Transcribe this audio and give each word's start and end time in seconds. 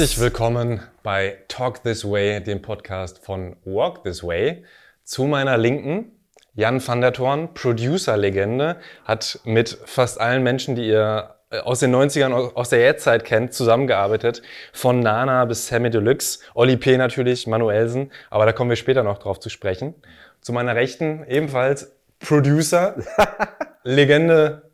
Herzlich 0.00 0.18
willkommen 0.18 0.80
bei 1.02 1.36
Talk 1.48 1.82
This 1.82 2.10
Way, 2.10 2.42
dem 2.42 2.62
Podcast 2.62 3.22
von 3.22 3.56
Walk 3.66 4.02
This 4.02 4.24
Way. 4.24 4.64
Zu 5.04 5.24
meiner 5.24 5.58
Linken 5.58 6.12
Jan 6.54 6.80
van 6.88 7.02
der 7.02 7.12
Thorn, 7.12 7.52
Producer-Legende, 7.52 8.76
hat 9.04 9.40
mit 9.44 9.78
fast 9.84 10.18
allen 10.18 10.42
Menschen, 10.42 10.74
die 10.74 10.88
ihr 10.88 11.34
äh, 11.50 11.58
aus 11.58 11.80
den 11.80 11.94
90ern, 11.94 12.32
aus 12.32 12.70
der 12.70 12.80
Jetztzeit 12.80 13.26
kennt, 13.26 13.52
zusammengearbeitet. 13.52 14.40
Von 14.72 15.00
Nana 15.00 15.44
bis 15.44 15.68
Sammy 15.68 15.90
Deluxe, 15.90 16.38
Oli 16.54 16.78
P. 16.78 16.96
natürlich, 16.96 17.46
Manuelsen, 17.46 18.10
aber 18.30 18.46
da 18.46 18.52
kommen 18.52 18.70
wir 18.70 18.76
später 18.76 19.02
noch 19.02 19.18
drauf 19.18 19.38
zu 19.38 19.50
sprechen. 19.50 19.94
Zu 20.40 20.54
meiner 20.54 20.74
Rechten 20.76 21.26
ebenfalls 21.28 21.94
Producer, 22.20 22.94
Legende, 23.82 24.70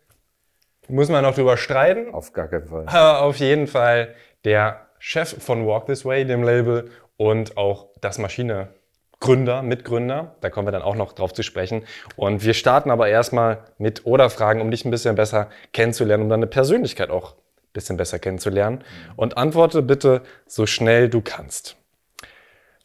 muss 0.86 1.08
man 1.08 1.24
noch 1.24 1.34
drüber 1.34 1.56
streiten. 1.56 2.14
Auf 2.14 2.33
gar 2.33 2.47
keinen 2.47 2.69
Fall. 2.69 2.84
Aber 2.86 3.22
auf 3.22 3.38
jeden 3.38 3.66
Fall 3.66 4.14
der 4.45 4.85
Chef 5.09 5.41
von 5.41 5.69
Walk 5.69 5.87
This 5.87 6.05
Way, 6.05 6.24
dem 6.24 6.42
Label, 6.42 6.91
und 7.16 7.56
auch 7.56 7.91
das 8.01 8.19
Maschine 8.19 8.74
Gründer, 9.20 9.62
Mitgründer. 9.62 10.34
Da 10.41 10.51
kommen 10.51 10.66
wir 10.66 10.73
dann 10.73 10.83
auch 10.83 10.97
noch 10.97 11.12
drauf 11.12 11.33
zu 11.33 11.45
sprechen. 11.45 11.87
Und 12.16 12.42
wir 12.42 12.55
starten 12.55 12.91
aber 12.91 13.06
erstmal 13.06 13.62
mit 13.78 14.05
Oder-Fragen, 14.05 14.61
um 14.61 14.69
dich 14.73 14.84
ein 14.84 14.91
bisschen 14.91 15.14
besser 15.14 15.48
kennenzulernen, 15.73 16.24
um 16.24 16.28
deine 16.28 16.48
Persönlichkeit 16.48 17.11
auch 17.11 17.34
ein 17.34 17.72
bisschen 17.72 17.97
besser 17.97 18.19
kennenzulernen. 18.19 18.83
Und 19.14 19.36
antworte 19.36 19.80
bitte 19.80 20.22
so 20.48 20.67
schnell 20.67 21.08
du 21.08 21.20
kannst. 21.20 21.77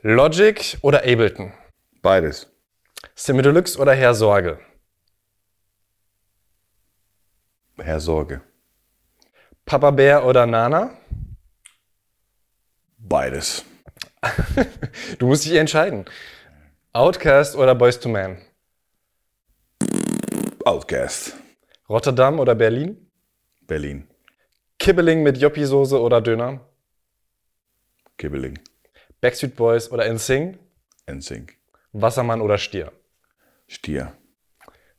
Logic 0.03 0.77
oder 0.83 0.99
Ableton? 0.99 1.53
Beides. 2.03 2.51
Simi 3.15 3.41
Deluxe 3.41 3.79
oder 3.79 3.95
Herr 3.95 4.13
Sorge? 4.13 4.59
Herr 7.79 7.99
Sorge. 7.99 8.41
Papa 9.65 9.89
Bär 9.89 10.23
oder 10.23 10.45
Nana? 10.45 11.00
Beides. 13.11 13.65
du 15.19 15.27
musst 15.27 15.43
dich 15.43 15.55
entscheiden. 15.55 16.05
Outcast 16.93 17.57
oder 17.57 17.75
Boys 17.75 17.99
to 17.99 18.07
Man? 18.07 18.37
Outcast. 20.63 21.35
Rotterdam 21.89 22.39
oder 22.39 22.55
Berlin? 22.55 23.11
Berlin. 23.67 24.07
Kibbeling 24.79 25.23
mit 25.23 25.37
Joppi-Soße 25.37 25.99
oder 25.99 26.21
Döner? 26.21 26.61
Kibbeling. 28.17 28.57
Backstreet 29.19 29.57
Boys 29.57 29.91
oder 29.91 30.05
NSYNC? 30.05 30.57
NSYNC. 31.05 31.57
Wassermann 31.91 32.39
oder 32.39 32.57
Stier? 32.57 32.93
Stier. 33.67 34.13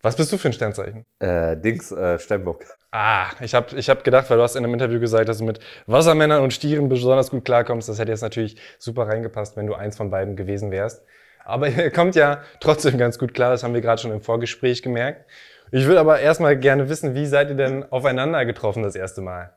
Was 0.02 0.16
bist 0.16 0.32
du 0.32 0.36
für 0.36 0.48
ein 0.48 0.52
Sternzeichen? 0.52 1.06
Äh, 1.20 1.56
Dings, 1.56 1.92
äh, 1.92 2.18
Steinbock. 2.18 2.64
Ah, 2.90 3.26
ich 3.40 3.54
habe 3.54 3.76
ich 3.76 3.88
hab 3.88 4.02
gedacht, 4.02 4.28
weil 4.28 4.36
du 4.36 4.42
hast 4.42 4.56
in 4.56 4.64
einem 4.64 4.74
Interview 4.74 4.98
gesagt, 4.98 5.28
dass 5.28 5.38
du 5.38 5.44
mit 5.44 5.60
Wassermännern 5.86 6.42
und 6.42 6.52
Stieren 6.52 6.88
besonders 6.88 7.30
gut 7.30 7.44
klarkommst. 7.44 7.88
Das 7.88 8.00
hätte 8.00 8.10
jetzt 8.10 8.22
natürlich 8.22 8.56
super 8.80 9.06
reingepasst, 9.06 9.56
wenn 9.56 9.68
du 9.68 9.74
eins 9.74 9.96
von 9.96 10.10
beiden 10.10 10.34
gewesen 10.34 10.72
wärst. 10.72 11.04
Aber 11.44 11.68
ihr 11.68 11.92
kommt 11.92 12.16
ja 12.16 12.42
trotzdem 12.58 12.98
ganz 12.98 13.18
gut 13.18 13.32
klar, 13.32 13.50
das 13.50 13.62
haben 13.62 13.74
wir 13.74 13.80
gerade 13.80 14.02
schon 14.02 14.10
im 14.10 14.20
Vorgespräch 14.20 14.82
gemerkt. 14.82 15.24
Ich 15.70 15.86
würde 15.86 16.00
aber 16.00 16.18
erstmal 16.18 16.56
gerne 16.56 16.88
wissen, 16.88 17.14
wie 17.14 17.26
seid 17.26 17.48
ihr 17.48 17.56
denn 17.56 17.90
aufeinander 17.90 18.44
getroffen 18.44 18.82
das 18.82 18.96
erste 18.96 19.22
Mal? 19.22 19.54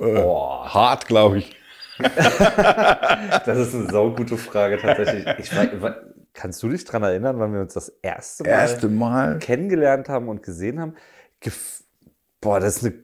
Oh, 0.00 0.64
hart, 0.64 1.06
glaube 1.06 1.38
ich. 1.38 1.56
das 1.98 3.58
ist 3.58 3.74
eine 3.74 3.90
saugute 3.90 4.36
Frage 4.36 4.78
tatsächlich. 4.78 5.26
Ich 5.38 5.56
weiß, 5.56 5.68
kannst 6.32 6.62
du 6.62 6.68
dich 6.68 6.84
daran 6.84 7.02
erinnern, 7.02 7.38
wann 7.38 7.52
wir 7.52 7.60
uns 7.60 7.74
das 7.74 7.88
erste 8.02 8.44
Mal, 8.44 8.50
erste 8.50 8.88
Mal? 8.88 9.38
kennengelernt 9.38 10.08
haben 10.08 10.28
und 10.28 10.42
gesehen 10.42 10.80
haben? 10.80 10.94
Gef 11.40 11.82
Boah, 12.40 12.60
das 12.60 12.78
ist 12.78 12.84
eine. 12.84 12.94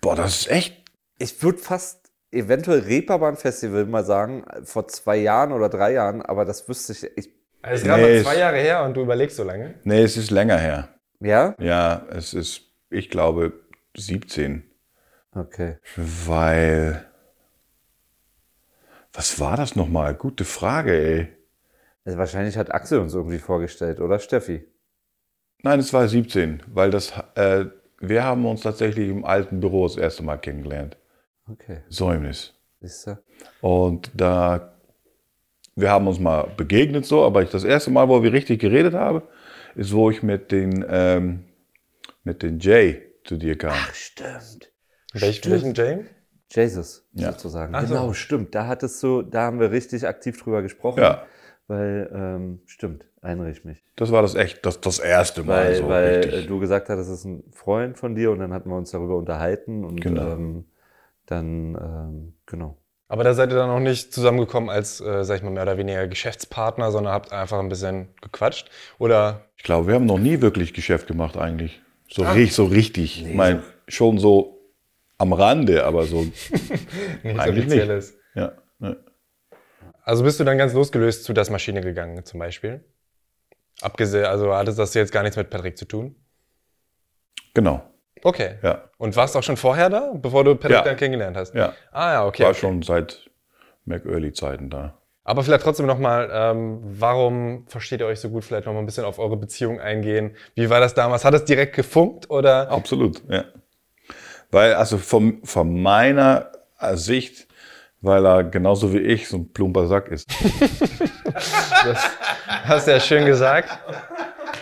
Boah, 0.00 0.16
das 0.16 0.40
ist 0.40 0.50
echt. 0.50 0.84
Ich 1.18 1.42
würde 1.42 1.58
fast 1.58 2.10
eventuell 2.30 2.80
Reeperbahn-Festival 2.80 3.86
mal 3.86 4.04
sagen, 4.04 4.44
vor 4.64 4.88
zwei 4.88 5.16
Jahren 5.16 5.52
oder 5.52 5.68
drei 5.68 5.92
Jahren, 5.92 6.20
aber 6.20 6.44
das 6.44 6.68
wüsste 6.68 6.92
ich. 6.92 7.04
ich 7.16 7.34
also 7.62 7.74
es 7.74 7.80
ist 7.80 7.86
gerade 7.86 8.02
nee, 8.02 8.16
mal 8.16 8.22
zwei 8.22 8.38
Jahre 8.38 8.58
her 8.58 8.84
und 8.84 8.94
du 8.94 9.02
überlegst 9.02 9.36
so 9.36 9.44
lange? 9.44 9.74
Nee, 9.84 10.02
es 10.02 10.16
ist 10.16 10.30
länger 10.30 10.58
her. 10.58 10.88
Ja? 11.20 11.54
Ja, 11.58 12.06
es 12.10 12.34
ist, 12.34 12.62
ich 12.90 13.10
glaube, 13.10 13.52
17. 13.96 14.62
Okay. 15.34 15.78
Weil. 15.96 17.04
Was 19.12 19.40
war 19.40 19.56
das 19.56 19.74
nochmal? 19.74 20.14
Gute 20.14 20.44
Frage, 20.44 20.92
ey. 20.92 21.37
Also 22.08 22.16
wahrscheinlich 22.16 22.56
hat 22.56 22.72
Axel 22.72 23.00
uns 23.00 23.12
irgendwie 23.12 23.38
vorgestellt, 23.38 24.00
oder 24.00 24.18
Steffi? 24.18 24.64
Nein, 25.62 25.78
es 25.78 25.92
war 25.92 26.08
17, 26.08 26.62
weil 26.72 26.90
das, 26.90 27.12
äh, 27.34 27.66
wir 28.00 28.24
haben 28.24 28.46
uns 28.46 28.62
tatsächlich 28.62 29.10
im 29.10 29.26
alten 29.26 29.60
Büro 29.60 29.86
das 29.86 29.98
erste 29.98 30.22
Mal 30.22 30.38
kennengelernt. 30.38 30.96
Okay. 31.46 31.82
Säumnis. 31.90 32.54
Siehst 32.80 33.08
du? 33.08 33.18
Und 33.60 34.10
da, 34.14 34.72
wir 35.76 35.90
haben 35.90 36.06
uns 36.08 36.18
mal 36.18 36.48
begegnet 36.56 37.04
so, 37.04 37.26
aber 37.26 37.44
das 37.44 37.64
erste 37.64 37.90
Mal, 37.90 38.08
wo 38.08 38.22
wir 38.22 38.32
richtig 38.32 38.58
geredet 38.58 38.94
haben, 38.94 39.20
ist, 39.74 39.92
wo 39.92 40.10
ich 40.10 40.22
mit 40.22 40.50
den, 40.50 40.86
ähm, 40.88 41.44
mit 42.24 42.42
den 42.42 42.58
Jay 42.58 43.02
zu 43.26 43.36
dir 43.36 43.58
kam. 43.58 43.74
Ach, 43.74 43.92
stimmt. 43.92 44.72
Welch, 45.12 45.44
welchen 45.50 45.74
Jay? 45.74 46.06
Jesus, 46.50 47.06
Ja. 47.12 47.32
sozusagen. 47.32 47.74
Ach 47.74 47.82
so. 47.82 47.88
Genau, 47.88 48.14
stimmt. 48.14 48.54
Da 48.54 48.66
hattest 48.66 49.02
du, 49.02 49.20
da 49.20 49.42
haben 49.42 49.60
wir 49.60 49.70
richtig 49.72 50.08
aktiv 50.08 50.42
drüber 50.42 50.62
gesprochen. 50.62 51.00
Ja, 51.00 51.26
Weil, 51.68 52.10
ähm, 52.14 52.60
stimmt, 52.66 53.04
erinnere 53.22 53.50
ich 53.50 53.64
mich. 53.64 53.84
das 53.96 54.10
war 54.10 54.22
das 54.22 54.34
echt, 54.34 54.64
das, 54.66 54.80
das 54.80 54.98
erste 54.98 55.42
Mal 55.44 55.66
Weil, 55.66 55.74
so 55.76 55.88
weil 55.88 56.14
richtig. 56.16 56.44
äh, 56.44 56.46
du 56.46 56.58
gesagt 56.58 56.88
hattest, 56.88 57.10
das 57.10 57.18
ist 57.20 57.24
ein 57.26 57.44
Freund 57.52 57.98
von 57.98 58.14
dir 58.14 58.30
und 58.30 58.38
dann 58.40 58.52
hatten 58.54 58.70
wir 58.70 58.76
uns 58.76 58.90
darüber 58.90 59.16
unterhalten 59.16 59.84
und 59.84 60.00
Genau. 60.00 60.32
ähm, 60.32 60.64
dann, 61.26 61.74
ähm, 61.74 62.32
genau. 62.46 62.78
Aber 63.10 63.22
da 63.24 63.34
seid 63.34 63.50
ihr 63.52 63.56
dann 63.56 63.70
auch 63.70 63.80
nicht 63.80 64.12
zusammengekommen 64.14 64.68
als, 64.70 65.00
äh, 65.00 65.24
sag 65.24 65.36
ich 65.36 65.42
mal, 65.42 65.50
mehr 65.50 65.62
oder 65.62 65.76
weniger 65.78 66.06
Geschäftspartner, 66.08 66.90
sondern 66.90 67.12
habt 67.12 67.32
einfach 67.32 67.58
ein 67.58 67.68
bisschen 67.68 68.08
gequatscht? 68.22 68.70
Oder 68.98 69.42
Ich 69.56 69.62
glaube, 69.62 69.88
wir 69.88 69.94
haben 69.94 70.06
noch 70.06 70.18
nie 70.18 70.40
wirklich 70.40 70.72
Geschäft 70.74 71.06
gemacht 71.06 71.36
eigentlich. 71.36 71.82
So, 72.10 72.22
Ah. 72.24 72.32
richtig, 72.32 72.54
so 72.54 72.64
richtig. 72.64 73.26
ich 73.26 73.34
meine, 73.34 73.62
schon 73.88 74.18
so 74.18 74.58
am 75.18 75.32
Rande, 75.34 75.84
aber 75.84 76.04
so, 76.04 76.22
nichts 77.22 77.40
Eigentlich 77.40 77.66
nicht. 77.66 77.78
Offizielles? 77.78 78.16
ja. 78.34 78.52
Ne. 78.78 78.96
Also 80.08 80.24
bist 80.24 80.40
du 80.40 80.44
dann 80.44 80.56
ganz 80.56 80.72
losgelöst 80.72 81.24
zu 81.24 81.34
das 81.34 81.50
Maschine 81.50 81.82
gegangen, 81.82 82.24
zum 82.24 82.40
Beispiel? 82.40 82.82
Abgesehen, 83.82 84.24
also 84.24 84.54
hatte 84.54 84.74
das 84.74 84.94
jetzt 84.94 85.12
gar 85.12 85.22
nichts 85.22 85.36
mit 85.36 85.50
Patrick 85.50 85.76
zu 85.76 85.84
tun? 85.84 86.16
Genau, 87.52 87.82
Okay. 88.24 88.54
ja. 88.62 88.84
Und 88.96 89.14
warst 89.16 89.36
auch 89.36 89.42
schon 89.42 89.58
vorher 89.58 89.90
da, 89.90 90.12
bevor 90.14 90.44
du 90.44 90.54
Patrick 90.54 90.70
Ja. 90.78 90.82
dann 90.82 90.96
kennengelernt 90.96 91.36
hast? 91.36 91.54
Ja, 91.54 91.74
Ah 91.92 92.12
ja, 92.12 92.26
okay. 92.26 92.42
war 92.44 92.50
okay. 92.50 92.58
schon 92.60 92.80
seit 92.82 93.28
Mac-Early-Zeiten 93.84 94.70
da. 94.70 94.96
Aber 95.24 95.42
vielleicht 95.44 95.62
trotzdem 95.64 95.84
nochmal, 95.84 96.30
ähm, 96.32 96.78
warum 96.82 97.66
versteht 97.68 98.00
ihr 98.00 98.06
euch 98.06 98.18
so 98.20 98.30
gut? 98.30 98.44
Vielleicht 98.46 98.64
nochmal 98.64 98.82
ein 98.82 98.86
bisschen 98.86 99.04
auf 99.04 99.18
eure 99.18 99.36
Beziehung 99.36 99.78
eingehen. 99.78 100.34
Wie 100.54 100.70
war 100.70 100.80
das 100.80 100.94
damals? 100.94 101.26
Hat 101.26 101.34
es 101.34 101.44
direkt 101.44 101.76
gefunkt 101.76 102.30
oder? 102.30 102.70
Absolut, 102.70 103.22
ja. 103.28 103.44
Weil, 104.50 104.72
also 104.72 104.96
von, 104.96 105.44
von 105.44 105.82
meiner 105.82 106.50
Sicht, 106.94 107.46
weil 108.00 108.24
er 108.24 108.44
genauso 108.44 108.92
wie 108.92 108.98
ich 108.98 109.28
so 109.28 109.38
ein 109.38 109.52
plumper 109.52 109.86
Sack 109.86 110.08
ist. 110.08 110.28
Das 111.84 112.10
hast 112.64 112.86
du 112.86 112.90
ja 112.90 113.00
schön 113.00 113.24
gesagt. 113.24 113.68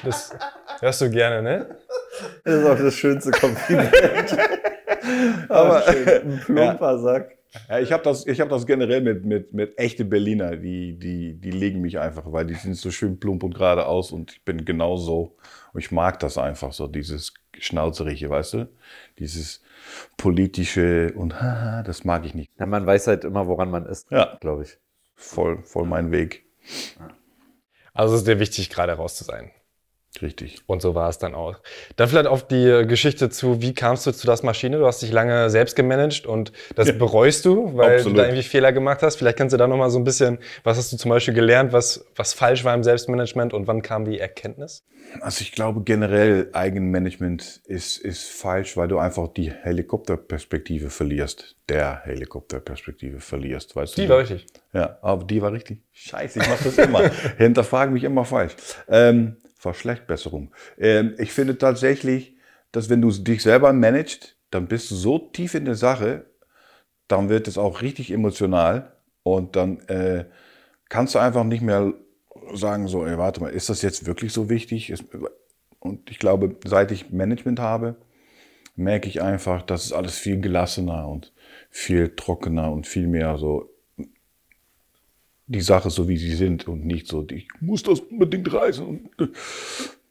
Das 0.04 0.36
hörst 0.80 1.00
du 1.00 1.10
gerne, 1.10 1.42
ne? 1.42 1.76
Das 2.44 2.54
ist 2.54 2.66
auch 2.66 2.78
das 2.78 2.94
schönste 2.94 3.30
Kompliment. 3.30 4.36
Aber 5.48 5.86
ein 5.86 6.40
plumper 6.44 6.98
Sack. 6.98 7.36
Ja, 7.68 7.78
ich 7.78 7.92
habe 7.92 8.02
das, 8.02 8.26
ich 8.26 8.40
hab 8.40 8.48
das 8.50 8.66
generell 8.66 9.00
mit, 9.00 9.24
mit, 9.24 9.52
mit 9.54 9.78
echte 9.78 10.04
Berliner, 10.04 10.56
die, 10.56 10.98
die, 10.98 11.34
die 11.34 11.50
legen 11.50 11.80
mich 11.80 11.98
einfach, 11.98 12.24
weil 12.26 12.46
die 12.46 12.54
sind 12.54 12.76
so 12.76 12.90
schön 12.90 13.18
plump 13.18 13.42
und 13.42 13.54
geradeaus 13.54 14.12
und 14.12 14.32
ich 14.32 14.44
bin 14.44 14.64
genauso. 14.64 15.36
Und 15.72 15.80
ich 15.80 15.90
mag 15.90 16.18
das 16.20 16.38
einfach 16.38 16.72
so, 16.72 16.86
dieses 16.86 17.32
Schnauzerige, 17.58 18.28
weißt 18.28 18.54
du? 18.54 18.68
Dieses 19.18 19.62
politische 20.16 21.12
und 21.14 21.40
haha, 21.42 21.82
das 21.82 22.04
mag 22.04 22.24
ich 22.24 22.34
nicht. 22.34 22.50
Na, 22.56 22.66
man 22.66 22.86
weiß 22.86 23.06
halt 23.06 23.24
immer, 23.24 23.46
woran 23.46 23.70
man 23.70 23.86
ist, 23.86 24.10
Ja, 24.10 24.36
glaube 24.40 24.62
ich. 24.64 24.78
voll, 25.14 25.62
voll 25.62 25.86
mein 25.86 26.10
Weg. 26.12 26.44
Also 27.94 28.14
es 28.14 28.20
ist 28.20 28.28
dir 28.28 28.38
wichtig, 28.40 28.68
gerade 28.70 28.92
raus 28.92 29.16
zu 29.16 29.24
sein. 29.24 29.50
Richtig. 30.22 30.58
Und 30.66 30.82
so 30.82 30.94
war 30.94 31.08
es 31.08 31.18
dann 31.18 31.34
auch. 31.34 31.56
Dann 31.96 32.08
vielleicht 32.08 32.26
auf 32.26 32.46
die 32.46 32.84
Geschichte 32.86 33.28
zu, 33.30 33.60
wie 33.60 33.74
kamst 33.74 34.06
du 34.06 34.12
zu 34.12 34.26
das 34.26 34.42
Maschine? 34.42 34.78
Du 34.78 34.86
hast 34.86 35.02
dich 35.02 35.12
lange 35.12 35.50
selbst 35.50 35.76
gemanagt 35.76 36.26
und 36.26 36.52
das 36.74 36.88
Ja. 36.88 36.94
bereust 36.94 37.44
du, 37.44 37.76
weil 37.76 37.96
Absolut. 37.96 38.18
du 38.18 38.22
da 38.22 38.26
irgendwie 38.28 38.42
Fehler 38.42 38.72
gemacht 38.72 39.02
hast. 39.02 39.16
Vielleicht 39.16 39.38
kannst 39.38 39.52
du 39.52 39.56
da 39.56 39.66
nochmal 39.66 39.90
so 39.90 39.98
ein 39.98 40.04
bisschen, 40.04 40.38
was 40.64 40.76
hast 40.78 40.92
du 40.92 40.96
zum 40.96 41.10
Beispiel 41.10 41.34
gelernt, 41.34 41.72
was, 41.72 42.04
was 42.14 42.32
falsch 42.32 42.64
war 42.64 42.74
im 42.74 42.82
Selbstmanagement 42.84 43.52
und 43.52 43.66
wann 43.66 43.82
kam 43.82 44.04
die 44.04 44.18
Erkenntnis? 44.18 44.84
Also 45.20 45.42
ich 45.42 45.52
glaube 45.52 45.82
generell 45.82 46.48
Eigenmanagement 46.52 47.60
ist, 47.66 47.98
ist 47.98 48.28
falsch, 48.28 48.76
weil 48.76 48.88
du 48.88 48.98
einfach 48.98 49.28
die 49.28 49.52
Helikopterperspektive 49.52 50.90
verlierst. 50.90 51.56
Der 51.68 52.02
Helikopterperspektive 52.04 53.20
verlierst, 53.20 53.76
weißt 53.76 53.96
du? 53.96 54.02
Die 54.02 54.08
war 54.08 54.18
richtig. 54.18 54.46
Ja, 54.76 54.98
aber 55.00 55.24
die 55.24 55.40
war 55.40 55.52
richtig. 55.52 55.80
Scheiße, 55.92 56.38
ich 56.38 56.48
mach 56.48 56.62
das 56.62 56.76
immer. 56.76 57.08
Hinterfragen 57.38 57.94
mich 57.94 58.04
immer 58.04 58.26
falsch. 58.26 58.54
Ähm, 58.88 59.38
Verschlechtbesserung. 59.56 60.52
Ähm, 60.76 61.14
ich 61.16 61.32
finde 61.32 61.56
tatsächlich, 61.56 62.36
dass 62.72 62.90
wenn 62.90 63.00
du 63.00 63.10
dich 63.10 63.42
selber 63.42 63.72
managst, 63.72 64.36
dann 64.50 64.68
bist 64.68 64.90
du 64.90 64.94
so 64.94 65.18
tief 65.18 65.54
in 65.54 65.64
der 65.64 65.76
Sache, 65.76 66.26
dann 67.08 67.30
wird 67.30 67.48
es 67.48 67.56
auch 67.56 67.80
richtig 67.80 68.10
emotional 68.10 68.92
und 69.22 69.56
dann 69.56 69.80
äh, 69.88 70.26
kannst 70.90 71.14
du 71.14 71.20
einfach 71.20 71.44
nicht 71.44 71.62
mehr 71.62 71.94
sagen, 72.52 72.86
so, 72.86 73.06
ey, 73.06 73.16
warte 73.16 73.40
mal, 73.40 73.48
ist 73.50 73.70
das 73.70 73.80
jetzt 73.80 74.04
wirklich 74.04 74.34
so 74.34 74.50
wichtig? 74.50 74.92
Und 75.78 76.10
ich 76.10 76.18
glaube, 76.18 76.56
seit 76.66 76.92
ich 76.92 77.10
Management 77.12 77.60
habe, 77.60 77.96
merke 78.74 79.08
ich 79.08 79.22
einfach, 79.22 79.62
dass 79.62 79.86
es 79.86 79.92
alles 79.94 80.18
viel 80.18 80.38
gelassener 80.38 81.08
und 81.08 81.32
viel 81.70 82.14
trockener 82.14 82.70
und 82.70 82.86
viel 82.86 83.06
mehr 83.06 83.38
so 83.38 83.70
die 85.46 85.60
Sache 85.60 85.90
so, 85.90 86.08
wie 86.08 86.16
sie 86.16 86.34
sind 86.34 86.66
und 86.66 86.84
nicht 86.84 87.06
so, 87.06 87.24
ich 87.30 87.48
muss 87.60 87.82
das 87.82 88.00
unbedingt 88.00 88.52
reißen. 88.52 89.08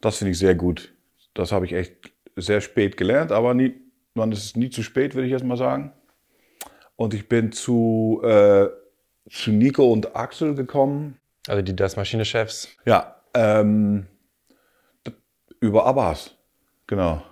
Das 0.00 0.18
finde 0.18 0.32
ich 0.32 0.38
sehr 0.38 0.54
gut. 0.54 0.94
Das 1.34 1.52
habe 1.52 1.66
ich 1.66 1.72
echt 1.72 2.12
sehr 2.36 2.60
spät 2.60 2.96
gelernt, 2.96 3.32
aber 3.32 3.54
nie, 3.54 3.74
man 4.14 4.32
ist 4.32 4.56
nie 4.56 4.70
zu 4.70 4.82
spät, 4.82 5.14
würde 5.14 5.26
ich 5.26 5.32
erst 5.32 5.44
mal 5.44 5.56
sagen. 5.56 5.92
Und 6.96 7.12
ich 7.12 7.28
bin 7.28 7.52
zu, 7.52 8.20
äh, 8.24 8.68
zu 9.30 9.52
Nico 9.52 9.92
und 9.92 10.16
Axel 10.16 10.54
gekommen. 10.54 11.18
Also 11.46 11.62
die 11.62 11.76
Das 11.76 11.96
Maschine-Chefs. 11.96 12.68
Ja, 12.86 13.16
ähm, 13.34 14.06
über 15.60 15.84
Abbas, 15.86 16.36
genau. 16.86 17.22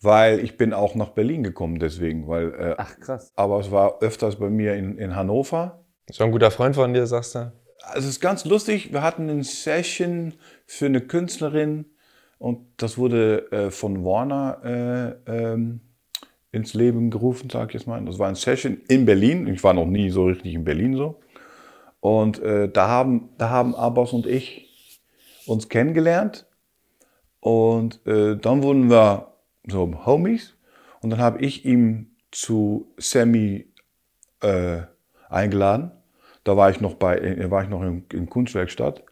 Weil 0.00 0.38
ich 0.40 0.56
bin 0.56 0.72
auch 0.72 0.94
nach 0.94 1.10
Berlin 1.10 1.42
gekommen 1.42 1.80
deswegen, 1.80 2.28
weil 2.28 2.54
äh, 2.54 2.74
Ach, 2.78 2.98
krass. 3.00 3.32
Abbas 3.34 3.72
war 3.72 4.00
öfters 4.00 4.36
bei 4.36 4.48
mir 4.48 4.74
in, 4.74 4.96
in 4.96 5.16
Hannover. 5.16 5.84
So 6.10 6.24
ein 6.24 6.32
guter 6.32 6.50
Freund 6.50 6.74
von 6.74 6.94
dir, 6.94 7.06
sagst 7.06 7.34
du? 7.34 7.52
Also 7.82 8.08
es 8.08 8.14
ist 8.14 8.20
ganz 8.20 8.44
lustig, 8.46 8.92
wir 8.92 9.02
hatten 9.02 9.28
eine 9.28 9.44
Session 9.44 10.34
für 10.66 10.86
eine 10.86 11.02
Künstlerin 11.02 11.84
und 12.38 12.60
das 12.78 12.96
wurde 12.96 13.50
äh, 13.52 13.70
von 13.70 14.04
Warner 14.04 15.20
äh, 15.26 15.52
ähm, 15.52 15.80
ins 16.50 16.72
Leben 16.72 17.10
gerufen, 17.10 17.50
sag 17.50 17.68
ich 17.68 17.74
jetzt 17.74 17.86
mal. 17.86 18.02
Das 18.04 18.18
war 18.18 18.26
eine 18.26 18.36
Session 18.36 18.80
in 18.88 19.04
Berlin. 19.04 19.46
Ich 19.48 19.62
war 19.62 19.74
noch 19.74 19.84
nie 19.84 20.08
so 20.08 20.24
richtig 20.24 20.54
in 20.54 20.64
Berlin 20.64 20.96
so. 20.96 21.20
Und 22.00 22.40
äh, 22.40 22.70
da, 22.70 22.88
haben, 22.88 23.30
da 23.36 23.50
haben 23.50 23.74
Abbas 23.74 24.12
und 24.12 24.26
ich 24.26 25.02
uns 25.46 25.68
kennengelernt. 25.68 26.46
Und 27.40 28.04
äh, 28.06 28.36
dann 28.36 28.62
wurden 28.62 28.88
wir 28.88 29.34
so 29.66 30.06
Homies. 30.06 30.54
Und 31.00 31.10
dann 31.10 31.20
habe 31.20 31.40
ich 31.40 31.66
ihm 31.66 32.16
zu 32.30 32.94
Sammy 32.96 33.66
äh, 34.40 34.82
eingeladen. 35.28 35.92
Da 36.48 36.56
war 36.56 36.70
ich 36.70 36.80
noch 36.80 36.94
bei, 36.94 37.18
äh, 37.18 37.50
war 37.50 37.62
ich 37.62 37.68
noch 37.68 37.82
in, 37.82 38.06
in 38.10 38.30
Kunstwerkstatt. 38.30 39.04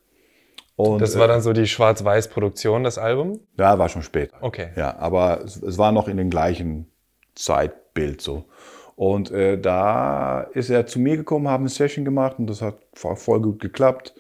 Und, 0.75 1.03
Das 1.03 1.19
war 1.19 1.29
dann 1.29 1.43
so 1.43 1.53
die 1.53 1.67
Schwarz-Weiß-Produktion, 1.67 2.83
das 2.83 2.97
Album? 2.97 3.41
äh, 3.59 3.63
ja, 3.63 3.79
war 3.79 3.91
schon 3.91 4.03
spät. 4.03 4.31
Okay. 4.41 4.71
Ja, 4.75 4.97
aber 4.99 5.43
es, 5.45 5.63
es 5.63 5.77
war 5.77 5.93
noch 5.93 6.09
in 6.09 6.17
dem 6.17 6.31
gleichen 6.31 6.91
Zeitbild 7.35 8.23
so. 8.23 8.47
Und 8.95 9.31
äh, 9.31 9.61
da 9.61 10.41
ist 10.55 10.71
er 10.71 10.87
zu 10.87 10.99
mir 10.99 11.19
gekommen, 11.19 11.49
haben 11.49 11.65
eine 11.65 11.69
Session 11.69 12.07
gemacht 12.07 12.39
und 12.39 12.47
das 12.47 12.63
hat 12.63 12.79
voll 12.95 13.43
gut 13.43 13.61
geklappt. 13.61 14.15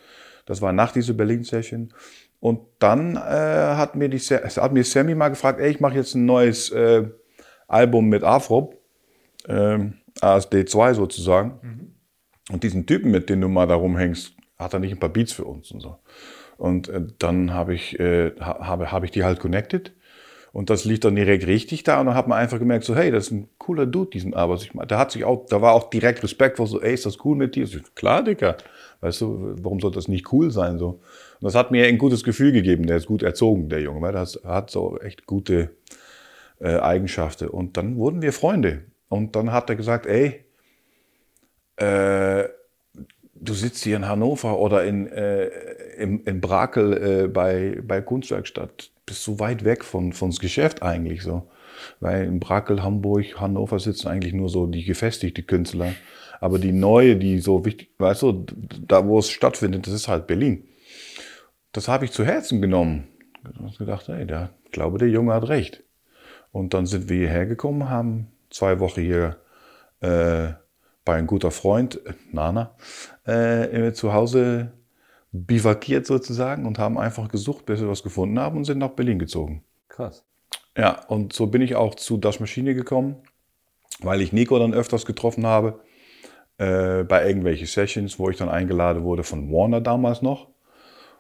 Das 0.44 0.60
war 0.60 0.72
nach 0.72 0.92
dieser 0.92 1.14
Berlin-Session. 1.14 1.94
Und 2.40 2.60
dann 2.78 3.16
äh, 3.16 3.20
hat, 3.20 3.96
mir 3.96 4.10
die, 4.10 4.18
hat 4.18 4.72
mir 4.72 4.84
Sammy 4.84 5.14
mal 5.14 5.30
gefragt, 5.30 5.58
ey, 5.58 5.70
ich 5.70 5.80
mache 5.80 5.94
jetzt 5.94 6.14
ein 6.14 6.26
neues 6.26 6.70
äh, 6.70 7.04
Album 7.66 8.10
mit 8.10 8.22
Afrop, 8.22 8.76
ähm, 9.48 9.94
ASD2 10.20 10.92
sozusagen. 10.92 11.95
Und 12.50 12.62
diesen 12.62 12.86
Typen, 12.86 13.10
mit 13.10 13.28
dem 13.28 13.40
du 13.40 13.48
mal 13.48 13.66
da 13.66 13.74
rumhängst, 13.74 14.34
hat 14.58 14.72
er 14.72 14.78
nicht 14.80 14.92
ein 14.92 15.00
paar 15.00 15.08
Beats 15.10 15.32
für 15.32 15.44
uns 15.44 15.70
und 15.72 15.80
so. 15.80 15.98
Und 16.56 16.88
äh, 16.88 17.02
dann 17.18 17.52
habe 17.52 17.74
ich, 17.74 17.98
äh, 18.00 18.32
ha- 18.40 18.66
habe, 18.66 18.92
habe 18.92 19.04
ich 19.04 19.10
die 19.12 19.24
halt 19.24 19.40
connected. 19.40 19.92
Und 20.52 20.70
das 20.70 20.86
lief 20.86 21.00
dann 21.00 21.16
direkt 21.16 21.46
richtig 21.46 21.82
da. 21.82 22.00
Und 22.00 22.06
dann 22.06 22.14
hat 22.14 22.28
man 22.28 22.38
einfach 22.38 22.58
gemerkt, 22.58 22.84
so, 22.84 22.96
hey, 22.96 23.10
das 23.10 23.26
ist 23.26 23.32
ein 23.32 23.48
cooler 23.58 23.84
Dude, 23.84 24.10
diesen 24.10 24.30
meine, 24.30 24.86
da 24.86 24.98
hat 24.98 25.10
sich 25.10 25.24
auch, 25.24 25.44
da 25.46 25.60
war 25.60 25.74
auch 25.74 25.90
direkt 25.90 26.22
respektvoll, 26.22 26.66
so, 26.66 26.80
ey, 26.80 26.94
ist 26.94 27.04
das 27.04 27.22
cool 27.26 27.36
mit 27.36 27.56
dir? 27.56 27.66
So, 27.66 27.78
Klar, 27.94 28.22
Dicker. 28.22 28.56
Weißt 29.02 29.20
du, 29.20 29.54
warum 29.60 29.80
soll 29.80 29.90
das 29.90 30.08
nicht 30.08 30.32
cool 30.32 30.50
sein? 30.50 30.78
So. 30.78 30.88
Und 30.88 31.42
das 31.42 31.54
hat 31.54 31.72
mir 31.72 31.86
ein 31.86 31.98
gutes 31.98 32.24
Gefühl 32.24 32.52
gegeben. 32.52 32.86
Der 32.86 32.96
ist 32.96 33.06
gut 33.06 33.22
erzogen, 33.22 33.68
der 33.68 33.82
Junge. 33.82 34.00
Weil 34.00 34.14
das 34.14 34.40
hat 34.44 34.70
so 34.70 34.98
echt 34.98 35.26
gute 35.26 35.76
äh, 36.60 36.78
Eigenschaften. 36.78 37.48
Und 37.48 37.76
dann 37.76 37.96
wurden 37.96 38.22
wir 38.22 38.32
Freunde. 38.32 38.84
Und 39.10 39.36
dann 39.36 39.52
hat 39.52 39.68
er 39.68 39.76
gesagt, 39.76 40.06
ey, 40.06 40.45
äh, 41.76 42.44
du 43.34 43.54
sitzt 43.54 43.84
hier 43.84 43.96
in 43.96 44.08
Hannover 44.08 44.58
oder 44.58 44.84
in, 44.84 45.06
äh, 45.08 45.46
in, 45.98 46.20
in 46.24 46.40
Brakel 46.40 47.24
äh, 47.24 47.28
bei, 47.28 47.78
bei 47.82 48.00
Kunstwerkstatt, 48.00 48.90
bist 49.04 49.22
so 49.22 49.38
weit 49.38 49.64
weg 49.64 49.84
von, 49.84 50.12
von 50.12 50.30
das 50.30 50.40
Geschäft 50.40 50.82
eigentlich 50.82 51.22
so. 51.22 51.48
Weil 52.00 52.24
in 52.24 52.40
Brakel, 52.40 52.82
Hamburg, 52.82 53.38
Hannover 53.40 53.78
sitzen 53.78 54.08
eigentlich 54.08 54.32
nur 54.32 54.48
so 54.48 54.66
die 54.66 54.84
gefestigte 54.84 55.42
Künstler. 55.42 55.92
Aber 56.40 56.58
die 56.58 56.72
neue, 56.72 57.16
die 57.16 57.38
so 57.38 57.64
wichtig, 57.64 57.90
weißt 57.98 58.22
du, 58.22 58.46
da 58.86 59.06
wo 59.06 59.18
es 59.18 59.30
stattfindet, 59.30 59.86
das 59.86 59.94
ist 59.94 60.08
halt 60.08 60.26
Berlin. 60.26 60.64
Das 61.72 61.88
habe 61.88 62.04
ich 62.04 62.12
zu 62.12 62.24
Herzen 62.24 62.62
genommen. 62.62 63.08
Ich 63.44 63.60
habe 63.60 63.76
gedacht, 63.78 64.08
ey, 64.08 64.26
ich 64.64 64.70
glaube, 64.72 64.98
der 64.98 65.08
Junge 65.08 65.34
hat 65.34 65.48
recht. 65.48 65.82
Und 66.52 66.74
dann 66.74 66.86
sind 66.86 67.08
wir 67.08 67.18
hierher 67.18 67.46
gekommen, 67.46 67.90
haben 67.90 68.28
zwei 68.50 68.80
Wochen 68.80 69.02
hier 69.02 69.36
äh, 70.00 70.54
bei 71.06 71.14
einem 71.14 71.26
guter 71.26 71.50
Freund, 71.50 72.04
äh, 72.04 72.12
Nana, 72.32 72.74
äh, 73.24 73.92
zu 73.92 74.12
Hause 74.12 74.72
bivakiert 75.32 76.06
sozusagen 76.06 76.66
und 76.66 76.78
haben 76.78 76.98
einfach 76.98 77.28
gesucht, 77.28 77.64
bis 77.64 77.80
wir 77.80 77.88
was 77.88 78.02
gefunden 78.02 78.38
haben 78.38 78.58
und 78.58 78.64
sind 78.64 78.78
nach 78.78 78.90
Berlin 78.90 79.18
gezogen. 79.18 79.62
Krass. 79.88 80.24
Ja, 80.76 81.00
und 81.08 81.32
so 81.32 81.46
bin 81.46 81.62
ich 81.62 81.74
auch 81.74 81.94
zu 81.94 82.18
Das 82.18 82.40
Maschine 82.40 82.74
gekommen, 82.74 83.16
weil 84.00 84.20
ich 84.20 84.32
Nico 84.32 84.58
dann 84.58 84.74
öfters 84.74 85.06
getroffen 85.06 85.46
habe, 85.46 85.80
äh, 86.58 87.04
bei 87.04 87.26
irgendwelchen 87.26 87.66
Sessions, 87.66 88.18
wo 88.18 88.28
ich 88.28 88.36
dann 88.36 88.48
eingeladen 88.48 89.04
wurde 89.04 89.22
von 89.22 89.50
Warner 89.50 89.80
damals 89.80 90.22
noch. 90.22 90.48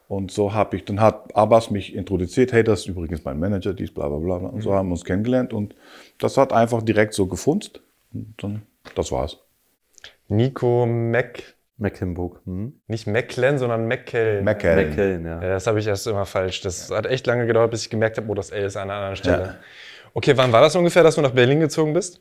Und 0.08 0.30
so 0.30 0.52
habe 0.52 0.76
ich, 0.76 0.84
dann 0.84 1.00
hat 1.00 1.34
Abbas 1.34 1.70
mich 1.70 1.94
introduziert, 1.94 2.52
hey, 2.52 2.62
das 2.62 2.80
ist 2.80 2.86
übrigens 2.88 3.24
mein 3.24 3.38
Manager, 3.38 3.74
dies, 3.74 3.92
bla 3.92 4.08
bla 4.08 4.18
bla. 4.18 4.36
Und 4.48 4.62
so 4.62 4.72
haben 4.72 4.88
wir 4.88 4.92
uns 4.92 5.04
kennengelernt 5.04 5.52
und 5.52 5.74
das 6.18 6.36
hat 6.36 6.52
einfach 6.52 6.82
direkt 6.82 7.14
so 7.14 7.26
gefunzt. 7.26 7.80
Und 8.12 8.34
dann, 8.42 8.62
das 8.94 9.10
war's. 9.10 9.45
Nico 10.28 10.86
Mac, 10.86 11.42
Mecklenburg. 11.78 12.40
Hm? 12.44 12.80
nicht 12.86 13.06
Mecklen, 13.06 13.58
sondern 13.58 13.86
Meckel. 13.86 14.42
McKellen. 14.42 14.88
Mecklen, 14.88 15.26
ja. 15.26 15.42
Ja, 15.42 15.48
das 15.50 15.66
habe 15.66 15.78
ich 15.78 15.86
erst 15.86 16.06
immer 16.06 16.26
falsch. 16.26 16.60
Das 16.62 16.90
hat 16.90 17.06
echt 17.06 17.26
lange 17.26 17.46
gedauert, 17.46 17.70
bis 17.70 17.82
ich 17.82 17.90
gemerkt 17.90 18.16
habe, 18.16 18.28
wo 18.28 18.34
das 18.34 18.50
L 18.50 18.64
ist 18.64 18.76
an 18.76 18.84
einer 18.84 18.94
anderen 18.94 19.16
Stelle. 19.16 19.42
Ja. 19.42 19.54
Okay, 20.14 20.36
wann 20.36 20.52
war 20.52 20.62
das 20.62 20.74
ungefähr, 20.74 21.02
dass 21.02 21.16
du 21.16 21.20
nach 21.20 21.32
Berlin 21.32 21.60
gezogen 21.60 21.92
bist? 21.92 22.20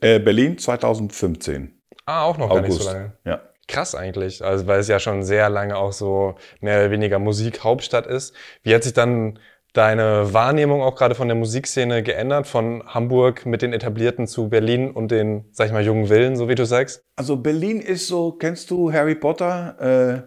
Äh, 0.00 0.18
Berlin 0.18 0.56
2015. 0.58 1.78
Ah, 2.06 2.24
auch 2.24 2.38
noch 2.38 2.48
gar 2.48 2.62
nicht 2.62 2.70
August. 2.70 2.84
so 2.84 2.90
lange. 2.90 3.12
Ja. 3.24 3.42
Krass 3.66 3.94
eigentlich, 3.94 4.42
also 4.42 4.66
weil 4.66 4.80
es 4.80 4.88
ja 4.88 4.98
schon 4.98 5.22
sehr 5.22 5.50
lange 5.50 5.76
auch 5.76 5.92
so 5.92 6.36
mehr 6.60 6.78
oder 6.78 6.90
weniger 6.90 7.18
Musikhauptstadt 7.18 8.06
ist. 8.06 8.34
Wie 8.62 8.74
hat 8.74 8.82
sich 8.82 8.94
dann 8.94 9.38
deine 9.78 10.34
Wahrnehmung 10.34 10.82
auch 10.82 10.96
gerade 10.96 11.14
von 11.14 11.28
der 11.28 11.36
Musikszene 11.36 12.02
geändert, 12.02 12.48
von 12.48 12.82
Hamburg 12.84 13.46
mit 13.46 13.62
den 13.62 13.72
Etablierten 13.72 14.26
zu 14.26 14.48
Berlin 14.48 14.90
und 14.90 15.12
den, 15.12 15.44
sag 15.52 15.68
ich 15.68 15.72
mal, 15.72 15.84
jungen 15.84 16.08
Willen, 16.08 16.34
so 16.34 16.48
wie 16.48 16.56
du 16.56 16.66
sagst? 16.66 17.04
Also 17.14 17.36
Berlin 17.36 17.80
ist 17.80 18.08
so, 18.08 18.32
kennst 18.32 18.72
du 18.72 18.92
Harry 18.92 19.14
Potter, 19.14 19.76
äh, 19.78 20.22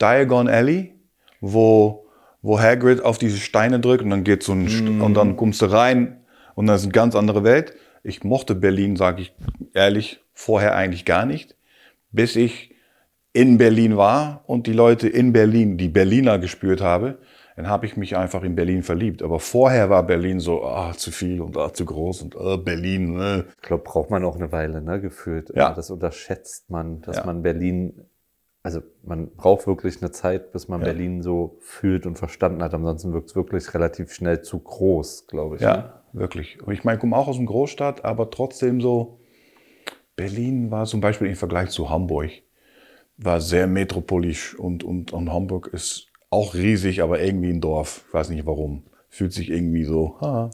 Diagon 0.00 0.48
Alley, 0.48 0.94
wo, 1.40 2.06
wo 2.40 2.60
Hagrid 2.60 3.04
auf 3.04 3.18
diese 3.18 3.38
Steine 3.38 3.80
drückt 3.80 4.04
und 4.04 4.10
dann 4.10 4.22
geht 4.22 4.44
so 4.44 4.52
ein 4.52 4.68
St- 4.68 5.02
und 5.02 5.14
dann 5.14 5.36
kommst 5.36 5.60
du 5.60 5.66
rein 5.66 6.20
und 6.54 6.68
dann 6.68 6.76
ist 6.76 6.84
eine 6.84 6.92
ganz 6.92 7.16
andere 7.16 7.42
Welt. 7.42 7.74
Ich 8.04 8.22
mochte 8.22 8.54
Berlin, 8.54 8.94
sage 8.94 9.22
ich 9.22 9.34
ehrlich, 9.74 10.20
vorher 10.34 10.76
eigentlich 10.76 11.04
gar 11.04 11.26
nicht, 11.26 11.56
bis 12.12 12.36
ich 12.36 12.76
in 13.32 13.58
Berlin 13.58 13.96
war 13.96 14.44
und 14.46 14.68
die 14.68 14.72
Leute 14.72 15.08
in 15.08 15.32
Berlin, 15.32 15.78
die 15.78 15.88
Berliner 15.88 16.38
gespürt 16.38 16.80
habe, 16.80 17.18
dann 17.58 17.66
habe 17.68 17.86
ich 17.86 17.96
mich 17.96 18.16
einfach 18.16 18.44
in 18.44 18.54
Berlin 18.54 18.84
verliebt. 18.84 19.20
Aber 19.20 19.40
vorher 19.40 19.90
war 19.90 20.04
Berlin 20.04 20.38
so, 20.38 20.62
ah, 20.62 20.92
zu 20.96 21.10
viel 21.10 21.40
und 21.40 21.56
ah, 21.56 21.72
zu 21.72 21.84
groß 21.84 22.22
und 22.22 22.36
ah, 22.36 22.56
Berlin. 22.56 23.18
Äh. 23.20 23.38
Ich 23.56 23.62
glaube, 23.62 23.82
braucht 23.82 24.10
man 24.10 24.24
auch 24.24 24.36
eine 24.36 24.52
Weile, 24.52 24.80
ne, 24.80 25.00
gefühlt. 25.00 25.50
Ja. 25.56 25.74
Das 25.74 25.90
unterschätzt 25.90 26.70
man, 26.70 27.00
dass 27.00 27.16
Ja. 27.16 27.26
man 27.26 27.42
Berlin, 27.42 28.00
also 28.62 28.80
man 29.02 29.34
braucht 29.34 29.66
wirklich 29.66 30.00
eine 30.00 30.12
Zeit, 30.12 30.52
bis 30.52 30.68
man 30.68 30.82
Ja. 30.82 30.84
Berlin 30.84 31.20
so 31.20 31.56
fühlt 31.58 32.06
und 32.06 32.16
verstanden 32.16 32.62
hat. 32.62 32.72
Ansonsten 32.74 33.12
wirkt 33.12 33.30
es 33.30 33.34
wirklich 33.34 33.74
relativ 33.74 34.12
schnell 34.12 34.42
zu 34.42 34.60
groß, 34.60 35.26
glaube 35.26 35.56
ich. 35.56 35.60
ne? 35.62 35.66
Ja, 35.66 36.02
wirklich. 36.12 36.62
Und 36.62 36.72
ich 36.72 36.84
meine, 36.84 36.94
ich 36.98 37.00
komme 37.00 37.16
auch 37.16 37.26
aus 37.26 37.38
einer 37.38 37.46
Großstadt, 37.46 38.04
aber 38.04 38.30
trotzdem 38.30 38.80
so, 38.80 39.18
Berlin 40.14 40.70
war 40.70 40.86
zum 40.86 41.00
Beispiel 41.00 41.26
im 41.26 41.34
Vergleich 41.34 41.70
zu 41.70 41.90
Hamburg, 41.90 42.30
war 43.16 43.40
sehr 43.40 43.66
metropolisch 43.66 44.56
und, 44.56 44.84
und, 44.84 45.12
und 45.12 45.32
Hamburg 45.32 45.66
ist 45.72 46.07
auch 46.30 46.54
riesig, 46.54 47.02
aber 47.02 47.20
irgendwie 47.20 47.50
ein 47.50 47.60
Dorf. 47.60 48.04
Ich 48.08 48.14
weiß 48.14 48.28
nicht 48.30 48.46
warum. 48.46 48.84
Fühlt 49.10 49.32
sich 49.32 49.50
irgendwie 49.50 49.84
so. 49.84 50.20
Ha. 50.20 50.50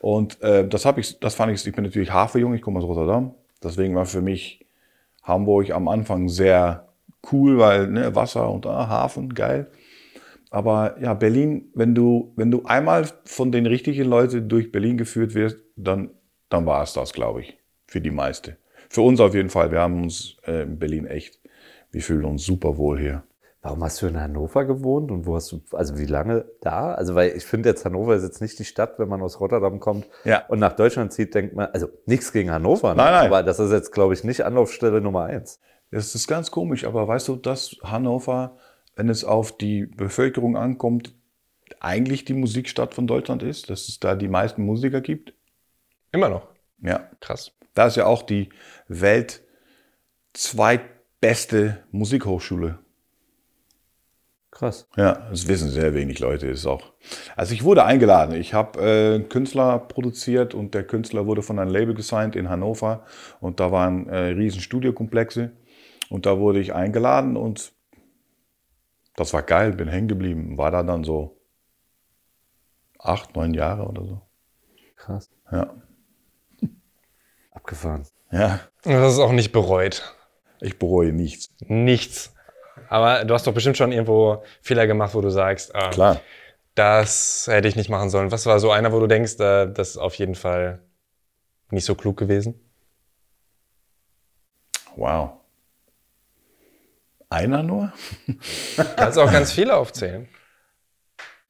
Und 0.00 0.40
äh, 0.42 0.66
das 0.66 0.86
habe 0.86 1.00
ich, 1.00 1.20
das 1.20 1.34
fand 1.34 1.52
ich, 1.52 1.66
ich 1.66 1.74
bin 1.74 1.84
natürlich 1.84 2.10
Hafenjung, 2.12 2.54
ich 2.54 2.62
komme 2.62 2.78
aus 2.78 2.86
Rotterdam. 2.86 3.34
Deswegen 3.62 3.94
war 3.94 4.06
für 4.06 4.22
mich 4.22 4.64
Hamburg 5.22 5.70
am 5.70 5.88
Anfang 5.88 6.28
sehr 6.28 6.88
cool, 7.30 7.58
weil 7.58 7.88
ne, 7.88 8.14
Wasser 8.14 8.50
und 8.50 8.66
ah, 8.66 8.88
Hafen, 8.88 9.34
geil. 9.34 9.70
Aber 10.50 10.96
ja, 11.00 11.14
Berlin, 11.14 11.70
wenn 11.74 11.94
du, 11.94 12.32
wenn 12.36 12.50
du 12.50 12.64
einmal 12.64 13.08
von 13.24 13.52
den 13.52 13.66
richtigen 13.66 14.04
Leuten 14.08 14.48
durch 14.48 14.72
Berlin 14.72 14.98
geführt 14.98 15.34
wirst, 15.34 15.58
dann, 15.76 16.10
dann 16.48 16.66
war 16.66 16.82
es 16.82 16.92
das, 16.92 17.12
glaube 17.12 17.42
ich, 17.42 17.56
für 17.86 18.00
die 18.00 18.10
meiste. 18.10 18.56
für 18.90 19.02
uns 19.02 19.20
auf 19.20 19.34
jeden 19.34 19.48
Fall. 19.48 19.70
Wir 19.70 19.80
haben 19.80 20.02
uns 20.02 20.36
äh, 20.46 20.64
in 20.64 20.78
Berlin 20.78 21.06
echt, 21.06 21.40
wir 21.90 22.02
fühlen 22.02 22.24
uns 22.24 22.44
super 22.44 22.76
wohl 22.76 22.98
hier. 22.98 23.22
Warum 23.64 23.84
hast 23.84 24.02
du 24.02 24.06
in 24.08 24.20
Hannover 24.20 24.64
gewohnt 24.64 25.12
und 25.12 25.24
wo 25.24 25.36
hast 25.36 25.52
du, 25.52 25.62
also 25.70 25.96
wie 25.96 26.06
lange 26.06 26.46
da? 26.60 26.94
Also, 26.94 27.14
weil 27.14 27.36
ich 27.36 27.44
finde 27.44 27.68
jetzt 27.68 27.84
Hannover 27.84 28.16
ist 28.16 28.24
jetzt 28.24 28.40
nicht 28.40 28.58
die 28.58 28.64
Stadt, 28.64 28.98
wenn 28.98 29.08
man 29.08 29.22
aus 29.22 29.38
Rotterdam 29.38 29.78
kommt 29.78 30.08
Ja. 30.24 30.44
und 30.48 30.58
nach 30.58 30.72
Deutschland 30.72 31.12
zieht, 31.12 31.32
denkt 31.34 31.54
man, 31.54 31.68
also 31.72 31.88
nichts 32.06 32.32
gegen 32.32 32.50
Hannover, 32.50 32.88
ne? 32.90 32.96
Nein, 32.96 33.12
nein. 33.12 33.26
aber 33.26 33.44
das 33.44 33.60
ist 33.60 33.70
jetzt, 33.70 33.92
glaube 33.92 34.14
ich, 34.14 34.24
nicht 34.24 34.44
Anlaufstelle 34.44 35.00
Nummer 35.00 35.24
eins. 35.26 35.60
Das 35.92 36.14
ist 36.16 36.26
ganz 36.26 36.50
komisch, 36.50 36.84
aber 36.84 37.06
weißt 37.06 37.28
du, 37.28 37.36
dass 37.36 37.76
Hannover, 37.84 38.56
wenn 38.96 39.08
es 39.08 39.24
auf 39.24 39.56
die 39.56 39.86
Bevölkerung 39.86 40.56
ankommt, 40.56 41.14
eigentlich 41.78 42.24
die 42.24 42.34
Musikstadt 42.34 42.94
von 42.94 43.06
Deutschland 43.06 43.42
ist, 43.44 43.70
dass 43.70 43.88
es 43.88 44.00
da 44.00 44.16
die 44.16 44.28
meisten 44.28 44.64
Musiker 44.64 45.00
gibt? 45.00 45.34
Immer 46.10 46.28
noch. 46.30 46.48
Ja. 46.82 47.08
Krass. 47.20 47.52
Da 47.74 47.86
ist 47.86 47.96
ja 47.96 48.06
auch 48.06 48.22
die 48.22 48.48
Welt 48.88 49.42
zweitbeste 50.32 51.84
Musikhochschule. 51.92 52.78
Krass. 54.52 54.86
Ja, 54.96 55.14
das 55.30 55.48
wissen 55.48 55.70
sehr 55.70 55.94
wenig 55.94 56.18
Leute. 56.18 56.46
Ist 56.46 56.66
auch. 56.66 56.92
Also 57.36 57.54
ich 57.54 57.64
wurde 57.64 57.84
eingeladen. 57.84 58.34
Ich 58.34 58.52
habe 58.52 58.78
äh, 58.80 59.14
einen 59.14 59.28
Künstler 59.30 59.78
produziert 59.78 60.52
und 60.54 60.74
der 60.74 60.86
Künstler 60.86 61.26
wurde 61.26 61.42
von 61.42 61.58
einem 61.58 61.70
Label 61.70 61.94
gesigned 61.94 62.36
in 62.36 62.50
Hannover 62.50 63.04
und 63.40 63.60
da 63.60 63.72
waren 63.72 64.08
äh, 64.10 64.16
riesen 64.18 64.60
Studiokomplexe 64.60 65.52
und 66.10 66.26
da 66.26 66.38
wurde 66.38 66.60
ich 66.60 66.74
eingeladen 66.74 67.36
und 67.38 67.72
das 69.16 69.32
war 69.32 69.42
geil. 69.42 69.72
Bin 69.72 69.88
hängen 69.88 70.08
geblieben. 70.08 70.58
War 70.58 70.70
da 70.70 70.82
dann 70.82 71.02
so 71.02 71.40
acht, 72.98 73.34
neun 73.34 73.54
Jahre 73.54 73.86
oder 73.88 74.04
so. 74.04 74.20
Krass. 74.96 75.30
Ja, 75.50 75.74
Abgefahren. 77.50 78.06
ja. 78.30 78.60
Und 78.84 78.92
das 78.92 79.14
ist 79.14 79.18
auch 79.18 79.32
nicht 79.32 79.52
bereut. 79.52 80.14
Ich 80.60 80.78
bereue 80.78 81.12
nichts. 81.12 81.54
Nichts. 81.66 82.34
Aber 82.92 83.24
du 83.24 83.32
hast 83.32 83.46
doch 83.46 83.54
bestimmt 83.54 83.78
schon 83.78 83.90
irgendwo 83.90 84.44
Fehler 84.60 84.86
gemacht, 84.86 85.14
wo 85.14 85.22
du 85.22 85.30
sagst, 85.30 85.74
ah, 85.74 85.88
Klar. 85.88 86.20
das 86.74 87.46
hätte 87.50 87.66
ich 87.66 87.74
nicht 87.74 87.88
machen 87.88 88.10
sollen. 88.10 88.30
Was 88.30 88.44
war 88.44 88.60
so 88.60 88.70
einer, 88.70 88.92
wo 88.92 89.00
du 89.00 89.06
denkst, 89.06 89.40
äh, 89.40 89.72
das 89.72 89.92
ist 89.92 89.96
auf 89.96 90.14
jeden 90.16 90.34
Fall 90.34 90.78
nicht 91.70 91.86
so 91.86 91.94
klug 91.94 92.18
gewesen? 92.18 92.60
Wow. 94.94 95.30
Einer 97.30 97.62
nur? 97.62 97.94
Kannst 98.96 99.18
auch 99.18 99.32
ganz 99.32 99.52
viele 99.52 99.74
aufzählen. 99.74 100.28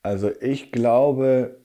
Also 0.05 0.31
ich 0.41 0.71
glaube, 0.71 1.61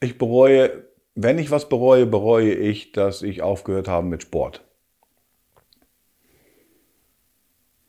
ich 0.00 0.18
bereue, 0.18 0.84
wenn 1.14 1.38
ich 1.38 1.50
was 1.50 1.70
bereue, 1.70 2.04
bereue 2.04 2.52
ich, 2.52 2.92
dass 2.92 3.22
ich 3.22 3.40
aufgehört 3.40 3.88
habe 3.88 4.06
mit 4.06 4.22
Sport. 4.22 4.67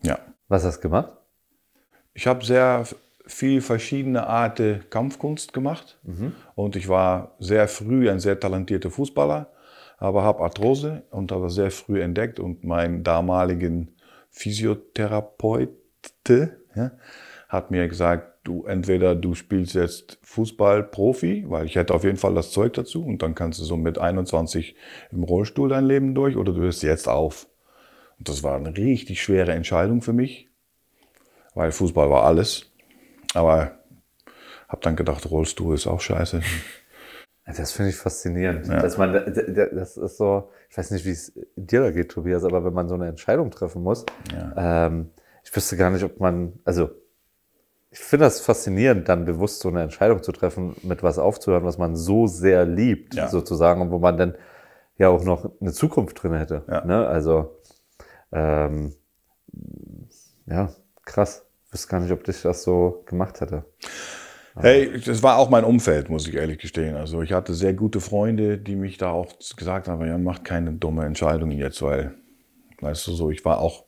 Ja. 0.01 0.19
Was 0.47 0.63
hast 0.63 0.77
du 0.77 0.89
gemacht? 0.89 1.13
Ich 2.13 2.27
habe 2.27 2.43
sehr 2.43 2.85
viel 3.25 3.61
verschiedene 3.61 4.27
Arten 4.27 4.83
Kampfkunst 4.89 5.53
gemacht 5.53 5.99
und 6.55 6.75
ich 6.75 6.89
war 6.89 7.35
sehr 7.39 7.67
früh 7.67 8.09
ein 8.09 8.19
sehr 8.19 8.39
talentierter 8.39 8.89
Fußballer, 8.89 9.51
aber 9.97 10.23
habe 10.23 10.43
Arthrose 10.43 11.03
und 11.11 11.31
habe 11.31 11.43
das 11.43 11.55
sehr 11.55 11.71
früh 11.71 12.01
entdeckt 12.01 12.39
und 12.39 12.63
mein 12.63 13.03
damaligen 13.03 13.95
Physiotherapeut 14.31 15.69
ja, 16.75 16.91
hat 17.47 17.71
mir 17.71 17.87
gesagt, 17.87 18.39
du 18.43 18.65
entweder 18.65 19.15
du 19.15 19.35
spielst 19.35 19.75
jetzt 19.75 20.17
Fußball 20.23 20.83
Profi, 20.83 21.45
weil 21.47 21.65
ich 21.65 21.75
hätte 21.75 21.93
auf 21.93 22.03
jeden 22.03 22.17
Fall 22.17 22.33
das 22.33 22.51
Zeug 22.51 22.73
dazu 22.73 23.05
und 23.05 23.21
dann 23.21 23.35
kannst 23.35 23.59
du 23.59 23.63
so 23.63 23.77
mit 23.77 23.97
21 23.97 24.75
im 25.11 25.23
Rollstuhl 25.23 25.69
dein 25.69 25.85
Leben 25.85 26.15
durch 26.15 26.37
oder 26.37 26.53
du 26.53 26.61
hörst 26.61 26.83
jetzt 26.83 27.07
auf. 27.07 27.47
Das 28.19 28.43
war 28.43 28.55
eine 28.55 28.75
richtig 28.75 29.21
schwere 29.21 29.53
Entscheidung 29.53 30.01
für 30.01 30.13
mich, 30.13 30.49
weil 31.55 31.71
Fußball 31.71 32.09
war 32.09 32.23
alles. 32.25 32.65
Aber 33.33 33.71
habe 34.67 34.81
dann 34.81 34.95
gedacht, 34.95 35.29
Rollstuhl 35.29 35.75
ist 35.75 35.87
auch 35.87 36.01
scheiße. 36.01 36.41
Das 37.57 37.71
finde 37.71 37.89
ich 37.89 37.95
faszinierend. 37.95 38.67
Ja. 38.67 38.79
Dass 38.79 38.97
man, 38.97 39.13
das 39.13 39.97
ist 39.97 40.17
so, 40.17 40.51
ich 40.69 40.77
weiß 40.77 40.91
nicht, 40.91 41.05
wie 41.05 41.11
es 41.11 41.33
dir 41.55 41.81
da 41.81 41.89
geht, 41.91 42.11
Tobias, 42.11 42.43
aber 42.43 42.63
wenn 42.63 42.73
man 42.73 42.87
so 42.87 42.93
eine 42.93 43.07
Entscheidung 43.07 43.49
treffen 43.49 43.81
muss, 43.81 44.05
ähm, 44.55 45.09
ich 45.43 45.55
wüsste 45.55 45.75
gar 45.75 45.89
nicht, 45.89 46.03
ob 46.03 46.19
man, 46.19 46.59
also 46.63 46.89
ich 47.89 47.97
finde 47.97 48.25
das 48.25 48.41
faszinierend, 48.41 49.09
dann 49.09 49.25
bewusst 49.25 49.61
so 49.61 49.69
eine 49.69 49.81
Entscheidung 49.81 50.21
zu 50.21 50.31
treffen, 50.31 50.75
mit 50.83 51.01
was 51.01 51.17
aufzuhören, 51.17 51.63
was 51.63 51.79
man 51.79 51.95
so 51.95 52.27
sehr 52.27 52.65
liebt, 52.65 53.15
Ja. 53.15 53.27
sozusagen, 53.29 53.81
und 53.81 53.89
wo 53.89 53.97
man 53.97 54.17
dann 54.17 54.35
ja 54.97 55.09
auch 55.09 55.23
noch 55.23 55.49
eine 55.59 55.71
Zukunft 55.73 56.21
drin 56.21 56.33
hätte. 56.35 56.63
Ja. 56.67 56.85
Ne? 56.85 57.07
Also, 57.07 57.57
ähm, 58.31 58.95
ja, 60.45 60.73
krass. 61.05 61.45
Ich 61.67 61.73
wüsste 61.73 61.87
gar 61.89 61.99
nicht, 61.99 62.11
ob 62.11 62.23
dich 62.23 62.41
das 62.41 62.63
so 62.63 63.03
gemacht 63.05 63.41
hätte. 63.41 63.65
Hey, 64.55 64.99
das 64.99 65.23
war 65.23 65.37
auch 65.37 65.49
mein 65.49 65.63
Umfeld, 65.63 66.09
muss 66.09 66.27
ich 66.27 66.35
ehrlich 66.35 66.59
gestehen. 66.59 66.95
Also 66.95 67.21
ich 67.21 67.31
hatte 67.31 67.53
sehr 67.53 67.73
gute 67.73 68.01
Freunde, 68.01 68.57
die 68.57 68.75
mich 68.75 68.97
da 68.97 69.11
auch 69.11 69.27
gesagt 69.55 69.87
haben, 69.87 70.05
ja, 70.05 70.17
mach 70.17 70.43
keine 70.43 70.73
dumme 70.73 71.05
Entscheidungen 71.05 71.57
jetzt, 71.57 71.81
weil, 71.81 72.15
weißt 72.81 73.07
du 73.07 73.13
so, 73.13 73.29
ich 73.29 73.45
war 73.45 73.59
auch 73.59 73.85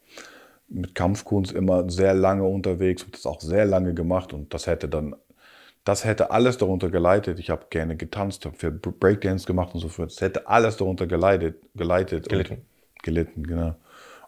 mit 0.69 0.95
Kampfkunst 0.95 1.51
immer 1.51 1.89
sehr 1.89 2.13
lange 2.13 2.43
unterwegs, 2.43 3.01
habe 3.01 3.11
das 3.11 3.25
auch 3.25 3.41
sehr 3.41 3.65
lange 3.65 3.93
gemacht 3.93 4.31
und 4.31 4.53
das 4.53 4.67
hätte 4.67 4.87
dann, 4.87 5.15
das 5.83 6.05
hätte 6.05 6.31
alles 6.31 6.57
darunter 6.57 6.89
geleitet. 6.89 7.39
Ich 7.39 7.49
habe 7.49 7.65
gerne 7.69 7.97
getanzt, 7.97 8.45
habe 8.45 8.55
viel 8.55 8.71
Breakdance 8.71 9.45
gemacht 9.45 9.73
und 9.73 9.81
so 9.81 9.89
fort. 9.89 10.11
Das 10.11 10.21
hätte 10.21 10.47
alles 10.47 10.77
darunter 10.77 11.07
geleitet, 11.07 11.61
geleitet 11.75 12.29
Gelitten. 12.29 12.53
Und, 12.53 13.03
gelitten, 13.03 13.43
genau. 13.47 13.75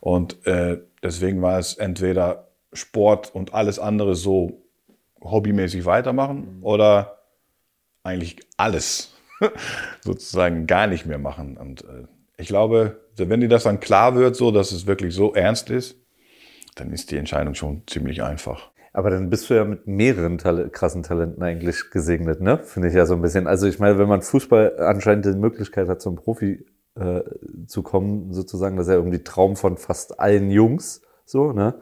Und 0.03 0.45
äh, 0.45 0.81
deswegen 1.01 1.41
war 1.41 1.59
es 1.59 1.75
entweder 1.75 2.49
Sport 2.73 3.33
und 3.33 3.53
alles 3.53 3.79
andere 3.79 4.15
so 4.15 4.65
hobbymäßig 5.21 5.85
weitermachen 5.85 6.57
oder 6.59 7.19
eigentlich 8.03 8.35
alles 8.57 9.15
sozusagen 10.01 10.67
gar 10.67 10.87
nicht 10.87 11.05
mehr 11.05 11.19
machen. 11.19 11.55
Und 11.55 11.85
äh, 11.85 12.03
ich 12.35 12.49
glaube, 12.49 12.99
wenn 13.15 13.39
dir 13.39 13.47
das 13.47 13.63
dann 13.63 13.79
klar 13.79 14.15
wird, 14.15 14.35
so 14.35 14.51
dass 14.51 14.73
es 14.73 14.87
wirklich 14.87 15.15
so 15.15 15.35
ernst 15.35 15.69
ist, 15.69 15.95
dann 16.75 16.91
ist 16.91 17.09
die 17.11 17.17
Entscheidung 17.17 17.55
schon 17.55 17.83
ziemlich 17.87 18.23
einfach. 18.23 18.71
Aber 18.91 19.09
dann 19.09 19.29
bist 19.29 19.49
du 19.49 19.53
ja 19.53 19.63
mit 19.63 19.87
mehreren 19.87 20.37
Tal 20.37 20.69
krassen 20.69 21.03
Talenten 21.03 21.41
eigentlich 21.41 21.91
gesegnet, 21.91 22.41
ne? 22.41 22.57
Finde 22.61 22.89
ich 22.89 22.93
ja 22.93 23.05
so 23.05 23.13
ein 23.13 23.21
bisschen. 23.21 23.47
Also 23.47 23.67
ich 23.67 23.79
meine, 23.79 23.97
wenn 23.97 24.09
man 24.09 24.21
Fußball 24.21 24.79
anscheinend 24.79 25.23
die 25.23 25.29
Möglichkeit 25.29 25.87
hat, 25.87 26.01
zum 26.01 26.17
Profi 26.17 26.65
äh, 26.95 27.21
zu 27.67 27.83
kommen, 27.83 28.33
sozusagen, 28.33 28.77
das 28.77 28.87
ist 28.87 28.91
ja 28.91 28.97
irgendwie 28.97 29.23
Traum 29.23 29.55
von 29.55 29.77
fast 29.77 30.19
allen 30.19 30.51
Jungs, 30.51 31.01
so, 31.25 31.53
ne? 31.53 31.75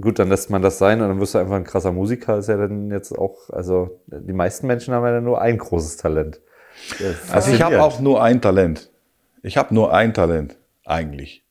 Gut, 0.00 0.18
dann 0.18 0.28
lässt 0.28 0.50
man 0.50 0.60
das 0.60 0.78
sein 0.78 1.00
und 1.00 1.08
dann 1.08 1.20
wirst 1.20 1.34
du 1.34 1.38
einfach 1.38 1.54
ein 1.54 1.64
krasser 1.64 1.92
Musiker, 1.92 2.38
ist 2.38 2.48
ja 2.48 2.56
dann 2.56 2.90
jetzt 2.90 3.12
auch, 3.16 3.48
also 3.50 4.00
die 4.06 4.32
meisten 4.32 4.66
Menschen 4.66 4.92
haben 4.92 5.04
ja 5.04 5.12
dann 5.12 5.24
nur 5.24 5.40
ein 5.40 5.56
großes 5.56 5.96
Talent. 5.98 6.40
Also 7.30 7.52
ich 7.52 7.62
habe 7.62 7.82
auch 7.82 8.00
nur 8.00 8.22
ein 8.22 8.42
Talent. 8.42 8.90
Ich 9.42 9.56
habe 9.56 9.72
nur 9.74 9.94
ein 9.94 10.14
Talent, 10.14 10.56
eigentlich. 10.84 11.44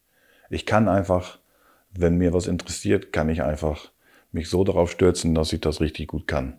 Ich 0.49 0.65
kann 0.65 0.89
einfach, 0.89 1.39
wenn 1.91 2.17
mir 2.17 2.33
was 2.33 2.47
interessiert, 2.47 3.13
kann 3.13 3.29
ich 3.29 3.43
einfach 3.43 3.91
mich 4.31 4.49
so 4.49 4.63
darauf 4.63 4.91
stürzen, 4.91 5.33
dass 5.33 5.53
ich 5.53 5.61
das 5.61 5.79
richtig 5.79 6.07
gut 6.09 6.27
kann. 6.27 6.57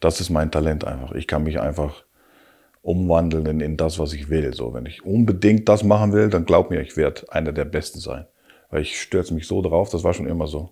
Das 0.00 0.20
ist 0.20 0.30
mein 0.30 0.50
Talent 0.50 0.84
einfach. 0.84 1.12
Ich 1.12 1.26
kann 1.26 1.44
mich 1.44 1.60
einfach 1.60 2.03
umwandeln 2.84 3.46
in, 3.46 3.60
in 3.60 3.76
das, 3.76 3.98
was 3.98 4.12
ich 4.12 4.28
will. 4.28 4.54
So, 4.54 4.74
wenn 4.74 4.86
ich 4.86 5.04
unbedingt 5.04 5.68
das 5.68 5.82
machen 5.82 6.12
will, 6.12 6.28
dann 6.28 6.44
glaub 6.44 6.70
mir, 6.70 6.80
ich 6.80 6.96
werde 6.96 7.32
einer 7.32 7.52
der 7.52 7.64
Besten 7.64 7.98
sein. 7.98 8.26
Weil 8.70 8.82
ich 8.82 9.00
stürze 9.00 9.34
mich 9.34 9.46
so 9.46 9.62
drauf, 9.62 9.90
das 9.90 10.04
war 10.04 10.14
schon 10.14 10.26
immer 10.28 10.46
so. 10.46 10.70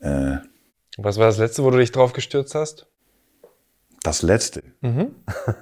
Äh, 0.00 0.36
Was 0.98 1.18
war 1.18 1.26
das 1.26 1.38
letzte, 1.38 1.62
wo 1.62 1.70
du 1.70 1.78
dich 1.78 1.92
drauf 1.92 2.12
gestürzt 2.12 2.54
hast? 2.54 2.86
das 4.02 4.22
Letzte. 4.22 4.62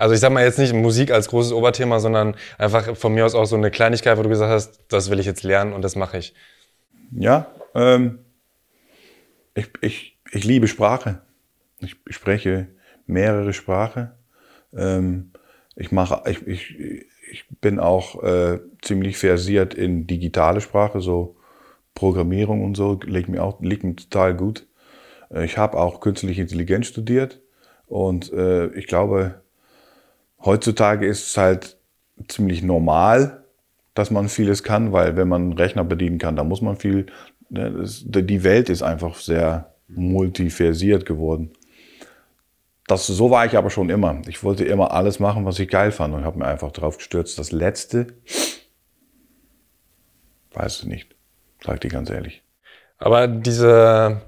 Also 0.00 0.14
ich 0.14 0.20
sag 0.20 0.30
mal 0.30 0.44
jetzt 0.44 0.60
nicht 0.60 0.72
Musik 0.72 1.10
als 1.10 1.26
großes 1.26 1.50
Oberthema, 1.50 1.98
sondern 1.98 2.36
einfach 2.56 2.96
von 2.96 3.12
mir 3.14 3.26
aus 3.26 3.34
auch 3.34 3.46
so 3.46 3.56
eine 3.56 3.72
Kleinigkeit, 3.72 4.16
wo 4.16 4.22
du 4.22 4.28
gesagt 4.28 4.52
hast, 4.52 4.78
das 4.86 5.10
will 5.10 5.18
ich 5.18 5.26
jetzt 5.26 5.42
lernen 5.42 5.72
und 5.72 5.82
das 5.82 5.96
mache 5.96 6.18
ich. 6.18 6.34
Ja, 7.10 7.48
ähm, 7.74 8.20
ich, 9.56 9.72
ich, 9.80 10.18
ich 10.30 10.44
liebe 10.44 10.68
Sprache. 10.68 11.22
Ich 11.80 11.96
spreche 12.10 12.68
mehrere 13.06 13.52
Sprachen. 13.52 14.12
Ähm, 14.76 15.32
ich, 15.76 15.92
mache, 15.92 16.22
ich, 16.30 16.46
ich, 16.46 16.76
ich 17.30 17.44
bin 17.60 17.78
auch 17.78 18.22
äh, 18.22 18.60
ziemlich 18.82 19.18
versiert 19.18 19.74
in 19.74 20.06
digitale 20.06 20.60
Sprache, 20.60 21.00
so 21.00 21.36
Programmierung 21.94 22.64
und 22.64 22.76
so, 22.76 22.98
liegt 23.04 23.28
mir, 23.28 23.42
auch, 23.44 23.60
liegt 23.62 23.84
mir 23.84 23.96
total 23.96 24.36
gut. 24.36 24.66
Äh, 25.32 25.44
Ich 25.46 25.58
habe 25.58 25.78
auch 25.78 26.00
künstliche 26.00 26.42
Intelligenz 26.42 26.88
studiert 26.88 27.40
und 27.88 28.32
äh, 28.32 28.68
ich 28.74 28.86
glaube, 28.88 29.42
heutzutage 30.44 31.06
ist 31.06 31.28
es 31.28 31.36
halt 31.36 31.76
ziemlich 32.28 32.62
normal, 32.62 33.44
dass 33.94 34.10
man 34.10 34.28
vieles 34.28 34.62
kann, 34.62 34.92
weil 34.92 35.16
wenn 35.16 35.28
man 35.28 35.42
einen 35.42 35.52
Rechner 35.54 35.84
bedienen 35.84 36.18
kann, 36.18 36.36
dann 36.36 36.48
muss 36.48 36.62
man 36.62 36.76
viel. 36.76 37.06
ne, 37.50 37.70
das- 37.72 38.04
Die 38.06 38.44
Welt 38.44 38.68
ist 38.68 38.82
einfach 38.82 39.16
sehr 39.16 39.74
multiversiert 39.88 41.06
geworden. 41.06 41.50
Das, 42.88 43.06
so 43.06 43.30
war 43.30 43.46
ich 43.46 43.56
aber 43.56 43.70
schon 43.70 43.90
immer. 43.90 44.20
Ich 44.26 44.42
wollte 44.42 44.64
immer 44.64 44.92
alles 44.92 45.20
machen, 45.20 45.44
was 45.44 45.58
ich 45.58 45.68
geil 45.68 45.92
fand 45.92 46.14
und 46.14 46.24
habe 46.24 46.38
mir 46.38 46.46
einfach 46.46 46.72
drauf 46.72 46.96
gestürzt. 46.96 47.38
Das 47.38 47.52
letzte, 47.52 48.08
weiß 50.54 50.80
ich 50.80 50.84
nicht, 50.86 51.14
sag 51.64 51.80
dir 51.82 51.90
ganz 51.90 52.10
ehrlich. 52.10 52.42
Aber 52.98 53.28
diese 53.28 54.22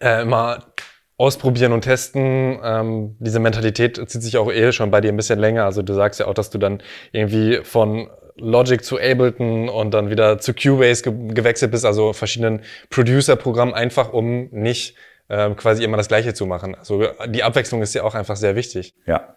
äh, 0.00 0.22
immer 0.22 0.72
ausprobieren 1.18 1.72
und 1.72 1.82
testen, 1.82 2.58
ähm, 2.64 3.16
diese 3.20 3.38
Mentalität 3.38 3.96
zieht 4.08 4.22
sich 4.22 4.38
auch 4.38 4.50
eh 4.50 4.72
schon 4.72 4.90
bei 4.90 5.00
dir 5.00 5.12
ein 5.12 5.16
bisschen 5.16 5.38
länger. 5.38 5.66
Also 5.66 5.82
du 5.82 5.92
sagst 5.92 6.18
ja 6.18 6.26
auch, 6.26 6.34
dass 6.34 6.50
du 6.50 6.58
dann 6.58 6.82
irgendwie 7.12 7.60
von 7.62 8.10
Logic 8.36 8.82
zu 8.82 8.98
Ableton 8.98 9.68
und 9.68 9.92
dann 9.92 10.10
wieder 10.10 10.38
zu 10.38 10.54
Cubase 10.54 11.02
ge 11.02 11.34
gewechselt 11.34 11.70
bist, 11.70 11.84
also 11.84 12.14
verschiedenen 12.14 12.62
Producer-Programmen, 12.88 13.74
einfach 13.74 14.12
um 14.12 14.48
nicht 14.50 14.96
ähm, 15.28 15.56
quasi 15.56 15.84
immer 15.84 15.96
das 15.96 16.08
Gleiche 16.08 16.34
zu 16.34 16.46
machen. 16.46 16.74
Also 16.74 17.06
die 17.26 17.42
Abwechslung 17.42 17.82
ist 17.82 17.94
ja 17.94 18.02
auch 18.02 18.14
einfach 18.14 18.36
sehr 18.36 18.56
wichtig. 18.56 18.94
Ja. 19.06 19.36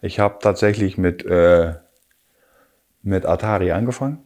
Ich 0.00 0.18
habe 0.18 0.38
tatsächlich 0.40 0.98
mit, 0.98 1.24
äh, 1.24 1.74
mit 3.02 3.24
Atari 3.24 3.72
angefangen. 3.72 4.18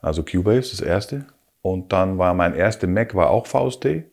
Also 0.00 0.22
Cubase, 0.22 0.70
das 0.70 0.80
erste. 0.80 1.26
Und 1.62 1.92
dann 1.92 2.18
war 2.18 2.34
mein 2.34 2.54
erster 2.54 2.86
Mac 2.86 3.14
war 3.14 3.30
auch 3.30 3.46
VST. 3.46 4.04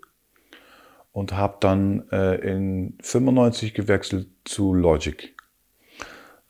Und 1.12 1.34
habe 1.34 1.58
dann 1.60 2.10
äh, 2.12 2.36
in 2.36 2.98
95 3.02 3.74
gewechselt 3.74 4.30
zu 4.46 4.74
Logic. 4.74 5.36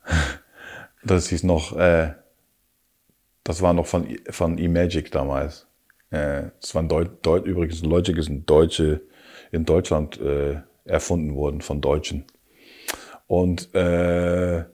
das 1.04 1.32
ist 1.32 1.42
noch, 1.42 1.76
äh, 1.76 2.14
das 3.44 3.60
war 3.60 3.72
noch 3.72 3.86
von, 3.86 4.16
von 4.30 4.58
eMagic 4.58 5.10
damals. 5.10 5.66
Äh, 6.12 6.50
das 6.60 6.74
war 6.74 6.82
ein 6.82 6.88
Deut, 6.88 7.26
Deut, 7.26 7.46
übrigens, 7.46 7.82
Logic 7.82 8.16
ist 8.16 8.28
ein 8.28 8.46
Deutsche, 8.46 9.00
in 9.50 9.64
Deutschland 9.64 10.20
äh, 10.20 10.60
erfunden 10.84 11.34
worden 11.34 11.60
von 11.60 11.80
Deutschen. 11.80 12.24
Und 13.26 13.74
äh, 13.74 14.64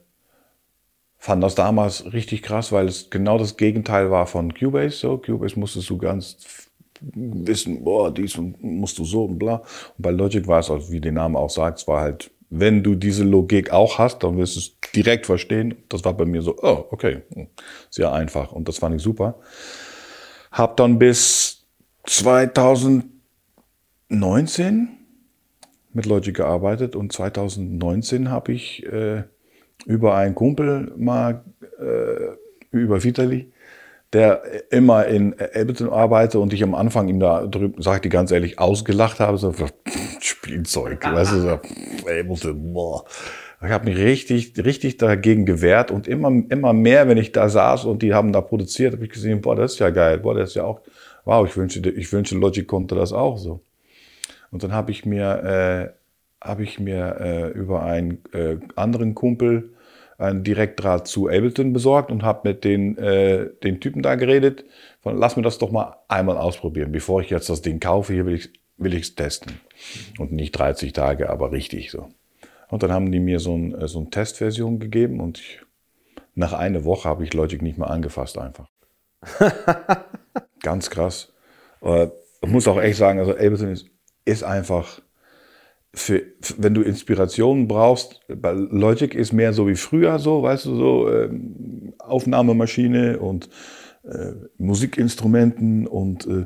fand 1.17 1.43
das 1.43 1.55
damals 1.55 2.11
richtig 2.13 2.43
krass, 2.43 2.71
weil 2.71 2.87
es 2.87 3.09
genau 3.09 3.37
das 3.37 3.57
Gegenteil 3.57 4.11
war 4.11 4.27
von 4.27 4.53
Cubase. 4.53 4.97
So, 4.97 5.17
Cubase 5.17 5.59
musstest 5.59 5.89
du 5.89 5.97
ganz 5.97 6.37
wissen, 7.01 7.83
boah, 7.83 8.13
dies 8.13 8.37
und 8.37 8.61
musst 8.61 8.99
du 8.99 9.05
so 9.05 9.25
und 9.25 9.39
bla. 9.39 9.55
Und 9.55 10.01
bei 10.01 10.11
Logic 10.11 10.45
war 10.47 10.59
es, 10.59 10.69
also 10.69 10.91
wie 10.91 10.99
der 10.99 11.13
Name 11.13 11.39
auch 11.39 11.49
sagt, 11.49 11.79
es 11.79 11.87
war 11.87 12.01
halt, 12.01 12.31
wenn 12.49 12.83
du 12.83 12.95
diese 12.95 13.23
Logik 13.23 13.71
auch 13.71 13.97
hast, 13.97 14.23
dann 14.23 14.37
wirst 14.37 14.55
du 14.55 14.59
es 14.59 14.77
direkt 14.93 15.25
verstehen. 15.25 15.75
Das 15.87 16.03
war 16.03 16.13
bei 16.15 16.25
mir 16.25 16.41
so, 16.41 16.57
oh, 16.61 16.85
okay, 16.91 17.21
sehr 17.89 18.11
einfach. 18.11 18.51
Und 18.51 18.67
das 18.67 18.79
fand 18.79 18.95
ich 18.95 19.01
super. 19.01 19.39
Hab 20.51 20.77
dann 20.77 20.99
bis 20.99 21.65
2019 22.05 24.89
mit 25.93 26.05
Logic 26.05 26.35
gearbeitet 26.35 26.95
und 26.95 27.11
2019 27.11 28.29
habe 28.29 28.53
ich 28.53 28.85
äh, 28.85 29.23
über 29.85 30.15
einen 30.15 30.35
Kumpel 30.35 30.93
mal, 30.97 31.43
äh, 31.79 32.35
über 32.71 33.03
Vitali, 33.03 33.51
der 34.13 34.71
immer 34.71 35.05
in 35.05 35.33
Ableton 35.33 35.89
arbeitet 35.89 36.35
und 36.35 36.53
ich 36.53 36.63
am 36.63 36.75
Anfang 36.75 37.09
ihm 37.09 37.19
da 37.19 37.45
drüben, 37.45 37.81
sag 37.81 37.95
ich 37.95 38.01
dir 38.01 38.09
ganz 38.09 38.31
ehrlich, 38.31 38.59
ausgelacht 38.59 39.19
habe, 39.19 39.37
so 39.37 39.53
Spielzeug, 40.19 41.03
weißt 41.03 41.33
du, 41.33 41.41
so, 41.41 41.49
Ableton, 41.49 42.73
boah. 42.73 43.05
Ich 43.61 43.69
habe 43.71 43.89
mich 43.89 43.97
richtig, 43.97 44.53
richtig 44.63 44.97
dagegen 44.97 45.45
gewehrt 45.45 45.91
und 45.91 46.07
immer, 46.07 46.29
immer 46.49 46.71
mehr, 46.71 47.09
wenn 47.09 47.17
ich 47.17 47.33
da 47.33 47.49
saß 47.49 47.85
und 47.85 48.01
die 48.01 48.13
haben 48.13 48.31
da 48.31 48.39
produziert, 48.39 48.93
habe 48.93 49.03
ich 49.03 49.11
gesehen, 49.11 49.41
boah, 49.41 49.55
das 49.55 49.73
ist 49.73 49.79
ja 49.79 49.89
geil, 49.89 50.19
boah, 50.19 50.33
das 50.33 50.49
ist 50.49 50.55
ja 50.55 50.63
auch, 50.63 50.81
wow, 51.25 51.45
ich 51.45 51.57
wünsche, 51.57 51.79
ich 51.89 52.11
wünsche 52.13 52.37
Logic 52.37 52.65
konnte 52.65 52.95
das 52.95 53.11
auch 53.11 53.37
so. 53.37 53.61
Und 54.51 54.63
dann 54.63 54.71
habe 54.71 54.91
ich 54.91 55.05
mir, 55.05 55.93
äh, 56.41 56.47
habe 56.47 56.63
ich 56.63 56.79
mir 56.79 57.17
äh, 57.19 57.49
über 57.49 57.83
einen 57.83 58.23
äh, 58.33 58.57
anderen 58.75 59.13
Kumpel 59.13 59.73
einen 60.17 60.43
Direktdraht 60.43 61.07
zu 61.07 61.27
Ableton 61.27 61.73
besorgt 61.73 62.11
und 62.11 62.23
habe 62.23 62.49
mit 62.49 62.63
den, 62.63 62.97
äh, 62.97 63.49
den 63.63 63.79
Typen 63.81 64.01
da 64.01 64.15
geredet, 64.15 64.65
von 65.01 65.17
lass 65.17 65.35
mir 65.35 65.43
das 65.43 65.57
doch 65.57 65.71
mal 65.71 65.97
einmal 66.07 66.37
ausprobieren, 66.37 66.91
bevor 66.91 67.21
ich 67.21 67.29
jetzt 67.29 67.49
das 67.49 67.61
Ding 67.61 67.79
kaufe, 67.79 68.13
hier 68.13 68.25
will 68.25 68.35
ich 68.35 68.49
will 68.77 68.93
ich's 68.93 69.15
testen. 69.15 69.59
Und 70.17 70.31
nicht 70.31 70.53
30 70.53 70.93
Tage, 70.93 71.29
aber 71.29 71.51
richtig 71.51 71.91
so. 71.91 72.07
Und 72.69 72.83
dann 72.83 72.91
haben 72.91 73.11
die 73.11 73.19
mir 73.19 73.39
so, 73.39 73.55
ein, 73.55 73.73
äh, 73.73 73.87
so 73.87 73.99
eine 73.99 74.09
Testversion 74.09 74.79
gegeben 74.79 75.19
und 75.19 75.39
ich, 75.39 75.61
nach 76.35 76.53
einer 76.53 76.85
Woche 76.85 77.09
habe 77.09 77.23
ich 77.23 77.33
Logic 77.33 77.61
nicht 77.61 77.77
mehr 77.77 77.89
angefasst 77.89 78.37
einfach. 78.37 78.69
Ganz 80.61 80.89
krass. 80.89 81.33
Aber 81.81 82.13
ich 82.41 82.49
muss 82.49 82.67
auch 82.67 82.79
echt 82.79 82.97
sagen, 82.97 83.19
also 83.19 83.31
Ableton 83.31 83.71
ist, 83.71 83.87
ist 84.25 84.43
einfach 84.43 85.01
für, 85.93 86.21
wenn 86.57 86.73
du 86.73 86.81
Inspirationen 86.81 87.67
brauchst, 87.67 88.21
bei 88.27 88.51
Logic 88.51 89.13
ist 89.15 89.33
mehr 89.33 89.53
so 89.53 89.67
wie 89.67 89.75
früher 89.75 90.19
so, 90.19 90.43
weißt 90.43 90.65
du, 90.65 90.75
so 90.75 91.11
ähm, 91.11 91.93
Aufnahmemaschine 91.97 93.19
und 93.19 93.49
äh, 94.03 94.33
Musikinstrumenten 94.57 95.87
und 95.87 96.27
äh, 96.27 96.45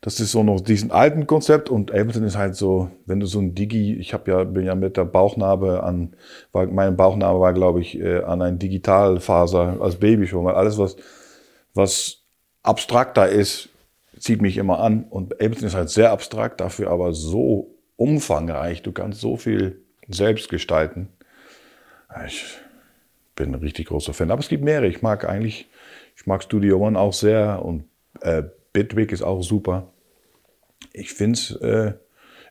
das 0.00 0.20
ist 0.20 0.32
so 0.32 0.42
noch 0.42 0.60
diesen 0.60 0.90
alten 0.90 1.26
Konzept 1.26 1.68
und 1.68 1.90
Ableton 1.90 2.24
ist 2.24 2.36
halt 2.36 2.54
so, 2.54 2.90
wenn 3.06 3.20
du 3.20 3.26
so 3.26 3.40
ein 3.40 3.54
Digi, 3.54 3.94
ich 3.94 4.12
habe 4.14 4.30
ja 4.30 4.44
bin 4.44 4.64
ja 4.64 4.74
mit 4.74 4.96
der 4.96 5.04
Bauchnarbe 5.04 5.82
an, 5.82 6.14
war, 6.52 6.66
meine 6.66 6.92
Bauchnarbe 6.92 7.40
war 7.40 7.52
glaube 7.52 7.80
ich 7.80 7.98
äh, 7.98 8.22
an 8.22 8.42
ein 8.42 8.58
Digitalfaser 8.58 9.78
als 9.80 9.96
Baby 9.96 10.26
schon, 10.26 10.44
weil 10.44 10.54
alles 10.54 10.78
was 10.78 10.96
was 11.74 12.22
abstrakter 12.62 13.28
ist, 13.28 13.68
zieht 14.18 14.42
mich 14.42 14.56
immer 14.58 14.80
an 14.80 15.04
und 15.10 15.34
Ableton 15.34 15.66
ist 15.66 15.74
halt 15.74 15.90
sehr 15.90 16.10
abstrakt, 16.10 16.60
dafür 16.60 16.90
aber 16.90 17.12
so 17.12 17.76
umfangreich. 17.96 18.82
Du 18.82 18.92
kannst 18.92 19.20
so 19.20 19.36
viel 19.36 19.82
selbst 20.08 20.48
gestalten. 20.48 21.08
Ich 22.26 22.44
bin 23.34 23.54
ein 23.54 23.60
richtig 23.60 23.88
großer 23.88 24.14
Fan. 24.14 24.30
Aber 24.30 24.40
es 24.40 24.48
gibt 24.48 24.64
mehrere. 24.64 24.86
Ich 24.86 25.02
mag 25.02 25.28
eigentlich, 25.28 25.68
ich 26.16 26.26
mag 26.26 26.42
Studio 26.42 26.78
One 26.78 26.98
auch 26.98 27.12
sehr 27.12 27.64
und 27.64 27.84
äh, 28.20 28.44
Bitwig 28.76 29.10
ist 29.10 29.22
auch 29.22 29.40
super. 29.40 29.90
Ich 30.92 31.14
finde 31.14 31.38
es 31.38 31.50
äh, 31.62 31.94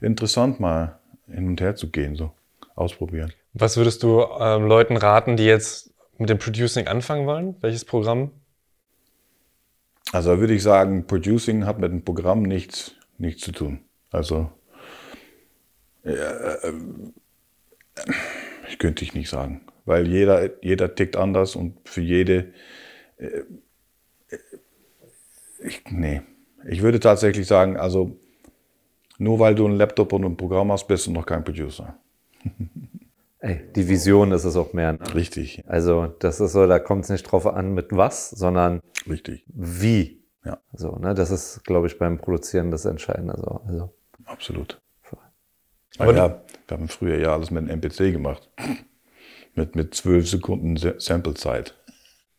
interessant, 0.02 0.60
mal 0.60 0.98
hin 1.28 1.48
und 1.50 1.62
her 1.62 1.76
zu 1.76 1.92
gehen, 1.92 2.16
so 2.16 2.32
ausprobieren. 2.74 3.32
Was 3.54 3.78
würdest 3.78 4.02
du 4.02 4.24
ähm, 4.40 4.66
Leuten 4.66 4.98
raten, 4.98 5.38
die 5.38 5.46
jetzt 5.46 5.94
mit 6.18 6.30
dem 6.30 6.40
Producing 6.40 6.88
anfangen 6.88 7.28
wollen? 7.28 7.56
Welches 7.62 7.86
Programm? 7.86 8.32
Also 10.14 10.32
da 10.32 10.40
würde 10.40 10.56
ich 10.56 10.64
sagen, 10.64 11.06
Producing 11.06 11.68
hat 11.68 11.78
mit 11.78 11.92
dem 11.92 12.04
Programm 12.04 12.42
nichts, 12.42 12.96
nichts 13.20 13.44
zu 13.44 13.52
tun. 13.52 13.82
Also 14.10 14.50
äh, 16.02 16.72
ich 18.68 18.80
könnte 18.80 19.04
ich 19.04 19.14
nicht 19.14 19.30
sagen, 19.30 19.62
weil 19.86 20.08
jeder, 20.08 20.64
jeder 20.64 20.96
tickt 20.96 21.18
anders 21.18 21.56
und 21.56 21.88
für 21.88 22.02
jede. 22.02 22.52
Äh, 23.20 23.44
äh, 24.30 24.38
ich, 25.66 25.84
nee, 25.90 26.22
ich 26.68 26.82
würde 26.82 27.00
tatsächlich 27.00 27.48
sagen, 27.48 27.78
also 27.78 28.18
nur 29.18 29.40
weil 29.40 29.56
du 29.56 29.66
einen 29.66 29.78
Laptop 29.78 30.14
und 30.14 30.26
ein 30.26 30.38
Programm 30.38 30.72
hast, 30.72 30.88
bist 30.88 31.08
du 31.08 31.12
noch 31.12 31.26
kein 31.26 31.44
Producer. 31.44 31.98
Ey, 33.40 33.62
die 33.76 33.88
Vision 33.88 34.32
ist 34.32 34.44
es 34.44 34.56
auch 34.56 34.74
mehr. 34.74 34.94
Ne? 34.94 35.00
Richtig. 35.14 35.64
Also 35.68 36.08
das 36.20 36.40
ist 36.40 36.54
so, 36.54 36.66
da 36.66 36.80
kommt 36.80 37.04
es 37.04 37.10
nicht 37.10 37.24
drauf 37.24 37.46
an 37.46 37.74
mit 37.74 37.96
was, 37.96 38.32
sondern 38.32 38.82
Richtig. 39.08 39.46
wie. 39.48 40.24
Ja. 40.44 40.60
So, 40.74 40.96
ne, 40.96 41.14
das 41.14 41.32
ist, 41.32 41.64
glaube 41.64 41.88
ich, 41.88 42.00
beim 42.00 42.18
Produzieren 42.18 42.72
das 42.72 42.86
Entscheidende. 42.86 43.36
So. 43.38 43.62
Also. 43.68 43.94
Absolut. 44.26 44.82
Aber 45.98 46.14
ja, 46.14 46.42
wir 46.68 46.78
haben 46.78 46.88
früher 46.88 47.20
ja 47.20 47.34
alles 47.34 47.52
mit 47.52 47.70
einem 47.70 47.80
MPC 47.80 48.12
gemacht. 48.12 48.50
Mit, 49.54 49.76
mit 49.76 49.94
12 49.94 50.30
Sekunden 50.30 50.76
Samplezeit. 51.00 51.76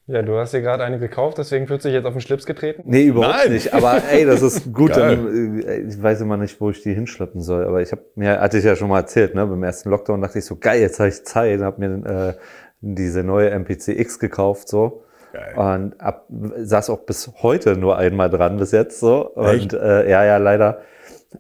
Ja, 0.09 0.23
du 0.23 0.39
hast 0.39 0.55
dir 0.55 0.63
gerade 0.63 0.85
eine 0.85 1.01
gekauft, 1.01 1.37
deswegen 1.39 1.67
fühlst 1.67 1.85
du 1.85 1.89
dich 1.89 1.97
jetzt 1.97 2.07
auf 2.07 2.13
den 2.13 2.21
Schlips 2.21 2.47
getreten? 2.47 2.83
Nee, 2.85 3.07
überhaupt 3.07 3.39
Nein. 3.39 3.53
nicht. 3.53 3.75
Aber 3.75 4.01
ey, 4.09 4.25
das 4.25 4.41
ist 4.41 4.73
gut. 4.73 4.97
dann, 4.97 5.63
äh, 5.63 5.81
ich 5.81 6.01
weiß 6.01 6.21
immer 6.21 6.37
nicht, 6.37 6.61
wo 6.61 6.71
ich 6.71 6.81
die 6.81 6.95
hinschleppen 6.95 7.41
soll. 7.41 7.65
Aber 7.65 7.83
ich 7.83 7.91
habe 7.91 8.03
mir, 8.15 8.41
hatte 8.41 8.59
ich 8.59 8.65
ja 8.65 8.77
schon 8.77 8.89
mal 8.89 9.01
erzählt, 9.01 9.35
ne, 9.35 9.45
beim 9.45 9.65
ersten 9.65 9.91
Lockdown 9.91 10.21
dachte 10.21 10.39
ich 10.39 10.45
so, 10.45 10.57
geil, 10.57 10.81
jetzt 10.81 11.01
habe 11.01 11.09
ich 11.09 11.25
Zeit, 11.25 11.61
habe 11.61 11.81
mir 11.81 12.07
äh, 12.09 12.35
diese 12.81 13.25
neue 13.25 13.51
MPC 13.51 13.89
X 13.99 14.21
gekauft, 14.21 14.69
so. 14.69 15.03
Geil. 15.33 15.55
Und 15.57 16.01
ab, 16.01 16.27
saß 16.29 16.89
auch 16.91 17.01
bis 17.01 17.33
heute 17.43 17.77
nur 17.77 17.99
einmal 17.99 18.31
dran 18.31 18.59
bis 18.59 18.71
jetzt 18.71 19.01
so. 19.01 19.29
Und 19.31 19.73
äh, 19.73 20.09
ja, 20.09 20.25
ja, 20.25 20.37
leider 20.37 20.83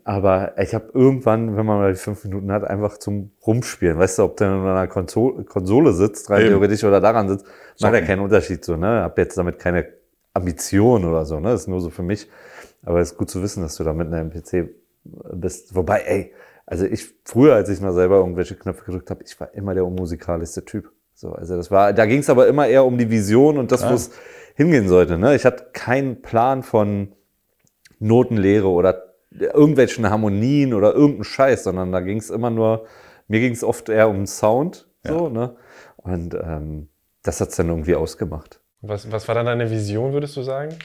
aber 0.04 0.54
ich 0.58 0.74
habe 0.74 0.90
irgendwann, 0.94 1.56
wenn 1.56 1.66
man 1.66 1.78
mal 1.78 1.92
die 1.92 1.98
fünf 1.98 2.24
Minuten 2.24 2.50
hat, 2.52 2.64
einfach 2.64 2.98
zum 2.98 3.30
Rumspielen. 3.46 3.98
Weißt 3.98 4.18
du, 4.18 4.24
ob 4.24 4.36
der 4.36 4.48
in 4.48 4.60
einer 4.60 4.86
Konsole, 4.86 5.44
Konsole 5.44 5.92
sitzt, 5.92 6.30
rein 6.30 6.42
theoretisch, 6.48 6.84
oder 6.84 7.00
daran 7.00 7.28
sitzt, 7.28 7.46
macht 7.80 7.94
ja 7.94 8.00
keinen 8.00 8.20
Unterschied 8.20 8.64
so, 8.64 8.76
ne? 8.76 9.02
Hab 9.02 9.18
jetzt 9.18 9.36
damit 9.36 9.58
keine 9.58 9.86
Ambition 10.34 11.04
oder 11.04 11.24
so, 11.24 11.40
ne? 11.40 11.50
Das 11.50 11.62
ist 11.62 11.68
nur 11.68 11.80
so 11.80 11.90
für 11.90 12.02
mich. 12.02 12.28
Aber 12.82 13.00
es 13.00 13.12
ist 13.12 13.18
gut 13.18 13.30
zu 13.30 13.42
wissen, 13.42 13.62
dass 13.62 13.76
du 13.76 13.84
da 13.84 13.92
mit 13.92 14.12
einem 14.12 14.30
PC 14.30 14.70
bist. 15.32 15.74
Wobei, 15.74 16.00
ey, 16.00 16.32
also 16.66 16.84
ich, 16.84 17.14
früher, 17.24 17.54
als 17.54 17.68
ich 17.68 17.80
mal 17.80 17.92
selber 17.92 18.16
irgendwelche 18.16 18.56
Knöpfe 18.56 18.84
gedrückt 18.84 19.10
habe, 19.10 19.22
ich 19.24 19.38
war 19.40 19.54
immer 19.54 19.74
der 19.74 19.84
unmusikalischste 19.84 20.64
Typ. 20.64 20.90
So, 21.14 21.32
also 21.32 21.56
das 21.56 21.70
war, 21.70 21.92
da 21.92 22.06
ging 22.06 22.20
es 22.20 22.28
aber 22.28 22.46
immer 22.46 22.66
eher 22.66 22.84
um 22.84 22.98
die 22.98 23.10
Vision 23.10 23.56
und 23.56 23.72
das, 23.72 23.82
ja. 23.82 23.90
wo 23.90 23.94
es 23.94 24.10
hingehen 24.54 24.88
sollte. 24.88 25.16
Ne? 25.16 25.34
Ich 25.34 25.44
hatte 25.44 25.66
keinen 25.72 26.22
Plan 26.22 26.62
von 26.62 27.12
Notenlehre 27.98 28.68
oder 28.68 29.05
irgendwelchen 29.40 30.08
Harmonien 30.08 30.74
oder 30.74 30.92
irgendeinen 30.94 31.24
Scheiß, 31.24 31.64
sondern 31.64 31.92
da 31.92 32.00
ging 32.00 32.18
es 32.18 32.30
immer 32.30 32.50
nur 32.50 32.86
Mir 33.28 33.40
ging 33.40 33.52
es 33.52 33.64
oft 33.64 33.88
eher 33.88 34.08
um 34.08 34.26
Sound, 34.26 34.88
so, 35.02 35.28
ne? 35.28 35.56
Und 35.96 36.34
ähm, 36.34 36.88
das 37.22 37.40
hat's 37.40 37.56
dann 37.56 37.68
irgendwie 37.68 37.94
ausgemacht. 37.96 38.60
Was, 38.80 39.10
was 39.10 39.26
war 39.26 39.34
dann 39.34 39.46
deine 39.46 39.70
Vision, 39.70 40.12
würdest 40.12 40.36
du 40.36 40.42
sagen? 40.42 40.76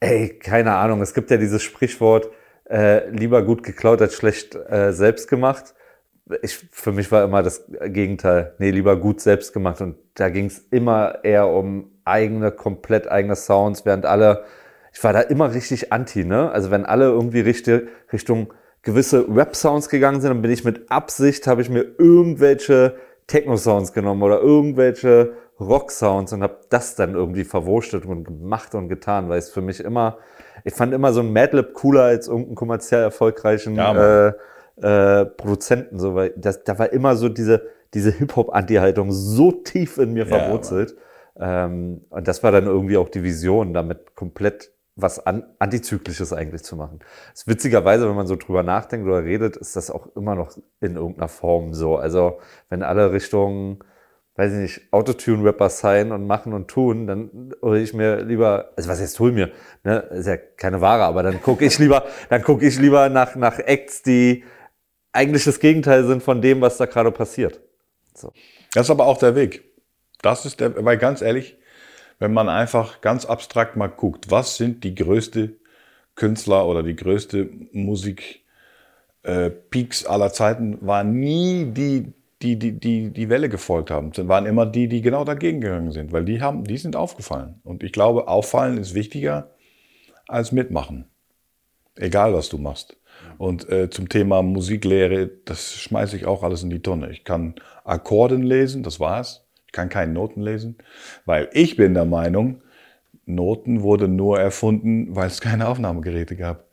Ey, 0.00 0.38
keine 0.38 0.74
Ahnung. 0.74 1.00
Es 1.00 1.14
gibt 1.14 1.30
ja 1.30 1.38
dieses 1.38 1.62
Sprichwort, 1.62 2.30
äh, 2.68 3.08
lieber 3.08 3.42
gut 3.42 3.62
geklaut 3.62 4.02
als 4.02 4.14
schlecht 4.14 4.54
äh, 4.54 4.92
selbst 4.92 5.28
gemacht. 5.28 5.74
Ich, 6.42 6.68
für 6.70 6.92
mich 6.92 7.10
war 7.12 7.24
immer 7.24 7.42
das 7.42 7.66
Gegenteil. 7.86 8.54
Nee, 8.58 8.70
lieber 8.70 8.96
gut 8.96 9.20
selbst 9.20 9.52
gemacht. 9.52 9.80
Und 9.80 9.96
da 10.14 10.28
ging 10.28 10.46
es 10.46 10.58
immer 10.70 11.24
eher 11.24 11.48
um 11.48 11.92
eigene, 12.04 12.50
komplett 12.50 13.08
eigene 13.08 13.36
Sounds, 13.36 13.86
während 13.86 14.04
alle, 14.04 14.44
ich 14.94 15.02
war 15.02 15.12
da 15.12 15.20
immer 15.20 15.52
richtig 15.52 15.92
anti, 15.92 16.24
ne? 16.24 16.50
Also 16.52 16.70
wenn 16.70 16.86
alle 16.86 17.06
irgendwie 17.06 17.40
Richtung, 17.40 17.82
Richtung 18.12 18.54
gewisse 18.82 19.26
Rap-Sounds 19.28 19.88
gegangen 19.88 20.20
sind, 20.20 20.30
dann 20.30 20.40
bin 20.40 20.52
ich 20.52 20.64
mit 20.64 20.90
Absicht, 20.90 21.48
habe 21.48 21.62
ich 21.62 21.68
mir 21.68 21.84
irgendwelche 21.98 22.94
Techno-Sounds 23.26 23.92
genommen 23.92 24.22
oder 24.22 24.40
irgendwelche 24.40 25.32
Rock-Sounds 25.58 26.32
und 26.32 26.42
habe 26.42 26.60
das 26.70 26.94
dann 26.94 27.14
irgendwie 27.14 27.44
verwurstet 27.44 28.06
und 28.06 28.24
gemacht 28.24 28.74
und 28.76 28.88
getan, 28.88 29.28
weil 29.28 29.38
es 29.38 29.50
für 29.50 29.62
mich 29.62 29.80
immer, 29.80 30.18
ich 30.62 30.74
fand 30.74 30.94
immer 30.94 31.12
so 31.12 31.20
ein 31.20 31.32
Madlib 31.32 31.74
cooler 31.74 32.04
als 32.04 32.28
irgendeinen 32.28 32.54
kommerziell 32.54 33.02
erfolgreichen 33.02 33.74
Ja, 33.74 34.28
äh, 34.28 34.32
äh, 34.80 35.26
Produzenten, 35.26 35.98
so, 35.98 36.14
weil 36.14 36.34
das, 36.36 36.62
da 36.62 36.78
war 36.78 36.92
immer 36.92 37.16
so 37.16 37.28
diese, 37.28 37.66
diese 37.94 38.12
Hip-Hop-Anti-Haltung 38.12 39.10
so 39.10 39.50
tief 39.50 39.98
in 39.98 40.12
mir 40.12 40.26
Ja, 40.26 40.38
verwurzelt. 40.38 40.96
Ähm, 41.36 42.02
und 42.10 42.28
das 42.28 42.44
war 42.44 42.52
dann 42.52 42.66
irgendwie 42.66 42.96
auch 42.96 43.08
die 43.08 43.24
Vision, 43.24 43.74
damit 43.74 44.14
komplett 44.14 44.73
was 44.96 45.24
an, 45.24 45.44
Antizyklisches 45.58 46.32
eigentlich 46.32 46.62
zu 46.62 46.76
machen. 46.76 47.00
Das 47.32 47.42
ist 47.42 47.48
witzigerweise, 47.48 48.08
wenn 48.08 48.14
man 48.14 48.26
so 48.26 48.36
drüber 48.36 48.62
nachdenkt 48.62 49.06
oder 49.06 49.24
redet, 49.24 49.56
ist 49.56 49.76
das 49.76 49.90
auch 49.90 50.14
immer 50.14 50.34
noch 50.34 50.56
in 50.80 50.96
irgendeiner 50.96 51.28
Form 51.28 51.74
so. 51.74 51.96
Also 51.96 52.38
wenn 52.68 52.82
alle 52.82 53.12
Richtungen, 53.12 53.80
weiß 54.36 54.52
ich 54.52 54.58
nicht, 54.58 54.92
Autotune-Rapper 54.92 55.68
sein 55.68 56.12
und 56.12 56.26
machen 56.26 56.52
und 56.52 56.68
tun, 56.68 57.06
dann 57.06 57.54
hole 57.60 57.80
ich 57.80 57.92
mir 57.92 58.22
lieber, 58.22 58.70
also 58.76 58.88
was 58.88 59.00
heißt 59.00 59.18
hol 59.18 59.32
mir, 59.32 59.50
ne, 59.82 59.98
ist 60.12 60.26
ja 60.26 60.36
keine 60.36 60.80
Ware, 60.80 61.04
aber 61.04 61.22
dann 61.22 61.42
gucke 61.42 61.64
ich 61.64 61.78
lieber, 61.78 62.04
dann 62.28 62.42
gucke 62.42 62.64
ich 62.64 62.78
lieber 62.78 63.08
nach, 63.08 63.34
nach 63.34 63.58
Acts, 63.58 64.02
die 64.02 64.44
eigentlich 65.12 65.44
das 65.44 65.58
Gegenteil 65.58 66.04
sind 66.04 66.22
von 66.22 66.40
dem, 66.40 66.60
was 66.60 66.76
da 66.76 66.86
gerade 66.86 67.10
passiert. 67.10 67.60
Das 68.12 68.86
ist 68.86 68.90
aber 68.90 69.06
auch 69.06 69.18
der 69.18 69.34
Weg. 69.34 69.64
Das 70.22 70.46
ist 70.46 70.60
der, 70.60 70.84
weil 70.84 70.98
ganz 70.98 71.20
ehrlich, 71.20 71.58
wenn 72.18 72.32
man 72.32 72.48
einfach 72.48 73.00
ganz 73.00 73.24
abstrakt 73.24 73.76
mal 73.76 73.88
guckt, 73.88 74.30
was 74.30 74.56
sind 74.56 74.84
die 74.84 74.94
größte 74.94 75.56
Künstler 76.14 76.66
oder 76.66 76.82
die 76.82 76.96
größte 76.96 77.50
Musik 77.72 78.44
äh, 79.22 79.50
aller 80.06 80.32
Zeiten, 80.32 80.78
waren 80.86 81.18
nie 81.18 81.66
die, 81.66 82.12
die, 82.42 82.58
die, 82.58 82.78
die 82.78 83.10
die 83.10 83.28
Welle 83.28 83.48
gefolgt 83.48 83.90
haben, 83.90 84.12
sind 84.12 84.28
waren 84.28 84.46
immer 84.46 84.66
die, 84.66 84.86
die 84.86 85.00
genau 85.00 85.24
dagegen 85.24 85.60
gegangen 85.60 85.92
sind, 85.92 86.12
weil 86.12 86.24
die 86.24 86.40
haben, 86.40 86.64
die 86.64 86.76
sind 86.76 86.94
aufgefallen. 86.94 87.60
Und 87.64 87.82
ich 87.82 87.92
glaube, 87.92 88.28
auffallen 88.28 88.78
ist 88.78 88.94
wichtiger 88.94 89.50
als 90.28 90.52
mitmachen. 90.52 91.06
Egal, 91.96 92.34
was 92.34 92.48
du 92.48 92.58
machst. 92.58 92.96
Und 93.38 93.68
äh, 93.68 93.88
zum 93.90 94.08
Thema 94.08 94.42
Musiklehre, 94.42 95.30
das 95.44 95.74
schmeiße 95.74 96.16
ich 96.16 96.26
auch 96.26 96.42
alles 96.42 96.62
in 96.62 96.70
die 96.70 96.82
Tonne. 96.82 97.10
Ich 97.10 97.24
kann 97.24 97.54
Akkorden 97.84 98.42
lesen, 98.42 98.82
das 98.82 99.00
war's. 99.00 99.43
Ich 99.74 99.76
kann 99.76 99.88
keine 99.88 100.12
Noten 100.12 100.40
lesen, 100.40 100.76
weil 101.24 101.48
ich 101.52 101.74
bin 101.74 101.94
der 101.94 102.04
Meinung, 102.04 102.62
Noten 103.26 103.82
wurden 103.82 104.14
nur 104.14 104.38
erfunden, 104.38 105.16
weil 105.16 105.26
es 105.26 105.40
keine 105.40 105.66
Aufnahmegeräte 105.66 106.36
gab. 106.36 106.68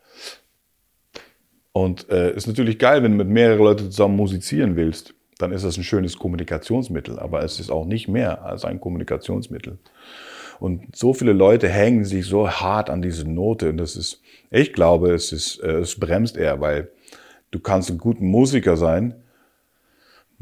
Und 1.71 2.11
äh, 2.11 2.35
ist 2.35 2.45
natürlich 2.45 2.77
geil, 2.77 3.01
wenn 3.01 3.13
du 3.13 3.17
mit 3.17 3.27
mehreren 3.27 3.63
Leuten 3.63 3.85
zusammen 3.89 4.15
musizieren 4.15 4.75
willst, 4.75 5.15
dann 5.39 5.51
ist 5.51 5.65
das 5.65 5.77
ein 5.77 5.83
schönes 5.83 6.19
Kommunikationsmittel, 6.19 7.17
aber 7.17 7.43
es 7.43 7.59
ist 7.59 7.71
auch 7.71 7.85
nicht 7.85 8.07
mehr 8.07 8.45
als 8.45 8.65
ein 8.65 8.79
Kommunikationsmittel. 8.79 9.79
Und 10.59 10.95
so 10.95 11.15
viele 11.15 11.33
Leute 11.33 11.69
hängen 11.69 12.05
sich 12.05 12.27
so 12.27 12.51
hart 12.51 12.91
an 12.91 13.01
diese 13.01 13.27
Note. 13.27 13.69
Und 13.69 13.77
das 13.77 13.95
ist, 13.95 14.21
ich 14.51 14.73
glaube, 14.73 15.11
es 15.11 15.31
ist, 15.31 15.57
äh, 15.63 15.79
es 15.79 15.99
bremst 15.99 16.37
eher, 16.37 16.61
weil 16.61 16.91
du 17.49 17.59
kannst 17.59 17.89
ein 17.89 17.97
guter 17.97 18.21
Musiker 18.21 18.77
sein. 18.77 19.20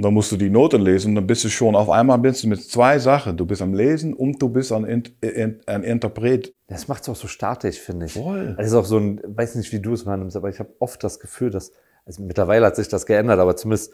Dann 0.02 0.14
musst 0.14 0.32
du 0.32 0.38
die 0.38 0.50
Noten 0.50 0.82
lesen, 0.82 1.14
dann 1.14 1.28
bist 1.28 1.44
du 1.44 1.50
schon, 1.50 1.76
auf 1.76 1.90
einmal 1.90 2.18
bist 2.20 2.44
du 2.44 2.48
mit 2.48 2.64
zwei 2.64 3.00
Sachen. 3.00 3.36
Du 3.36 3.46
bist 3.46 3.62
am 3.62 3.74
Lesen 3.74 4.14
und 4.14 4.42
du 4.42 4.48
bist 4.48 4.72
ein, 4.72 4.86
ein, 4.86 5.60
ein 5.66 5.84
Interpret. 5.84 6.54
Das 6.68 6.88
macht 6.88 7.04
es 7.04 7.10
auch 7.10 7.18
so 7.18 7.28
statisch, 7.28 7.80
finde 7.80 8.06
ich. 8.06 8.14
Voll. 8.14 8.56
Das 8.58 8.68
ist 8.68 8.74
auch 8.74 8.86
so 8.86 8.98
ein, 8.98 9.20
weiß 9.26 9.56
nicht, 9.56 9.74
wie 9.74 9.82
du 9.82 9.92
es 9.92 10.06
wahrnimmst, 10.06 10.38
aber 10.38 10.50
ich 10.50 10.60
habe 10.60 10.74
oft 10.80 11.04
das 11.04 11.20
Gefühl, 11.20 11.50
dass, 11.50 11.74
also 12.06 12.24
mittlerweile 12.24 12.66
hat 12.66 12.78
sich 12.78 12.88
das 12.88 13.06
geändert, 13.06 13.40
aber 13.40 13.58
zumindest 13.58 13.94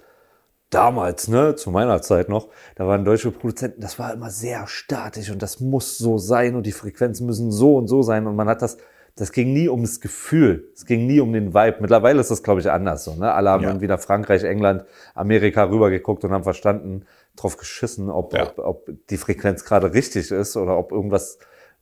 damals, 0.69 1.27
ne, 1.27 1.55
zu 1.55 1.71
meiner 1.71 2.01
Zeit 2.03 2.29
noch, 2.29 2.49
da 2.75 2.85
waren 2.85 3.03
deutsche 3.03 3.31
Produzenten, 3.31 3.81
das 3.81 3.97
war 3.97 4.13
immer 4.13 4.29
sehr 4.29 4.67
statisch 4.67 5.31
und 5.31 5.41
das 5.41 5.59
muss 5.59 5.97
so 5.97 6.19
sein 6.19 6.55
und 6.55 6.67
die 6.67 6.71
Frequenzen 6.71 7.25
müssen 7.25 7.51
so 7.51 7.77
und 7.77 7.87
so 7.87 8.03
sein 8.03 8.27
und 8.27 8.35
man 8.35 8.47
hat 8.47 8.61
das, 8.61 8.77
das 9.15 9.31
ging 9.31 9.53
nie 9.53 9.69
ums 9.69 10.01
Gefühl, 10.01 10.69
es 10.73 10.85
ging 10.85 11.07
nie 11.07 11.21
um 11.21 11.31
den 11.31 11.53
Vibe. 11.53 11.77
Mittlerweile 11.79 12.19
ist 12.19 12.31
das, 12.31 12.43
glaube 12.43 12.59
ich, 12.59 12.69
anders 12.69 13.05
so, 13.05 13.15
ne? 13.15 13.31
Alle 13.33 13.49
haben 13.49 13.63
Ja. 13.63 13.69
irgendwie 13.69 13.87
nach 13.87 13.99
Frankreich, 13.99 14.43
England, 14.43 14.83
Amerika 15.13 15.63
rübergeguckt 15.63 16.23
und 16.25 16.31
haben 16.31 16.43
verstanden, 16.43 17.05
drauf 17.35 17.57
geschissen, 17.57 18.09
ob, 18.09 18.33
Ja. 18.33 18.43
ob, 18.43 18.59
ob 18.59 18.89
die 19.09 19.17
Frequenz 19.17 19.63
gerade 19.65 19.93
richtig 19.93 20.31
ist 20.31 20.57
oder 20.57 20.77
ob 20.77 20.91
irgendwas 20.91 21.37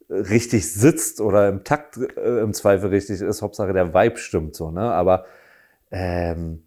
richtig 0.09 0.71
sitzt 0.73 1.21
oder 1.21 1.49
im 1.49 1.63
Takt 1.63 1.97
äh, 1.97 2.41
im 2.41 2.53
Zweifel 2.53 2.89
richtig 2.89 3.21
ist. 3.21 3.41
Hauptsache 3.41 3.73
der 3.73 3.93
Vibe 3.93 4.17
stimmt 4.17 4.55
so, 4.55 4.69
ne? 4.71 4.81
Aber 4.91 5.25
ähm, 5.91 6.62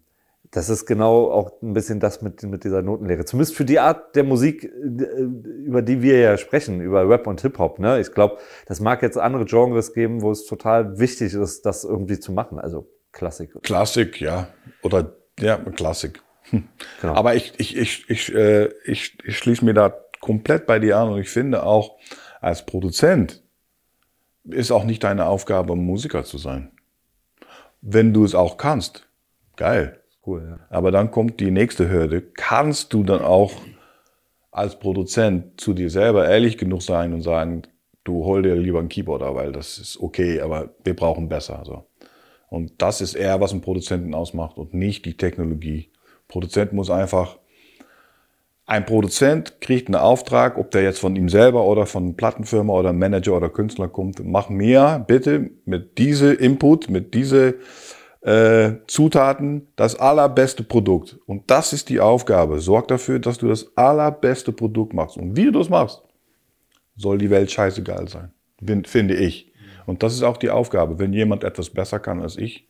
das 0.57 0.69
ist 0.69 0.87
genau 0.87 1.29
auch 1.29 1.61
ein 1.61 1.73
bisschen 1.73 1.99
das 1.99 2.23
mit, 2.23 2.41
mit 2.41 2.63
dieser 2.63 2.81
Notenlehre. 2.81 3.25
Zumindest 3.25 3.55
für 3.55 3.63
die 3.63 3.77
Art 3.77 4.15
der 4.15 4.23
Musik, 4.23 4.63
äh, 4.63 4.67
über 4.67 5.83
die 5.83 6.01
wir 6.01 6.17
ja 6.17 6.37
sprechen, 6.37 6.81
über 6.81 7.07
Rap 7.07 7.27
und 7.27 7.39
Hip-Hop. 7.41 7.77
Ne? 7.77 7.99
Ich 7.99 8.11
glaube, 8.11 8.39
das 8.65 8.79
mag 8.79 9.03
jetzt 9.03 9.19
andere 9.19 9.45
Genres 9.45 9.93
geben, 9.93 10.23
wo 10.23 10.31
es 10.31 10.47
total 10.47 10.97
wichtig 10.97 11.35
ist, 11.35 11.65
das 11.67 11.83
irgendwie 11.83 12.19
zu 12.19 12.31
machen. 12.31 12.57
Also 12.59 12.89
Klassik. 13.11 13.51
Klassik, 13.61 14.19
ja. 14.19 14.47
Oder, 14.81 15.13
ja, 15.39 15.57
Klassik. 15.57 16.23
Genau. 17.01 17.13
Aber 17.13 17.35
ich, 17.35 17.53
ich, 17.57 17.77
ich, 17.77 18.09
ich, 18.09 18.33
äh, 18.33 18.69
ich, 18.85 19.15
ich 19.23 19.37
schließe 19.37 19.63
mir 19.63 19.75
da 19.75 19.93
komplett 20.21 20.65
bei 20.65 20.79
dir 20.79 20.97
an 20.97 21.09
und 21.09 21.19
ich 21.19 21.29
finde 21.29 21.61
auch, 21.63 21.97
als 22.41 22.65
Produzent 22.65 23.43
ist 24.45 24.71
auch 24.71 24.85
nicht 24.85 25.03
deine 25.03 25.27
Aufgabe, 25.27 25.75
Musiker 25.75 26.23
zu 26.23 26.39
sein. 26.39 26.71
Wenn 27.81 28.11
du 28.11 28.23
es 28.23 28.33
auch 28.33 28.57
kannst, 28.57 29.07
geil. 29.55 30.01
Cool, 30.27 30.45
ja. 30.45 30.59
Aber 30.69 30.91
dann 30.91 31.09
kommt 31.09 31.39
die 31.39 31.51
nächste 31.51 31.89
Hürde. 31.89 32.21
Kannst 32.21 32.93
du 32.93 33.03
dann 33.03 33.21
auch 33.21 33.53
als 34.51 34.77
Produzent 34.77 35.59
zu 35.61 35.73
dir 35.73 35.89
selber 35.89 36.27
ehrlich 36.27 36.57
genug 36.57 36.81
sein 36.81 37.13
und 37.13 37.21
sagen, 37.21 37.61
du 38.03 38.25
hol 38.25 38.41
dir 38.41 38.55
lieber 38.55 38.79
einen 38.79 38.89
Keyboarder, 38.89 39.35
weil 39.35 39.53
das 39.53 39.77
ist 39.77 39.99
okay, 40.01 40.41
aber 40.41 40.71
wir 40.83 40.95
brauchen 40.95 41.29
besser. 41.29 41.63
So. 41.65 41.85
Und 42.49 42.81
das 42.81 42.99
ist 42.99 43.15
eher, 43.15 43.39
was 43.39 43.51
einen 43.51 43.61
Produzenten 43.61 44.13
ausmacht 44.13 44.57
und 44.57 44.73
nicht 44.73 45.05
die 45.05 45.15
Technologie. 45.15 45.91
Produzent 46.27 46.73
muss 46.73 46.89
einfach, 46.89 47.37
ein 48.65 48.85
Produzent 48.85 49.61
kriegt 49.61 49.87
einen 49.87 49.95
Auftrag, 49.95 50.57
ob 50.57 50.71
der 50.71 50.83
jetzt 50.83 50.99
von 50.99 51.15
ihm 51.15 51.29
selber 51.29 51.63
oder 51.63 51.85
von 51.85 52.17
Plattenfirma 52.17 52.73
oder 52.73 52.91
Manager 52.91 53.37
oder 53.37 53.49
Künstler 53.49 53.87
kommt, 53.87 54.21
mach 54.25 54.49
mir 54.49 55.05
bitte 55.07 55.51
mit 55.63 55.97
diese 55.97 56.33
Input, 56.33 56.89
mit 56.89 57.13
diese 57.13 57.55
äh, 58.27 58.85
Zutaten 58.87 59.67
das 59.77 59.95
allerbeste 59.95 60.63
Produkt. 60.63 61.17
Und 61.25 61.49
das 61.49 61.71
ist 61.71 61.87
die 61.87 62.01
Aufgabe. 62.01 62.59
Sorg 62.59 62.89
dafür, 62.89 63.19
dass 63.19 63.37
du 63.37 63.47
das 63.47 63.77
allerbeste 63.77 64.51
Produkt 64.51 64.93
machst. 64.93 65.15
Und 65.15 65.37
wie 65.37 65.45
du 65.45 65.51
das 65.51 65.69
machst, 65.69 66.01
soll 66.97 67.19
die 67.19 67.29
Welt 67.29 67.49
scheißegal 67.49 68.09
sein. 68.09 68.33
Fin- 68.63 68.83
Finde 68.83 69.15
ich. 69.15 69.53
Und 69.85 70.03
das 70.03 70.13
ist 70.13 70.23
auch 70.23 70.35
die 70.35 70.49
Aufgabe. 70.49 70.99
Wenn 70.99 71.13
jemand 71.13 71.45
etwas 71.45 71.69
besser 71.69 71.99
kann 71.99 72.21
als 72.21 72.35
ich, 72.35 72.67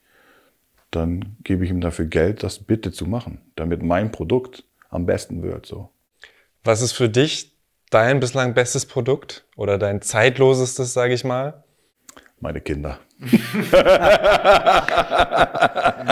dann 0.91 1.35
gebe 1.43 1.65
ich 1.65 1.71
ihm 1.71 1.81
dafür 1.81 2.05
Geld, 2.05 2.43
das 2.43 2.59
bitte 2.59 2.91
zu 2.91 3.07
machen, 3.07 3.41
damit 3.55 3.81
mein 3.81 4.11
Produkt 4.11 4.63
am 4.89 5.07
besten 5.07 5.41
wird. 5.41 5.65
So. 5.65 5.89
Was 6.63 6.81
ist 6.81 6.91
für 6.91 7.09
dich 7.09 7.55
dein 7.89 8.19
bislang 8.19 8.53
bestes 8.53 8.85
Produkt 8.85 9.45
oder 9.55 9.79
dein 9.79 10.01
zeitlosestes, 10.01 10.93
sage 10.93 11.15
ich 11.15 11.23
mal? 11.23 11.63
Meine 12.39 12.61
Kinder. 12.61 12.99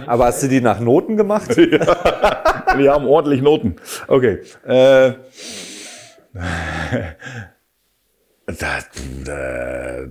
Aber 0.07 0.25
hast 0.25 0.41
du 0.41 0.47
die 0.47 0.61
nach 0.61 0.79
Noten 0.79 1.17
gemacht? 1.17 1.55
Die 1.57 2.89
haben 2.89 3.05
ordentlich 3.05 3.41
Noten. 3.41 3.75
Okay. 4.07 4.39
Äh, 4.65 5.13
das, 8.47 8.89
äh, 9.27 10.07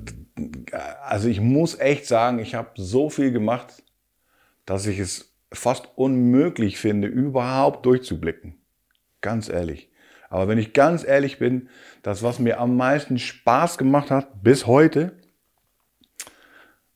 also 1.02 1.28
ich 1.28 1.40
muss 1.40 1.78
echt 1.78 2.06
sagen, 2.06 2.38
ich 2.38 2.54
habe 2.54 2.70
so 2.76 3.10
viel 3.10 3.32
gemacht, 3.32 3.82
dass 4.66 4.86
ich 4.86 4.98
es 4.98 5.32
fast 5.52 5.88
unmöglich 5.96 6.78
finde, 6.78 7.08
überhaupt 7.08 7.86
durchzublicken. 7.86 8.54
Ganz 9.20 9.48
ehrlich. 9.48 9.90
Aber 10.30 10.48
wenn 10.48 10.58
ich 10.58 10.72
ganz 10.72 11.04
ehrlich 11.04 11.38
bin, 11.38 11.68
das, 12.02 12.22
was 12.22 12.38
mir 12.38 12.60
am 12.60 12.76
meisten 12.76 13.18
Spaß 13.18 13.78
gemacht 13.78 14.10
hat 14.10 14.42
bis 14.42 14.66
heute, 14.66 15.16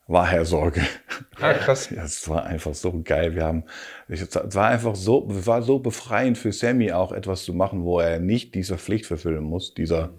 war 0.08 0.26
Herr 0.26 0.44
Sorge. 0.44 0.80
Ah, 1.40 1.52
krass. 1.52 1.90
Ja, 1.94 2.02
es 2.02 2.28
war 2.28 2.44
einfach 2.44 2.74
so 2.74 3.00
geil. 3.04 3.34
Wir 3.36 3.44
haben, 3.44 3.64
es 4.08 4.34
war 4.34 4.68
einfach 4.68 4.96
so, 4.96 5.28
es 5.30 5.46
war 5.46 5.62
so 5.62 5.78
befreiend 5.78 6.36
für 6.38 6.50
Sammy 6.52 6.90
auch 6.92 7.12
etwas 7.12 7.44
zu 7.44 7.52
machen, 7.52 7.84
wo 7.84 8.00
er 8.00 8.18
nicht 8.18 8.54
dieser 8.54 8.78
Pflicht 8.78 9.06
verfüllen 9.06 9.44
muss, 9.44 9.74
dieser, 9.74 10.10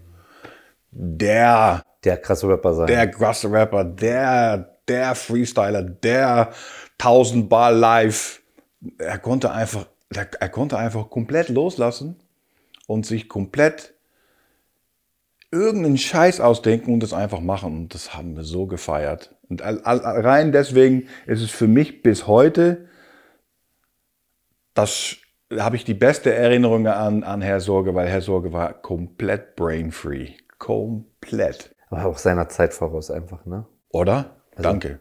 der, 0.92 1.84
Der 2.06 2.18
krasse 2.18 2.48
Rapper 2.48 2.74
sein. 2.74 2.88
der 2.88 3.10
krasse 3.10 3.52
Rapper, 3.52 3.84
der, 3.84 4.78
der 4.88 5.16
Freestyler, 5.16 5.82
der 5.84 6.52
1000 7.00 7.50
Bar 7.50 7.72
live. 7.72 8.42
Er 9.00 9.18
konnte 9.18 9.52
einfach, 9.52 9.88
er, 10.14 10.28
er 10.40 10.50
konnte 10.50 10.78
einfach 10.78 11.10
komplett 11.10 11.50
loslassen 11.50 12.16
und 12.88 13.06
sich 13.08 13.28
komplett 13.28 13.94
irgendeinen 15.52 15.98
Scheiß 15.98 16.42
ausdenken 16.42 16.94
und 16.94 17.00
das 17.02 17.12
einfach 17.14 17.40
machen. 17.40 17.76
Und 17.76 17.94
das 17.96 18.14
haben 18.14 18.36
wir 18.36 18.44
so 18.44 18.68
gefeiert. 18.68 19.36
Und 19.50 19.62
rein 19.64 20.52
deswegen 20.52 21.08
ist 21.26 21.42
es 21.42 21.50
für 21.50 21.68
mich 21.68 22.04
bis 22.04 22.28
heute, 22.28 22.88
das 24.74 25.18
habe 25.58 25.76
ich 25.76 25.84
die 25.84 25.96
beste 25.96 26.34
Erinnerung 26.34 26.86
an, 26.88 27.24
an 27.24 27.42
Herr 27.42 27.60
Sorge, 27.60 27.96
weil 27.96 28.08
Herr 28.08 28.22
Sorge 28.22 28.54
war 28.54 28.74
komplett 28.74 29.56
brain-free. 29.56 30.34
Komplett. 30.60 31.76
aber 31.90 32.06
auch 32.06 32.18
seiner 32.18 32.50
Zeit 32.50 32.74
voraus 32.74 33.10
einfach, 33.10 33.46
ne? 33.46 33.66
Oder? 33.90 34.38
Danke. 34.56 35.00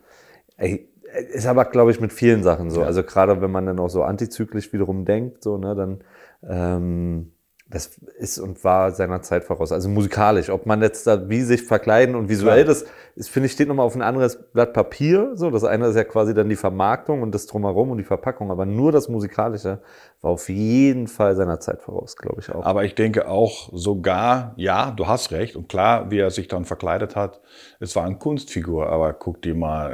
Ey, 0.56 0.88
ist 1.32 1.46
aber, 1.46 1.64
glaube 1.66 1.90
ich, 1.90 2.00
mit 2.00 2.12
vielen 2.12 2.42
Sachen 2.42 2.70
so. 2.70 2.82
Also 2.82 3.02
gerade 3.02 3.40
wenn 3.40 3.50
man 3.50 3.66
dann 3.66 3.78
auch 3.78 3.88
so 3.88 4.02
antizyklisch 4.02 4.72
wiederum 4.72 5.04
denkt, 5.04 5.42
so, 5.42 5.58
ne, 5.58 5.74
dann 5.74 6.04
ähm, 6.42 7.32
das 7.70 7.98
ist 8.18 8.38
und 8.38 8.64
war 8.64 8.92
seiner 8.92 9.20
Zeit 9.20 9.44
voraus. 9.44 9.72
Also 9.72 9.90
musikalisch, 9.90 10.48
ob 10.48 10.64
man 10.64 10.80
jetzt 10.80 11.06
da 11.06 11.28
wie 11.28 11.42
sich 11.42 11.62
verkleiden 11.62 12.14
und 12.14 12.30
visuell, 12.30 12.64
Klar. 12.64 12.74
das 12.74 12.86
ist, 13.14 13.28
finde 13.28 13.46
ich, 13.46 13.52
steht 13.52 13.68
nochmal 13.68 13.84
auf 13.84 13.94
ein 13.94 14.00
anderes 14.00 14.50
Blatt 14.52 14.72
Papier. 14.72 15.32
So, 15.34 15.50
das 15.50 15.64
eine 15.64 15.88
ist 15.88 15.96
ja 15.96 16.04
quasi 16.04 16.32
dann 16.32 16.48
die 16.48 16.56
Vermarktung 16.56 17.20
und 17.20 17.34
das 17.34 17.46
drumherum 17.46 17.90
und 17.90 17.98
die 17.98 18.04
Verpackung, 18.04 18.50
aber 18.50 18.64
nur 18.64 18.90
das 18.90 19.10
Musikalische 19.10 19.82
war 20.22 20.30
auf 20.30 20.48
jeden 20.48 21.08
Fall 21.08 21.36
seiner 21.36 21.60
Zeit 21.60 21.82
voraus, 21.82 22.16
glaube 22.16 22.40
ich 22.40 22.50
auch. 22.50 22.64
Aber 22.64 22.84
ich 22.84 22.94
denke 22.94 23.28
auch 23.28 23.68
sogar, 23.72 24.54
ja, 24.56 24.90
du 24.90 25.06
hast 25.06 25.30
recht. 25.32 25.54
Und 25.54 25.68
klar, 25.68 26.10
wie 26.10 26.18
er 26.18 26.30
sich 26.30 26.48
dann 26.48 26.64
verkleidet 26.64 27.16
hat, 27.16 27.42
es 27.80 27.94
war 27.94 28.04
eine 28.04 28.16
Kunstfigur. 28.16 28.88
Aber 28.88 29.12
guck 29.12 29.42
dir 29.42 29.54
mal 29.54 29.92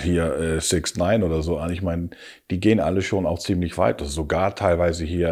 hier 0.00 0.34
äh, 0.36 0.60
Six 0.60 0.96
Nine 0.96 1.24
oder 1.24 1.42
so 1.42 1.58
an. 1.58 1.72
Ich 1.72 1.82
meine, 1.82 2.10
die 2.50 2.60
gehen 2.60 2.78
alle 2.80 3.02
schon 3.02 3.26
auch 3.26 3.38
ziemlich 3.38 3.76
weit. 3.78 4.00
Also 4.00 4.12
sogar 4.12 4.54
teilweise 4.54 5.04
hier, 5.04 5.28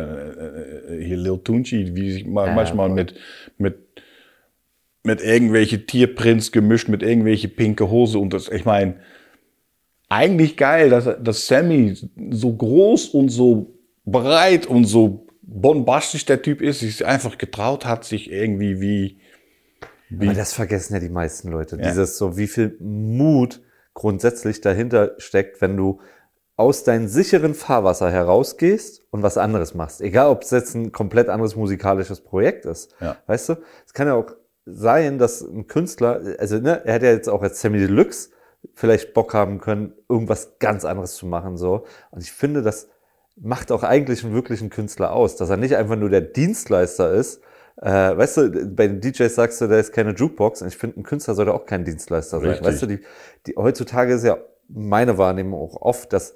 äh, 0.89 0.95
äh, 0.97 1.05
hier 1.05 1.17
Lil 1.17 1.39
Tunchi, 1.39 1.95
wie 1.95 2.11
sich 2.13 2.27
ma- 2.27 2.47
Ja, 2.47 2.55
manchmal 2.55 2.89
mit, 2.89 3.15
mit, 3.59 3.77
mit 5.05 5.21
irgendwelche 5.23 5.87
Tierprints 5.87 6.51
gemischt, 6.51 6.89
mit 6.89 7.03
irgendwelche 7.03 7.49
pinke 7.49 7.91
Hose. 7.91 8.19
Und 8.19 8.33
das, 8.33 8.49
ich 8.49 8.65
meine, 8.65 8.97
eigentlich 10.09 10.57
geil, 10.57 10.91
dass, 10.91 11.09
dass 11.23 11.47
Sammy 11.47 11.95
so 12.31 12.53
groß 12.55 13.09
und 13.11 13.29
so 13.29 13.75
breit 14.05 14.67
und 14.67 14.85
so 14.85 15.27
bombastisch 15.43 16.25
der 16.27 16.43
Typ 16.43 16.61
ist, 16.61 16.81
sich 16.81 17.07
einfach 17.07 17.39
getraut 17.39 17.85
hat, 17.87 18.05
sich 18.05 18.31
irgendwie 18.31 18.81
wie, 18.81 19.19
Aber 20.17 20.35
das 20.35 20.55
vergessen 20.55 20.95
ja 20.95 21.01
die 21.01 21.09
meisten 21.09 21.51
Leute. 21.51 21.77
Ja. 21.77 21.89
Dieses 21.89 22.19
so, 22.19 22.37
wie 22.37 22.47
viel 22.49 22.77
Mut 22.81 23.61
grundsätzlich 23.99 24.61
dahinter 24.61 25.15
steckt, 25.19 25.61
wenn 25.61 25.77
du 25.77 25.99
aus 26.55 26.85
deinem 26.85 27.09
sicheren 27.09 27.53
Fahrwasser 27.53 28.09
herausgehst 28.09 29.03
und 29.11 29.25
was 29.25 29.37
anderes 29.37 29.75
machst. 29.75 30.01
Egal, 30.01 30.31
ob 30.31 30.43
es 30.43 30.53
jetzt 30.53 30.77
ein 30.77 30.93
komplett 30.93 31.29
anderes 31.29 31.57
musikalisches 31.57 32.21
Projekt 32.21 32.65
ist. 32.65 32.95
Ja. 33.01 33.17
Weißt 33.27 33.49
du? 33.49 33.57
Es 33.85 33.95
kann 33.95 34.07
ja 34.07 34.15
auch 34.15 34.37
sein, 34.67 35.19
dass 35.19 35.41
ein 35.41 35.67
Künstler, 35.67 36.37
also 36.39 36.59
ne, 36.59 36.81
er 36.85 36.95
hätte 36.95 37.07
ja 37.07 37.13
jetzt 37.13 37.29
auch 37.29 37.43
als 37.43 37.61
Sammy 37.61 37.81
Deluxe 37.81 38.31
vielleicht 38.73 39.15
Bock 39.15 39.35
haben 39.35 39.61
können, 39.61 39.95
irgendwas 40.09 40.61
ganz 40.61 40.85
anderes 40.85 41.17
zu 41.17 41.27
machen, 41.27 41.57
so. 41.57 41.85
Und 42.13 42.23
ich 42.23 42.31
finde, 42.31 42.63
das 42.63 42.87
macht 43.35 43.73
auch 43.73 43.83
eigentlich 43.83 44.25
einen 44.25 44.35
wirklichen 44.35 44.71
Künstler 44.71 45.13
aus, 45.13 45.35
dass 45.35 45.51
er 45.51 45.57
nicht 45.57 45.75
einfach 45.75 45.97
nur 45.97 46.09
der 46.09 46.21
Dienstleister 46.21 47.11
ist. 47.11 47.41
Äh, 47.81 48.17
weißt 48.17 48.37
du, 48.37 48.67
bei 48.75 48.89
den 48.89 49.01
DJs 49.01 49.33
sagst 49.33 49.61
du, 49.61 49.69
da 49.69 49.79
ist 49.79 49.93
keine 49.93 50.15
Jukebox. 50.15 50.63
Und 50.63 50.69
ich 50.69 50.77
finde, 50.77 51.01
ein 51.01 51.05
Künstler 51.05 51.35
sollte 51.35 51.55
auch 51.55 51.65
kein 51.65 51.85
Dienstleister 51.85 52.41
sein. 52.41 52.51
Richtig. 52.51 52.67
Weißt 52.67 52.83
du, 52.83 52.87
die, 52.87 53.01
die, 53.47 53.55
heutzutage 53.57 54.15
ist 54.15 54.25
ja 54.25 54.39
meine 54.69 55.17
Wahrnehmung 55.17 55.61
auch 55.61 55.81
oft, 55.81 56.13
dass 56.13 56.35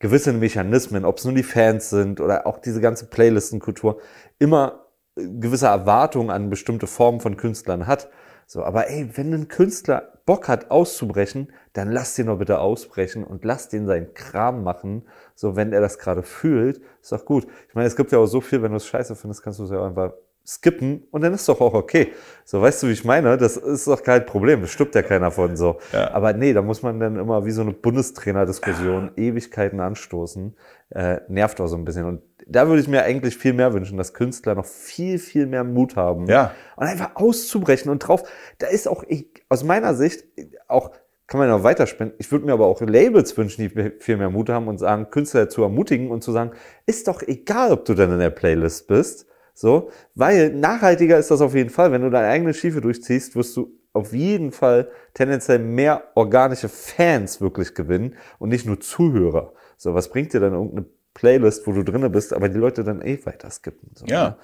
gewisse 0.00 0.32
Mechanismen, 0.32 1.04
ob 1.04 1.18
es 1.18 1.24
nur 1.24 1.34
die 1.34 1.42
Fans 1.42 1.90
sind 1.90 2.20
oder 2.20 2.46
auch 2.46 2.58
diese 2.58 2.80
ganze 2.80 3.06
Playlistenkultur, 3.06 4.00
immer 4.38 4.86
äh, 5.16 5.26
gewisse 5.26 5.66
Erwartungen 5.66 6.30
an 6.30 6.50
bestimmte 6.50 6.88
Formen 6.88 7.20
von 7.20 7.36
Künstlern 7.36 7.86
hat. 7.86 8.08
So, 8.46 8.64
aber 8.64 8.90
ey, 8.90 9.08
wenn 9.14 9.32
ein 9.32 9.46
Künstler 9.46 10.10
Bock 10.26 10.48
hat 10.48 10.72
auszubrechen, 10.72 11.52
dann 11.72 11.92
lass 11.92 12.16
den 12.16 12.26
doch 12.26 12.38
bitte 12.38 12.58
ausbrechen 12.58 13.22
und 13.22 13.44
lass 13.44 13.68
den 13.68 13.86
seinen 13.86 14.12
Kram 14.14 14.64
machen. 14.64 15.06
So, 15.36 15.54
wenn 15.54 15.72
er 15.72 15.80
das 15.80 16.00
gerade 16.00 16.24
fühlt, 16.24 16.80
ist 17.00 17.12
doch 17.12 17.24
gut. 17.24 17.46
Ich 17.68 17.76
meine, 17.76 17.86
es 17.86 17.94
gibt 17.94 18.10
ja 18.10 18.18
auch 18.18 18.26
so 18.26 18.40
viel, 18.40 18.60
wenn 18.62 18.72
du 18.72 18.78
es 18.78 18.86
scheiße 18.86 19.14
findest, 19.14 19.44
kannst 19.44 19.60
du 19.60 19.64
es 19.64 19.70
ja 19.70 19.86
einfach 19.86 20.14
skippen 20.46 21.06
und 21.10 21.22
dann 21.22 21.34
ist 21.34 21.48
doch 21.48 21.60
auch 21.60 21.74
okay. 21.74 22.12
So, 22.44 22.60
weißt 22.60 22.82
du, 22.82 22.88
wie 22.88 22.92
ich 22.92 23.04
meine? 23.04 23.36
Das 23.36 23.56
ist 23.56 23.86
doch 23.86 24.02
kein 24.02 24.26
Problem. 24.26 24.62
Das 24.62 24.70
stimmt 24.70 24.94
ja 24.94 25.02
keiner 25.02 25.30
von 25.30 25.56
so. 25.56 25.78
Ja. 25.92 26.10
Aber 26.12 26.32
nee, 26.32 26.52
da 26.52 26.62
muss 26.62 26.82
man 26.82 26.98
dann 26.98 27.16
immer 27.16 27.44
wie 27.44 27.50
so 27.50 27.62
eine 27.62 27.72
Bundestrainer-Diskussion 27.72 29.12
Ewigkeiten 29.16 29.80
anstoßen. 29.80 30.56
Äh, 30.90 31.20
nervt 31.28 31.60
auch 31.60 31.68
so 31.68 31.76
ein 31.76 31.84
bisschen. 31.84 32.04
Und 32.06 32.22
da 32.46 32.66
würde 32.66 32.80
ich 32.80 32.88
mir 32.88 33.04
eigentlich 33.04 33.36
viel 33.36 33.52
mehr 33.52 33.72
wünschen, 33.72 33.96
dass 33.96 34.12
Künstler 34.12 34.56
noch 34.56 34.66
viel, 34.66 35.18
viel 35.18 35.46
mehr 35.46 35.62
Mut 35.62 35.94
haben. 35.94 36.26
Ja. 36.26 36.52
Und 36.76 36.86
einfach 36.86 37.14
auszubrechen 37.14 37.90
und 37.90 38.00
drauf. 38.00 38.28
Da 38.58 38.66
ist 38.66 38.88
auch, 38.88 39.04
ich, 39.06 39.28
aus 39.48 39.62
meiner 39.62 39.94
Sicht, 39.94 40.24
auch, 40.66 40.90
kann 41.28 41.38
man 41.38 41.48
ja 41.48 41.56
noch 41.56 41.62
weiterspinnen. 41.62 42.12
Ich 42.18 42.32
würde 42.32 42.44
mir 42.44 42.52
aber 42.52 42.66
auch 42.66 42.80
Labels 42.80 43.36
wünschen, 43.36 43.62
die 43.62 43.92
viel 44.00 44.16
mehr 44.16 44.30
Mut 44.30 44.48
haben 44.48 44.66
und 44.66 44.78
sagen, 44.78 45.10
Künstler 45.10 45.48
zu 45.48 45.62
ermutigen 45.62 46.10
und 46.10 46.24
zu 46.24 46.32
sagen, 46.32 46.50
ist 46.86 47.06
doch 47.06 47.22
egal, 47.22 47.70
ob 47.70 47.84
du 47.84 47.94
dann 47.94 48.10
in 48.10 48.18
der 48.18 48.30
Playlist 48.30 48.88
bist. 48.88 49.26
So, 49.60 49.90
weil 50.14 50.54
nachhaltiger 50.54 51.18
ist 51.18 51.30
das 51.30 51.42
auf 51.42 51.54
jeden 51.54 51.68
Fall. 51.68 51.92
Wenn 51.92 52.00
du 52.00 52.08
deine 52.08 52.28
eigene 52.28 52.54
Schiefe 52.54 52.80
durchziehst, 52.80 53.36
wirst 53.36 53.54
du 53.58 53.70
auf 53.92 54.14
jeden 54.14 54.52
Fall 54.52 54.90
tendenziell 55.12 55.58
mehr 55.58 56.02
organische 56.14 56.70
Fans 56.70 57.42
wirklich 57.42 57.74
gewinnen 57.74 58.16
und 58.38 58.48
nicht 58.48 58.64
nur 58.64 58.80
Zuhörer. 58.80 59.52
So, 59.76 59.92
was 59.92 60.08
bringt 60.08 60.32
dir 60.32 60.40
dann 60.40 60.54
irgendeine 60.54 60.86
Playlist, 61.12 61.66
wo 61.66 61.72
du 61.72 61.82
drinne 61.84 62.08
bist, 62.08 62.32
aber 62.32 62.48
die 62.48 62.56
Leute 62.58 62.84
dann 62.84 63.02
eh 63.02 63.18
weiter 63.26 63.50
skippen? 63.50 63.90
So, 63.94 64.06
Ja. 64.06 64.38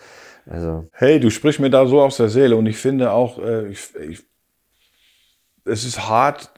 ne? 0.44 0.52
Also, 0.52 0.87
Hey, 0.92 1.18
du 1.18 1.31
sprichst 1.31 1.61
mir 1.61 1.70
da 1.70 1.87
so 1.87 2.02
aus 2.02 2.18
der 2.18 2.29
Seele 2.29 2.55
und 2.55 2.66
ich 2.66 2.76
finde 2.76 3.11
auch, 3.11 3.38
äh, 3.38 3.68
ich, 3.68 3.94
ich, 3.96 4.22
es 5.64 5.87
ist 5.87 6.11
hart, 6.11 6.52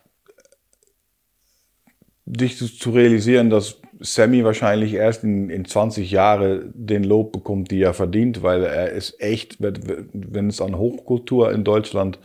dich 2.27 2.59
zu, 2.59 2.67
zu 2.67 2.91
realisieren, 2.91 3.51
dass 3.51 3.78
Sammy 4.01 4.45
wahrscheinlich 4.45 4.95
erst 4.95 5.25
in, 5.25 5.51
in 5.51 5.65
20 5.65 6.11
Jahre 6.11 6.71
den 6.75 7.05
Lob 7.05 7.33
bekommt, 7.33 7.71
die 7.71 7.83
er 7.83 7.95
verdient, 7.95 8.43
weil 8.43 8.65
er 8.65 8.91
ist 8.91 9.21
echt, 9.21 9.59
wenn 9.61 10.49
es 10.49 10.61
an 10.61 10.79
Hochkultur 10.79 11.53
in 11.53 11.65
Deutschland, 11.65 12.19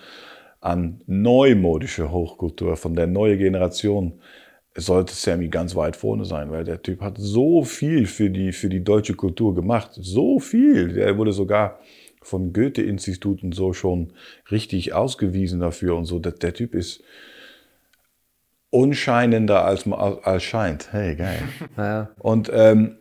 an 0.62 1.02
neumodische 1.08 2.12
Hochkultur 2.12 2.78
von 2.78 2.96
der 2.96 3.08
neuen 3.08 3.38
Generation, 3.38 4.14
sollte 4.76 5.14
Sammy 5.14 5.50
ganz 5.50 5.76
weit 5.76 5.96
vorne 5.96 6.26
sein, 6.26 6.52
weil 6.52 6.64
der 6.64 6.82
Typ 6.82 7.02
hat 7.02 7.16
so 7.18 7.64
viel 7.64 8.08
für 8.08 8.30
die, 8.30 8.52
für 8.52 8.70
die 8.70 8.84
deutsche 8.84 9.14
Kultur 9.14 9.54
gemacht. 9.54 9.92
So 9.94 10.40
viel. 10.40 10.94
Der 10.94 11.18
wurde 11.18 11.32
sogar 11.32 11.80
von 12.22 12.54
Goethe-Institut 12.54 13.44
und 13.44 13.54
so 13.54 13.74
schon 13.74 14.14
richtig 14.50 14.94
ausgewiesen 14.94 15.60
dafür 15.60 15.96
und 15.96 16.06
so. 16.06 16.20
Der, 16.20 16.32
der 16.32 16.54
Typ 16.54 16.74
ist 16.74 17.04
unscheinender 18.74 19.64
als, 19.66 19.88
als, 19.88 20.44
scheint. 20.44 20.92
Hey, 20.92 21.16
geil. 21.16 21.44
naja. 21.78 22.10
Und 22.18 22.50
ähm, 22.52 22.98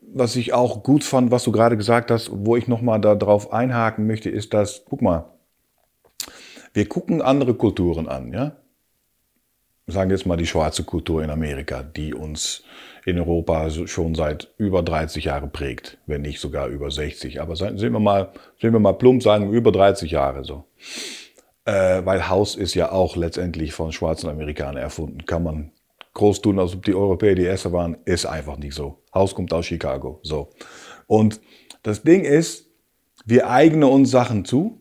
was 0.00 0.36
ich 0.36 0.52
auch 0.52 0.82
gut 0.82 1.02
fand, 1.02 1.30
was 1.30 1.44
du 1.44 1.52
gerade 1.52 1.76
gesagt 1.76 2.10
hast, 2.10 2.30
wo 2.32 2.56
ich 2.56 2.68
nochmal 2.68 3.00
darauf 3.00 3.52
einhaken 3.52 4.06
möchte, 4.06 4.30
ist, 4.30 4.54
dass, 4.54 4.84
guck 4.84 5.02
mal, 5.02 5.24
wir 6.72 6.88
gucken 6.88 7.20
andere 7.20 7.54
Kulturen 7.54 8.08
an, 8.08 8.32
ja? 8.32 8.56
Sagen 9.88 10.10
wir 10.10 10.16
jetzt 10.16 10.26
mal 10.26 10.36
die 10.36 10.46
schwarze 10.46 10.84
Kultur 10.84 11.24
in 11.24 11.30
Amerika, 11.30 11.82
die 11.82 12.14
uns 12.14 12.62
in 13.04 13.18
Europa 13.18 13.68
schon 13.70 14.14
seit 14.14 14.54
über 14.56 14.82
30 14.82 15.24
Jahren 15.24 15.50
prägt, 15.50 15.98
wenn 16.06 16.22
nicht 16.22 16.38
sogar 16.38 16.68
über 16.68 16.92
60. 16.92 17.40
Aber 17.40 17.56
sehen 17.56 17.92
wir 17.92 17.98
mal, 17.98 18.30
sehen 18.60 18.72
wir 18.72 18.78
mal 18.78 18.92
plump, 18.92 19.24
sagen 19.24 19.50
wir 19.50 19.58
über 19.58 19.72
30 19.72 20.12
Jahre 20.12 20.44
so. 20.44 20.64
Äh, 21.64 22.04
weil 22.04 22.28
Haus 22.28 22.56
ist 22.56 22.74
ja 22.74 22.90
auch 22.90 23.16
letztendlich 23.16 23.72
von 23.72 23.92
schwarzen 23.92 24.28
Amerikanern 24.28 24.76
erfunden. 24.76 25.24
Kann 25.26 25.44
man 25.44 25.72
groß 26.14 26.42
tun, 26.42 26.58
als 26.58 26.74
ob 26.74 26.84
die 26.84 26.94
Europäer 26.94 27.34
die 27.34 27.44
Erste 27.44 27.72
waren, 27.72 27.96
ist 28.04 28.26
einfach 28.26 28.56
nicht 28.56 28.74
so. 28.74 29.02
Haus 29.14 29.34
kommt 29.34 29.52
aus 29.52 29.66
Chicago, 29.66 30.20
so. 30.22 30.50
Und 31.06 31.40
das 31.82 32.02
Ding 32.02 32.24
ist, 32.24 32.66
wir 33.24 33.48
eignen 33.50 33.84
uns 33.84 34.10
Sachen 34.10 34.44
zu, 34.44 34.80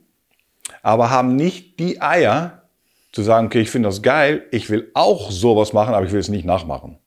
aber 0.82 1.10
haben 1.10 1.36
nicht 1.36 1.80
die 1.80 2.02
Eier 2.02 2.64
zu 3.12 3.22
sagen, 3.22 3.48
okay, 3.48 3.62
ich 3.62 3.70
finde 3.70 3.90
das 3.90 4.02
geil, 4.02 4.46
ich 4.52 4.70
will 4.70 4.90
auch 4.94 5.32
sowas 5.32 5.74
machen, 5.74 5.94
aber 5.94 6.06
ich 6.06 6.12
will 6.12 6.20
es 6.20 6.30
nicht 6.30 6.46
nachmachen. 6.46 6.98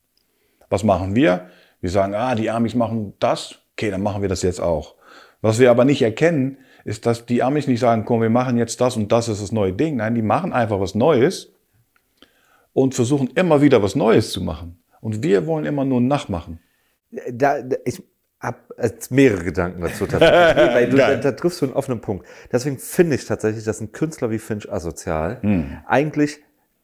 Was 0.68 0.84
machen 0.84 1.14
wir? 1.14 1.48
Wir 1.80 1.90
sagen, 1.90 2.14
ah, 2.14 2.34
die 2.34 2.50
Amis 2.50 2.74
machen 2.74 3.14
das, 3.18 3.58
okay, 3.72 3.90
dann 3.90 4.02
machen 4.02 4.22
wir 4.22 4.28
das 4.28 4.42
jetzt 4.42 4.60
auch. 4.60 4.94
Was 5.40 5.58
wir 5.58 5.70
aber 5.70 5.84
nicht 5.84 6.02
erkennen, 6.02 6.58
ist, 6.84 7.06
dass 7.06 7.26
die 7.26 7.42
Amis 7.42 7.66
nicht 7.66 7.80
sagen, 7.80 8.04
komm, 8.04 8.20
wir 8.22 8.30
machen 8.30 8.58
jetzt 8.58 8.80
das 8.80 8.96
und 8.96 9.10
das 9.10 9.28
ist 9.28 9.42
das 9.42 9.52
neue 9.52 9.72
Ding. 9.72 9.96
Nein, 9.96 10.14
die 10.14 10.22
machen 10.22 10.52
einfach 10.52 10.80
was 10.80 10.94
Neues 10.94 11.52
und 12.72 12.94
versuchen 12.94 13.28
immer 13.34 13.62
wieder 13.62 13.82
was 13.82 13.94
Neues 13.94 14.30
zu 14.30 14.42
machen. 14.42 14.78
Und 15.00 15.22
wir 15.22 15.46
wollen 15.46 15.64
immer 15.64 15.84
nur 15.84 16.00
nachmachen. 16.00 16.60
Da, 17.30 17.58
ich 17.84 18.02
habe 18.40 18.58
mehrere 19.10 19.44
Gedanken 19.44 19.80
dazu 19.80 20.06
tatsächlich, 20.06 20.74
weil 20.74 20.90
du, 20.90 20.96
da, 20.98 21.16
da 21.16 21.32
triffst 21.32 21.62
du 21.62 21.66
einen 21.66 21.74
offenen 21.74 22.00
Punkt. 22.00 22.26
Deswegen 22.52 22.78
finde 22.78 23.16
ich 23.16 23.24
tatsächlich, 23.24 23.64
dass 23.64 23.80
ein 23.80 23.92
Künstler 23.92 24.30
wie 24.30 24.38
Finch 24.38 24.70
asozial 24.70 25.40
eigentlich 25.86 26.40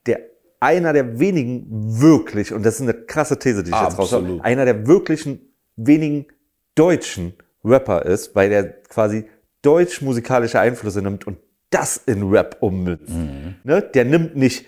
der 0.06 0.20
einer 0.60 0.92
der 0.92 1.18
wenigen 1.18 1.66
wirklich, 2.00 2.52
und 2.52 2.64
das 2.64 2.76
ist 2.76 2.82
eine 2.82 2.92
krasse 2.92 3.38
These, 3.38 3.62
die 3.62 3.70
ich 3.70 3.80
jetzt 3.80 3.98
raushaue, 3.98 4.20
Absolut. 4.20 4.44
einer 4.44 4.66
der 4.66 4.86
wirklichen 4.86 5.40
wenigen 5.76 6.26
deutschen 6.74 7.32
Rapper 7.64 8.04
ist, 8.04 8.34
weil 8.34 8.50
der 8.50 8.82
quasi 8.82 9.24
deutsch 9.62 10.02
musikalische 10.02 10.58
Einflüsse 10.60 11.02
nimmt 11.02 11.26
und 11.26 11.38
das 11.70 11.96
in 11.98 12.28
Rap 12.30 12.56
ummünzt. 12.60 13.12
Ne? 13.64 13.82
Der 13.94 14.04
nimmt 14.04 14.34
nicht 14.36 14.66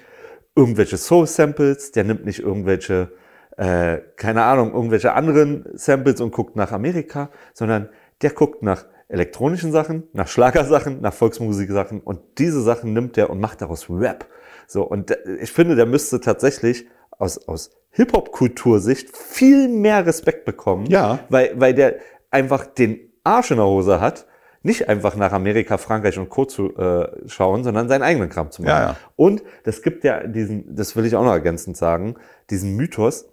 irgendwelche 0.55 0.97
Soul-Samples, 0.97 1.93
der 1.93 2.05
nimmt 2.05 2.25
nicht 2.25 2.39
irgendwelche, 2.41 3.11
äh, 3.57 3.99
keine 4.17 4.45
Ahnung, 4.45 4.73
irgendwelche 4.73 5.13
anderen 5.15 5.65
Samples 5.75 6.21
und 6.21 6.33
guckt 6.33 6.57
nach 6.57 6.73
Amerika, 6.73 7.31
sondern 7.55 7.89
der 8.21 8.31
guckt 8.31 8.63
nach 8.63 8.85
elektronischen 9.09 9.73
Sachen, 9.73 10.05
nach 10.13 10.29
Schlagersachen, 10.29 11.01
nach 11.01 11.13
Volksmusiksachen 11.13 12.01
und 12.01 12.21
diese 12.39 12.63
Sachen 12.63 12.93
nimmt 12.93 13.19
er 13.19 13.31
und 13.31 13.41
macht 13.41 13.61
daraus 13.61 13.87
Rap. 13.91 14.27
So, 14.67 14.83
und 14.85 15.11
da- 15.11 15.17
ich 15.41 15.53
finde, 15.53 15.75
der 15.75 15.87
müsste 15.87 16.21
tatsächlich 16.21 16.87
aus, 17.19 17.49
aus 17.49 17.71
Hip-Hop-Kultursicht 17.91 19.15
viel 19.17 19.69
mehr 19.69 20.07
Respekt 20.07 20.45
bekommen, 20.45 20.87
Ja. 20.87 21.19
weil, 21.29 21.53
weil 21.57 21.75
der 21.75 21.97
einfach 22.31 22.65
den 22.67 23.13
Arsch 23.25 23.51
in 23.51 23.57
der 23.59 23.67
Hose 23.67 24.01
hat, 24.01 24.27
nicht 24.63 24.89
einfach 24.89 25.17
nach 25.17 25.33
Amerika, 25.33 25.77
Frankreich 25.79 26.19
und 26.19 26.29
Co. 26.29 26.45
zu 26.45 26.77
äh, 26.77 27.29
schauen, 27.29 27.65
sondern 27.65 27.89
seinen 27.89 28.03
eigenen 28.03 28.29
Kram 28.29 28.51
zu 28.51 28.63
machen. 28.63 28.71
Ja, 28.71 28.83
ja. 28.83 28.97
Und 29.17 29.43
das 29.65 29.83
gibt 29.83 30.05
ja 30.05 30.27
diesen, 30.27 30.75
das 30.75 30.97
will 30.97 31.05
ich 31.05 31.17
auch 31.17 31.25
noch 31.25 31.33
ergänzend 31.33 31.77
sagen, 31.77 32.17
diesen 32.51 32.77
Mythos, 32.77 33.29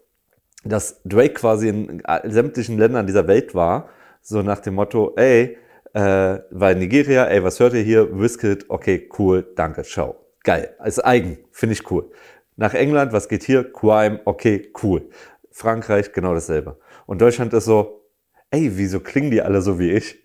dass 0.64 1.02
Drake 1.04 1.36
quasi 1.36 1.70
in 1.70 2.04
sämtlichen 2.26 2.78
Ländern 2.78 3.08
dieser 3.08 3.28
Welt 3.28 3.56
war, 3.56 3.90
so 4.22 4.42
nach 4.42 4.60
dem 4.60 4.76
Motto, 4.76 5.14
ey, 5.16 5.58
äh, 5.94 6.36
in 6.72 6.80
Nigeria, 6.80 7.26
ey, 7.26 7.44
was 7.44 7.60
hört 7.60 7.74
ihr 7.74 7.82
hier? 7.82 8.20
Wizkid, 8.20 8.66
okay, 8.70 9.10
cool, 9.18 9.48
danke, 9.56 9.84
ciao. 9.84 10.16
Geil, 10.44 10.76
ist 10.84 11.04
eigen, 11.06 11.38
finde 11.52 11.74
ich 11.74 11.90
cool. 11.92 12.12
Nach 12.56 12.74
England, 12.74 13.14
was 13.14 13.30
geht 13.30 13.44
hier? 13.44 13.72
Crime, 13.72 14.20
okay, 14.26 14.72
cool. 14.84 15.10
Frankreich, 15.52 16.12
genau 16.12 16.34
dasselbe. 16.34 16.78
Und 17.06 17.22
Deutschland 17.22 17.54
ist 17.54 17.66
so, 17.66 18.06
ey, 18.52 18.72
wieso 18.76 19.00
klingen 19.00 19.32
die 19.32 19.42
alle 19.42 19.62
so 19.62 19.80
wie 19.80 19.92
ich? 19.92 20.18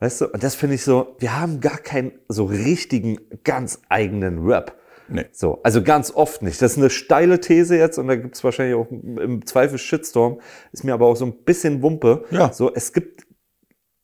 Weißt 0.00 0.20
du, 0.20 0.28
und 0.28 0.42
das 0.42 0.54
finde 0.54 0.76
ich 0.76 0.84
so, 0.84 1.16
wir 1.18 1.40
haben 1.40 1.60
gar 1.60 1.78
keinen 1.78 2.12
so 2.28 2.44
richtigen, 2.44 3.18
ganz 3.42 3.80
eigenen 3.88 4.46
Rap. 4.46 4.76
Nee. 5.08 5.24
So, 5.32 5.60
also 5.62 5.82
ganz 5.82 6.12
oft 6.14 6.42
nicht. 6.42 6.60
Das 6.60 6.72
ist 6.72 6.78
eine 6.78 6.90
steile 6.90 7.40
These 7.40 7.76
jetzt 7.76 7.98
und 7.98 8.08
da 8.08 8.16
gibt 8.16 8.36
es 8.36 8.44
wahrscheinlich 8.44 8.76
auch 8.76 8.90
im 8.90 9.44
Zweifel 9.46 9.78
Shitstorm. 9.78 10.40
Ist 10.72 10.84
mir 10.84 10.92
aber 10.92 11.06
auch 11.06 11.16
so 11.16 11.24
ein 11.24 11.44
bisschen 11.44 11.82
Wumpe. 11.82 12.24
Ja. 12.30 12.52
So, 12.52 12.72
es 12.72 12.92
gibt 12.92 13.22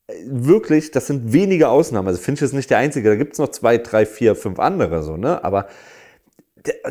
äh, 0.09 0.15
wirklich, 0.27 0.91
das 0.91 1.07
sind 1.07 1.33
wenige 1.33 1.69
Ausnahmen. 1.69 2.09
Also 2.09 2.21
Finch 2.21 2.43
ist 2.43 2.55
nicht 2.55 2.71
der 2.71 2.79
Einzige. 2.79 3.11
Da 3.11 3.17
gibt 3.17 3.35
es 3.35 3.39
noch 3.39 3.49
zwei, 3.49 3.79
drei, 3.79 4.07
vier, 4.07 4.35
fünf 4.35 4.59
andere 4.59 5.03
so, 5.03 5.17
ne? 5.17 5.45
Aber 5.45 5.69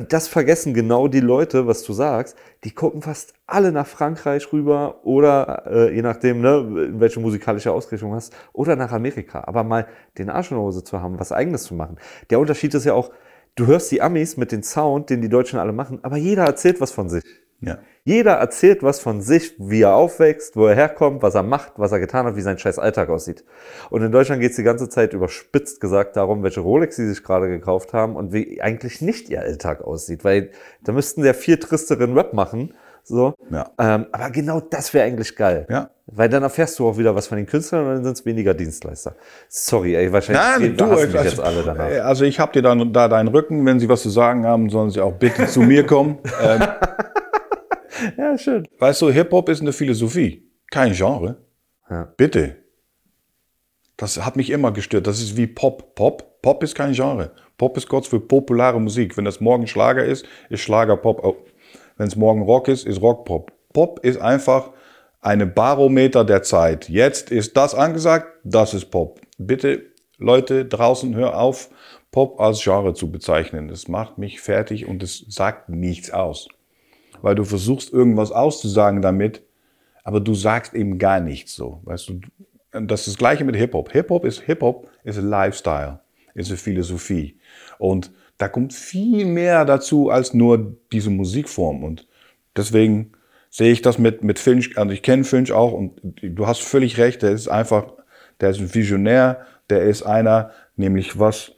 das 0.08 0.28
vergessen 0.28 0.74
genau 0.74 1.08
die 1.08 1.20
Leute, 1.20 1.66
was 1.66 1.84
du 1.84 1.94
sagst. 1.94 2.38
Die 2.64 2.72
gucken 2.72 3.02
fast 3.02 3.34
alle 3.48 3.72
nach 3.72 3.88
Frankreich 3.88 4.54
rüber 4.54 5.00
oder 5.04 5.64
äh, 5.66 5.96
je 5.96 6.02
nachdem, 6.04 6.42
ne, 6.42 6.58
in 6.88 7.00
welche 7.00 7.20
musikalische 7.20 7.72
Ausrichtung 7.72 8.14
hast, 8.14 8.34
oder 8.54 8.76
nach 8.76 8.92
Amerika. 8.92 9.44
Aber 9.46 9.64
mal 9.64 9.88
den 10.18 10.30
Arsch 10.30 10.52
in 10.52 10.58
der 10.58 10.64
Hose 10.64 10.84
zu 10.84 11.02
haben, 11.02 11.20
was 11.20 11.32
eigenes 11.32 11.64
zu 11.64 11.74
machen. 11.74 11.98
Der 12.30 12.40
Unterschied 12.40 12.74
ist 12.76 12.86
ja 12.86 12.94
auch, 12.94 13.12
du 13.56 13.66
hörst 13.66 13.92
die 13.92 14.02
Amis 14.02 14.38
mit 14.38 14.52
dem 14.52 14.62
Sound, 14.62 15.10
den 15.10 15.22
die 15.22 15.30
Deutschen 15.30 15.58
alle 15.58 15.74
machen, 15.74 16.00
aber 16.04 16.18
jeder 16.18 16.44
erzählt 16.46 16.80
was 16.80 16.92
von 16.92 17.10
sich. 17.10 17.24
Ja. 17.66 17.80
Jeder 18.06 18.34
erzählt 18.34 18.84
was 18.84 19.00
von 19.00 19.22
sich, 19.22 19.56
wie 19.60 19.82
er 19.82 19.96
aufwächst, 19.96 20.58
wo 20.58 20.68
er 20.68 20.76
herkommt, 20.76 21.22
was 21.22 21.36
er 21.36 21.44
macht, 21.44 21.74
was 21.78 21.94
er 21.94 22.00
getan 22.00 22.26
hat, 22.26 22.36
wie 22.36 22.42
sein 22.42 22.58
scheiß 22.58 22.78
Alltag 22.78 23.10
aussieht. 23.10 23.46
Und 23.90 24.02
in 24.02 24.12
Deutschland 24.12 24.42
geht 24.42 24.52
es 24.52 24.58
die 24.58 24.64
ganze 24.64 24.90
Zeit 24.90 25.14
überspitzt 25.14 25.80
gesagt 25.80 26.18
darum, 26.18 26.44
welche 26.44 26.60
Rolex 26.60 26.98
sie 26.98 27.08
sich 27.08 27.24
gerade 27.24 27.48
gekauft 27.48 27.94
haben 27.94 28.18
und 28.18 28.34
wie 28.34 28.62
eigentlich 28.62 29.02
nicht 29.02 29.30
ihr 29.30 29.40
Alltag 29.40 29.82
aussieht. 29.82 30.26
Weil 30.26 30.50
da 30.84 30.92
müssten 30.92 31.22
sie 31.22 31.28
ja 31.28 31.34
viel 31.34 31.58
tristeren 31.58 32.14
Rap 32.18 32.34
machen. 32.34 32.74
So. 33.06 33.36
Ja. 33.52 33.70
Ähm, 33.78 34.08
aber 34.12 34.30
genau 34.32 34.62
das 34.62 34.94
wäre 34.94 35.06
eigentlich 35.06 35.36
geil. 35.36 35.66
Ja. 35.70 35.90
Weil 36.08 36.30
dann 36.30 36.44
erfährst 36.44 36.80
du 36.80 36.88
auch 36.88 36.98
wieder 36.98 37.16
was 37.16 37.28
von 37.28 37.38
den 37.38 37.46
Künstlern 37.46 37.86
und 37.86 37.94
dann 37.96 38.04
sind 38.04 38.18
es 38.18 38.26
weniger 38.26 38.54
Dienstleister. 38.54 39.16
Sorry, 39.48 39.96
ey, 39.96 40.12
wahrscheinlich 40.12 40.44
Nein, 40.44 40.78
du, 40.78 40.86
hassen 40.86 41.08
mich 41.08 41.18
also, 41.18 41.30
jetzt 41.30 41.40
alle 41.40 41.64
danach. 41.64 42.06
also 42.06 42.26
ich 42.26 42.40
habe 42.40 42.52
dir 42.52 42.62
dann 42.62 42.92
da 42.92 43.08
deinen 43.08 43.30
Rücken. 43.30 43.66
Wenn 43.66 43.80
Sie 43.80 43.88
was 43.88 44.02
zu 44.02 44.10
sagen 44.10 44.46
haben, 44.46 44.70
sollen 44.70 44.90
Sie 44.90 45.02
auch 45.02 45.14
bitte 45.14 45.48
zu 45.48 45.62
mir 45.62 45.86
kommen. 45.86 46.20
Ähm, 46.44 46.62
Ja, 48.18 48.38
schön. 48.38 48.68
weißt 48.80 49.02
du, 49.02 49.12
Hip-Hop 49.12 49.50
ist 49.50 49.62
eine 49.62 49.74
Philosophie, 49.74 50.50
kein 50.72 50.94
Genre. 50.94 51.38
Ja. 51.90 52.14
Bitte. 52.18 52.58
Das 53.98 54.24
hat 54.26 54.36
mich 54.36 54.50
immer 54.50 54.72
gestört. 54.72 55.06
Das 55.08 55.20
ist 55.22 55.38
wie 55.38 55.48
Pop. 55.48 55.96
Pop, 55.96 56.42
Pop 56.42 56.64
ist 56.64 56.76
kein 56.76 56.94
Genre. 56.94 57.32
Pop 57.58 57.78
ist 57.78 57.88
kurz 57.88 58.08
für 58.08 58.20
populare 58.20 58.82
Musik. 58.82 59.16
Wenn 59.16 59.26
das 59.26 59.40
morgen 59.40 59.68
Schlager 59.68 60.04
ist, 60.04 60.26
ist 60.50 60.62
Schlager 60.62 60.98
Pop. 60.98 61.24
Oh. 61.24 61.36
Wenn 61.98 62.08
es 62.08 62.16
morgen 62.16 62.42
Rock 62.42 62.68
ist, 62.68 62.86
ist 62.88 63.02
Rock 63.02 63.26
Pop. 63.26 63.52
Pop 63.72 64.00
ist 64.04 64.20
einfach 64.20 64.72
eine 65.22 65.46
Barometer 65.46 66.26
der 66.26 66.44
Zeit. 66.44 66.90
Jetzt 66.90 67.32
ist 67.32 67.56
das 67.56 67.76
angesagt, 67.76 68.28
das 68.44 68.74
ist 68.74 68.86
Pop. 68.86 69.22
Bitte, 69.38 69.84
Leute 70.18 70.66
draußen, 70.66 71.16
hör 71.16 71.40
auf, 71.40 71.70
Pop 72.12 72.40
als 72.40 72.62
Genre 72.62 72.94
zu 72.94 73.12
bezeichnen. 73.12 73.68
Das 73.68 73.88
macht 73.88 74.18
mich 74.18 74.42
fertig 74.42 74.88
und 74.88 75.02
es 75.04 75.26
sagt 75.30 75.70
nichts 75.70 76.12
aus. 76.12 76.48
Weil 77.24 77.36
du 77.36 77.46
versuchst, 77.46 77.94
irgendwas 77.94 78.34
auszusagen 78.34 79.02
damit, 79.02 79.44
aber 80.04 80.20
du 80.20 80.36
sagst 80.36 80.74
eben 80.74 80.98
gar 81.00 81.22
nichts 81.22 81.56
so. 81.56 81.80
Weißt 81.86 82.10
du, 82.10 82.20
das 82.72 83.02
ist 83.02 83.08
das 83.08 83.18
Gleiche 83.18 83.46
mit 83.46 83.56
Hip-Hop. 83.56 83.94
Hip-Hop 83.94 84.26
ist 84.26 84.42
Hip-Hop, 84.42 84.90
ist 85.06 85.18
ein 85.18 85.30
Lifestyle, 85.30 86.02
ist 86.36 86.50
eine 86.50 86.58
Philosophie. 86.58 87.40
Und 87.80 88.12
da 88.38 88.50
kommt 88.50 88.74
viel 88.74 89.26
mehr 89.26 89.64
dazu 89.64 90.10
als 90.10 90.34
nur 90.34 90.76
diese 90.92 91.12
Musikform. 91.12 91.86
Und 91.86 92.08
deswegen 92.58 93.14
sehe 93.50 93.72
ich 93.72 93.82
das 93.82 93.98
mit, 93.98 94.22
mit 94.22 94.38
Finch, 94.38 94.78
also 94.78 94.92
ich 94.92 95.02
kenne 95.02 95.24
Finch 95.24 95.54
auch 95.54 95.72
und 95.72 96.02
du 96.22 96.46
hast 96.46 96.62
völlig 96.62 96.98
recht, 96.98 97.22
der 97.22 97.32
ist 97.32 97.48
einfach, 97.48 97.94
der 98.42 98.50
ist 98.50 98.60
ein 98.60 98.74
Visionär, 98.74 99.46
der 99.70 99.84
ist 99.84 100.04
einer, 100.04 100.52
nämlich 100.76 101.20
was 101.20 101.54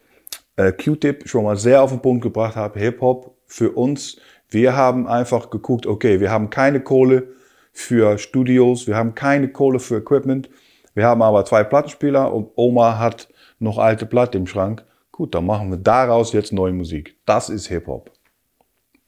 äh, 0.57 0.71
Q-Tip 0.71 1.27
schon 1.27 1.43
mal 1.43 1.57
sehr 1.57 1.81
auf 1.81 1.89
den 1.89 2.03
Punkt 2.03 2.21
gebracht 2.21 2.55
hat, 2.55 2.75
Hip-Hop 2.75 3.35
für 3.47 3.71
uns, 3.71 4.17
wir 4.49 4.75
haben 4.75 5.07
einfach 5.07 5.49
geguckt, 5.49 5.85
okay, 5.87 6.19
wir 6.19 6.31
haben 6.31 6.49
keine 6.49 6.81
Kohle 6.81 7.27
für 7.73 8.17
Studios, 8.17 8.87
wir 8.87 8.95
haben 8.95 9.15
keine 9.15 9.49
Kohle 9.49 9.79
für 9.79 9.97
Equipment, 9.97 10.49
wir 10.93 11.05
haben 11.05 11.21
aber 11.21 11.45
zwei 11.45 11.63
Plattenspieler 11.63 12.33
und 12.33 12.51
Oma 12.55 12.97
hat 12.97 13.27
noch 13.59 13.77
alte 13.77 14.05
Platte 14.05 14.37
im 14.37 14.47
Schrank. 14.47 14.83
Gut, 15.11 15.35
dann 15.35 15.45
machen 15.45 15.69
wir 15.69 15.77
daraus 15.77 16.33
jetzt 16.33 16.53
neue 16.53 16.73
Musik. 16.73 17.15
Das 17.25 17.49
ist 17.49 17.67
Hip-Hop. 17.67 18.11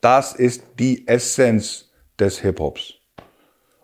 Das 0.01 0.35
ist 0.35 0.63
die 0.79 1.07
Essenz 1.07 1.91
des 2.19 2.39
Hip-Hops. 2.39 2.93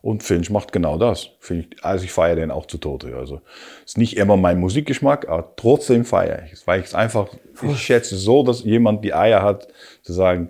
Und 0.02 0.22
Finch 0.22 0.50
macht 0.50 0.74
genau 0.74 0.98
das. 0.98 1.30
Find 1.40 1.76
ich, 1.76 1.84
also 1.84 2.04
ich 2.04 2.12
feiere 2.12 2.36
den 2.36 2.52
auch 2.52 2.66
zu 2.66 2.78
Tode. 2.78 3.16
Also 3.16 3.40
ist 3.86 3.98
nicht 3.98 4.18
immer 4.18 4.36
mein 4.36 4.60
Musikgeschmack, 4.60 5.30
aber 5.30 5.54
trotzdem 5.56 6.04
feiere 6.04 6.44
ich 6.46 6.52
es, 6.52 6.68
weil 6.68 6.82
ich 6.82 6.88
es 6.88 6.94
einfach, 6.94 7.30
ich 7.62 7.80
schätze 7.80 8.18
so, 8.18 8.44
dass 8.44 8.66
jemand 8.66 9.06
die 9.06 9.14
Eier 9.14 9.42
hat, 9.42 9.70
zu 10.02 10.12
sagen, 10.12 10.50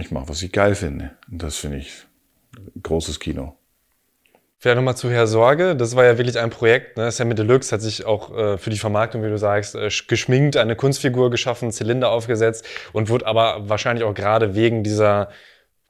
ich 0.00 0.10
mache, 0.10 0.28
was 0.28 0.42
ich 0.42 0.52
geil 0.52 0.74
finde. 0.74 1.12
Und 1.30 1.42
das 1.42 1.56
finde 1.56 1.78
ich 1.78 1.92
großes 2.82 3.20
Kino. 3.20 3.56
Vielleicht 4.58 4.76
nochmal 4.76 4.96
zu 4.96 5.10
Herr 5.10 5.26
Sorge. 5.26 5.74
Das 5.74 5.96
war 5.96 6.04
ja 6.04 6.18
wirklich 6.18 6.38
ein 6.38 6.50
Projekt. 6.50 6.98
Ne? 6.98 7.10
Sammy 7.10 7.34
Deluxe 7.34 7.72
hat 7.72 7.80
sich 7.80 8.04
auch 8.04 8.36
äh, 8.36 8.58
für 8.58 8.68
die 8.68 8.76
Vermarktung, 8.76 9.22
wie 9.22 9.28
du 9.28 9.38
sagst, 9.38 9.74
äh, 9.74 9.88
geschminkt, 10.06 10.58
eine 10.58 10.76
Kunstfigur 10.76 11.30
geschaffen, 11.30 11.72
Zylinder 11.72 12.10
aufgesetzt 12.10 12.66
und 12.92 13.08
wurde 13.08 13.26
aber 13.26 13.70
wahrscheinlich 13.70 14.04
auch 14.04 14.12
gerade 14.12 14.54
wegen 14.54 14.84
dieser 14.84 15.30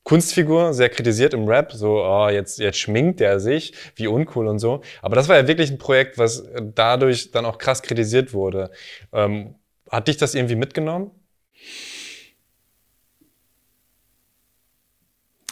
Kunstfigur 0.04 0.72
sehr 0.72 0.88
kritisiert 0.88 1.34
im 1.34 1.48
Rap. 1.48 1.72
So, 1.72 2.04
oh, 2.04 2.28
jetzt, 2.28 2.61
jetzt 2.61 2.78
schminkt 2.78 3.18
der 3.18 3.40
sich, 3.40 3.74
wie 3.96 4.06
uncool 4.06 4.46
und 4.46 4.61
so. 4.61 4.82
Aber 5.02 5.16
das 5.16 5.28
war 5.28 5.36
ja 5.36 5.48
wirklich 5.48 5.72
ein 5.72 5.78
Projekt, 5.78 6.16
was 6.16 6.38
äh, 6.38 6.62
dadurch 6.72 7.32
dann 7.32 7.44
auch 7.46 7.58
krass 7.58 7.82
kritisiert 7.82 8.32
wurde. 8.32 8.70
Ähm, 9.12 9.56
hat 9.90 10.06
dich 10.06 10.16
das 10.16 10.36
irgendwie 10.36 10.54
mitgenommen? 10.54 11.11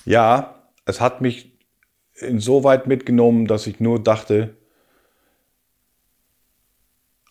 Ja, 0.09 0.55
es 0.87 1.03
hat 1.03 1.21
mich 1.21 1.53
insoweit 2.15 2.87
mitgenommen, 2.87 3.47
dass 3.47 3.67
ich 3.67 3.79
nur 3.79 4.03
dachte, 4.03 4.57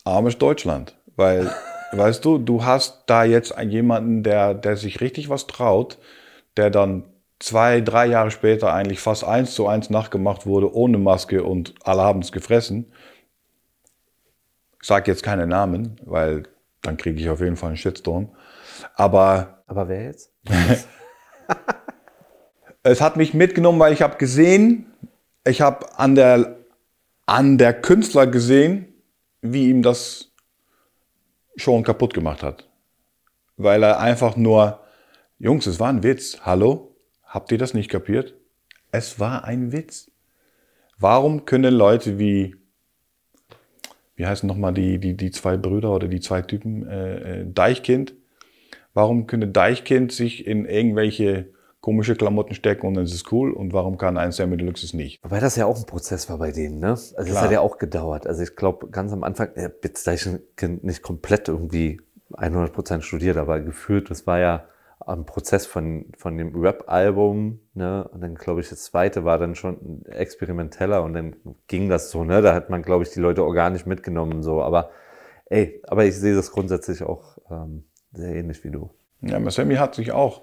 armes 0.04 0.38
Deutschland. 0.38 0.96
Weil, 1.16 1.50
weißt 1.92 2.24
du, 2.24 2.38
du 2.38 2.64
hast 2.64 3.02
da 3.06 3.24
jetzt 3.24 3.52
jemanden, 3.60 4.22
der, 4.22 4.54
der 4.54 4.76
sich 4.76 5.00
richtig 5.00 5.28
was 5.28 5.48
traut, 5.48 5.98
der 6.56 6.70
dann 6.70 7.02
zwei, 7.40 7.80
drei 7.80 8.06
Jahre 8.06 8.30
später 8.30 8.72
eigentlich 8.72 9.00
fast 9.00 9.24
eins 9.24 9.56
zu 9.56 9.66
eins 9.66 9.90
nachgemacht 9.90 10.46
wurde, 10.46 10.72
ohne 10.72 10.98
Maske 10.98 11.42
und 11.42 11.74
alle 11.82 12.02
haben 12.02 12.20
es 12.20 12.30
gefressen. 12.30 12.92
Ich 14.80 14.86
sage 14.86 15.10
jetzt 15.10 15.24
keine 15.24 15.48
Namen, 15.48 16.00
weil 16.04 16.44
dann 16.82 16.96
kriege 16.96 17.20
ich 17.20 17.28
auf 17.28 17.40
jeden 17.40 17.56
Fall 17.56 17.70
einen 17.70 17.76
Shitstorm. 17.76 18.28
Aber 18.94 19.64
Aber 19.66 19.88
wer 19.88 20.04
jetzt? 20.04 20.32
es 22.82 23.00
hat 23.00 23.16
mich 23.16 23.34
mitgenommen, 23.34 23.80
weil 23.80 23.92
ich 23.92 24.02
habe 24.02 24.16
gesehen, 24.16 24.86
ich 25.46 25.60
habe 25.60 25.98
an 25.98 26.14
der, 26.14 26.58
an 27.26 27.58
der 27.58 27.74
Künstler 27.74 28.26
gesehen, 28.26 28.86
wie 29.42 29.68
ihm 29.68 29.82
das 29.82 30.32
schon 31.56 31.82
kaputt 31.82 32.14
gemacht 32.14 32.42
hat. 32.42 32.68
Weil 33.56 33.82
er 33.82 34.00
einfach 34.00 34.36
nur, 34.36 34.80
Jungs, 35.38 35.66
es 35.66 35.80
war 35.80 35.88
ein 35.88 36.02
Witz. 36.02 36.38
Hallo? 36.42 36.96
Habt 37.24 37.52
ihr 37.52 37.58
das 37.58 37.74
nicht 37.74 37.90
kapiert? 37.90 38.34
Es 38.92 39.20
war 39.20 39.44
ein 39.44 39.72
Witz. 39.72 40.10
Warum 40.98 41.44
können 41.44 41.74
Leute 41.74 42.18
wie, 42.18 42.56
wie 44.16 44.26
heißen 44.26 44.46
nochmal 44.46 44.72
die, 44.74 44.98
die, 44.98 45.16
die 45.16 45.30
zwei 45.30 45.56
Brüder 45.56 45.94
oder 45.94 46.08
die 46.08 46.20
zwei 46.20 46.42
Typen, 46.42 46.88
äh, 46.88 47.40
äh, 47.40 47.46
Deichkind, 47.46 48.14
warum 48.94 49.26
können 49.26 49.52
Deichkind 49.52 50.12
sich 50.12 50.46
in 50.46 50.64
irgendwelche 50.64 51.50
komische 51.80 52.16
Klamotten 52.16 52.54
stecken 52.54 52.86
und 52.86 52.94
dann 52.94 53.04
ist 53.04 53.14
es 53.14 53.30
cool 53.30 53.52
und 53.52 53.72
warum 53.72 53.98
kann 53.98 54.18
ein 54.18 54.32
Sammy 54.32 54.56
Deluxe 54.56 54.84
es 54.84 54.94
nicht? 54.94 55.22
Wobei 55.22 55.40
das 55.40 55.56
ja 55.56 55.66
auch 55.66 55.78
ein 55.78 55.86
Prozess 55.86 56.28
war 56.28 56.38
bei 56.38 56.50
denen, 56.50 56.80
ne? 56.80 56.90
Also 56.90 57.16
das 57.16 57.26
Klar. 57.28 57.42
hat 57.44 57.52
ja 57.52 57.60
auch 57.60 57.78
gedauert. 57.78 58.26
Also 58.26 58.42
ich 58.42 58.56
glaube, 58.56 58.88
ganz 58.90 59.12
am 59.12 59.22
Anfang, 59.22 59.50
er 59.54 59.66
hat 59.66 59.84
jetzt 59.84 60.06
Deichkind 60.06 60.84
nicht 60.84 61.02
komplett 61.02 61.48
irgendwie 61.48 62.00
100% 62.32 63.02
studiert, 63.02 63.36
aber 63.36 63.60
gefühlt, 63.60 64.10
das 64.10 64.26
war 64.26 64.38
ja 64.38 64.64
ein 65.06 65.24
Prozess 65.24 65.66
von, 65.66 66.06
von 66.16 66.36
dem 66.36 66.54
Rap-Album, 66.54 67.60
ne? 67.74 68.06
Und 68.12 68.20
dann, 68.20 68.34
glaube 68.34 68.60
ich, 68.60 68.68
das 68.68 68.84
zweite 68.84 69.24
war 69.24 69.38
dann 69.38 69.54
schon 69.54 70.04
experimenteller 70.06 71.02
und 71.02 71.14
dann 71.14 71.36
ging 71.66 71.88
das 71.88 72.10
so, 72.10 72.24
ne? 72.24 72.42
Da 72.42 72.54
hat 72.54 72.68
man, 72.68 72.82
glaube 72.82 73.04
ich, 73.04 73.10
die 73.10 73.20
Leute 73.20 73.44
organisch 73.44 73.86
mitgenommen, 73.86 74.42
so. 74.42 74.60
Aber, 74.60 74.90
ey, 75.46 75.80
aber 75.86 76.04
ich 76.04 76.16
sehe 76.16 76.34
das 76.34 76.50
grundsätzlich 76.50 77.02
auch 77.04 77.38
ähm, 77.50 77.84
sehr 78.12 78.34
ähnlich 78.34 78.64
wie 78.64 78.70
du. 78.70 78.90
Ja, 79.20 79.36
aber 79.36 79.50
Sammy 79.50 79.76
hat 79.76 79.94
sich 79.94 80.12
auch 80.12 80.42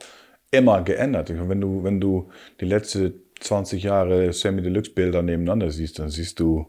immer 0.57 0.83
geändert. 0.83 1.29
Wenn 1.29 1.61
du, 1.61 1.83
wenn 1.83 1.99
du 1.99 2.29
die 2.59 2.65
letzten 2.65 3.21
20 3.39 3.83
Jahre 3.83 4.33
Sammy 4.33 4.61
Deluxe 4.61 4.91
Bilder 4.91 5.21
nebeneinander 5.21 5.69
siehst, 5.69 5.99
dann 5.99 6.09
siehst 6.09 6.39
du 6.39 6.67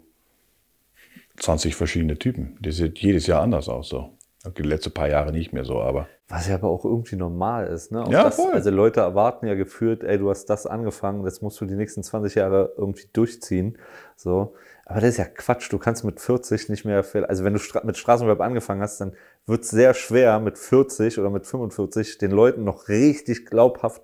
20 1.37 1.75
verschiedene 1.75 2.19
Typen. 2.19 2.57
Die 2.61 2.73
sieht 2.73 2.99
jedes 2.99 3.27
Jahr 3.27 3.43
anders 3.43 3.69
aus, 3.69 3.89
so. 3.89 4.16
Okay, 4.47 4.63
die 4.63 4.69
letzten 4.69 4.93
paar 4.93 5.09
Jahre 5.09 5.33
nicht 5.33 5.53
mehr 5.53 5.65
so, 5.65 5.81
aber 5.81 6.09
Was 6.29 6.49
ja 6.49 6.55
aber 6.55 6.69
auch 6.69 6.85
irgendwie 6.85 7.17
normal 7.17 7.67
ist, 7.69 7.93
ne? 7.93 8.03
Auch 8.03 8.11
Ja, 8.11 8.25
das, 8.25 8.37
voll. 8.37 8.53
Also 8.53 8.71
Leute 8.71 9.01
erwarten 9.01 9.47
ja 9.47 9.55
gefühlt, 9.55 10.05
ey, 10.05 10.19
du 10.19 10.31
hast 10.31 10.47
das 10.47 10.67
angefangen, 10.67 11.25
das 11.25 11.43
musst 11.43 11.61
du 11.61 11.67
die 11.67 11.75
nächsten 11.75 12.03
20 12.03 12.35
Jahre 12.37 12.73
irgendwie 12.77 13.09
durchziehen. 13.13 13.79
So. 14.17 14.55
Aber 14.85 15.01
das 15.01 15.11
ist 15.11 15.17
ja 15.17 15.25
Quatsch. 15.25 15.73
Du 15.73 15.79
kannst 15.79 16.05
mit 16.05 16.21
40 16.21 16.69
nicht 16.69 16.85
mehr, 16.85 17.03
viel- 17.03 17.25
also 17.25 17.43
wenn 17.45 17.55
du 17.55 17.61
mit 17.85 17.97
Straßenrap 17.97 18.41
angefangen 18.41 18.83
hast, 18.83 19.01
dann 19.01 19.15
wird 19.47 19.65
es 19.65 19.71
sehr 19.71 19.95
schwer, 19.95 20.39
mit 20.39 20.59
40 20.59 21.19
oder 21.19 21.31
mit 21.31 21.47
45 21.47 22.19
den 22.19 22.31
Leuten 22.31 22.63
noch 22.65 22.89
richtig 22.89 23.47
glaubhaft 23.47 24.03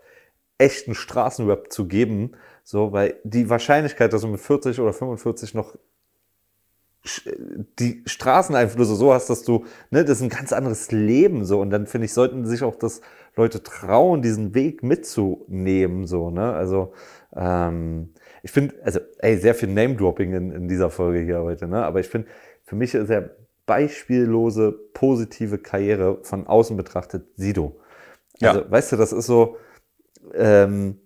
echten 0.59 0.95
Straßenrap 0.95 1.73
zu 1.73 1.87
geben. 1.87 2.33
So, 2.65 2.93
weil 2.93 3.17
die 3.25 3.49
Wahrscheinlichkeit, 3.51 4.13
dass 4.13 4.23
du 4.23 4.29
mit 4.29 4.41
40 4.41 4.81
oder 4.81 4.93
45 4.93 5.55
noch 5.55 5.77
die 7.79 8.03
Straßeneinflüsse 8.07 8.95
so 8.95 9.13
hast, 9.13 9.29
dass 9.29 9.43
du, 9.43 9.65
ne, 9.91 10.05
das 10.05 10.19
ist 10.19 10.23
ein 10.23 10.29
ganz 10.29 10.53
anderes 10.53 10.93
Leben 10.93 11.45
so. 11.45 11.61
Und 11.61 11.71
dann 11.71 11.87
finde 11.87 12.05
ich, 12.05 12.13
sollten 12.13 12.47
sich 12.47 12.63
auch 12.63 12.77
das 12.77 13.01
Leute 13.37 13.63
trauen, 13.63 14.23
diesen 14.23 14.55
Weg 14.55 14.83
mitzunehmen, 14.83 16.07
so, 16.07 16.31
ne? 16.31 16.53
Also, 16.53 16.93
ähm, 17.35 18.13
ich 18.43 18.51
finde, 18.51 18.75
also, 18.85 19.01
ey, 19.19 19.37
sehr 19.39 19.55
viel 19.55 19.69
Name-Dropping 19.71 20.33
in, 20.33 20.53
in 20.53 20.69
dieser 20.69 20.91
Folge 20.91 21.21
hier 21.21 21.41
heute, 21.43 21.67
ne? 21.67 21.85
Aber 21.85 22.01
ich 22.01 22.09
finde, 22.09 22.29
für 22.65 22.77
mich 22.77 22.95
ist 22.95 23.11
er 23.11 23.31
beispiellose, 23.67 24.73
positive 24.93 25.59
Karriere 25.59 26.19
von 26.23 26.47
außen 26.47 26.77
betrachtet 26.77 27.27
Sido. 27.37 27.81
Also, 28.41 28.61
Ja. 28.61 28.71
weißt 28.71 28.93
du, 28.93 28.97
das 28.97 29.13
ist 29.13 29.27
so, 29.27 29.57
ähm, 30.35 30.99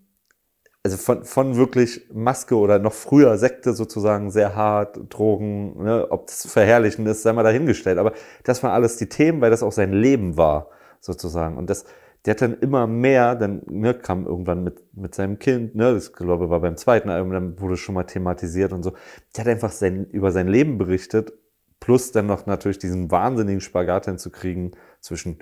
also 0.86 0.98
von, 0.98 1.24
von 1.24 1.56
wirklich 1.56 2.08
Maske 2.12 2.56
oder 2.56 2.78
noch 2.78 2.92
früher 2.92 3.38
Sekte 3.38 3.72
sozusagen 3.72 4.30
sehr 4.30 4.54
hart, 4.54 5.00
Drogen, 5.08 5.82
ne, 5.82 6.06
ob 6.10 6.28
das 6.28 6.46
verherrlichen 6.46 7.04
ist, 7.06 7.22
sei 7.22 7.32
mal 7.32 7.42
dahingestellt. 7.42 7.98
Aber 7.98 8.12
das 8.44 8.62
waren 8.62 8.70
alles 8.70 8.96
die 8.96 9.08
Themen, 9.08 9.40
weil 9.40 9.50
das 9.50 9.64
auch 9.64 9.72
sein 9.72 9.92
Leben 9.92 10.36
war, 10.36 10.68
sozusagen. 11.00 11.56
Und 11.56 11.70
das, 11.70 11.86
der 12.24 12.34
hat 12.34 12.42
dann 12.42 12.54
immer 12.60 12.86
mehr, 12.86 13.34
dann 13.34 13.62
ne, 13.68 13.94
kam 13.94 14.26
irgendwann 14.26 14.62
mit, 14.62 14.80
mit 14.94 15.16
seinem 15.16 15.40
Kind, 15.40 15.74
ne, 15.74 15.92
das 15.92 16.12
glaube 16.12 16.44
ich 16.44 16.50
war 16.50 16.60
beim 16.60 16.76
zweiten 16.76 17.10
Album, 17.10 17.32
dann 17.32 17.60
wurde 17.60 17.76
schon 17.76 17.96
mal 17.96 18.04
thematisiert 18.04 18.72
und 18.72 18.84
so. 18.84 18.92
Der 19.36 19.44
hat 19.44 19.50
einfach 19.50 19.72
sein, 19.72 20.06
über 20.12 20.30
sein 20.30 20.46
Leben 20.46 20.78
berichtet, 20.78 21.32
plus 21.80 22.12
dann 22.12 22.26
noch 22.26 22.46
natürlich 22.46 22.78
diesen 22.78 23.10
wahnsinnigen 23.10 23.60
Spagat 23.60 24.04
hinzukriegen 24.04 24.76
zwischen 25.00 25.38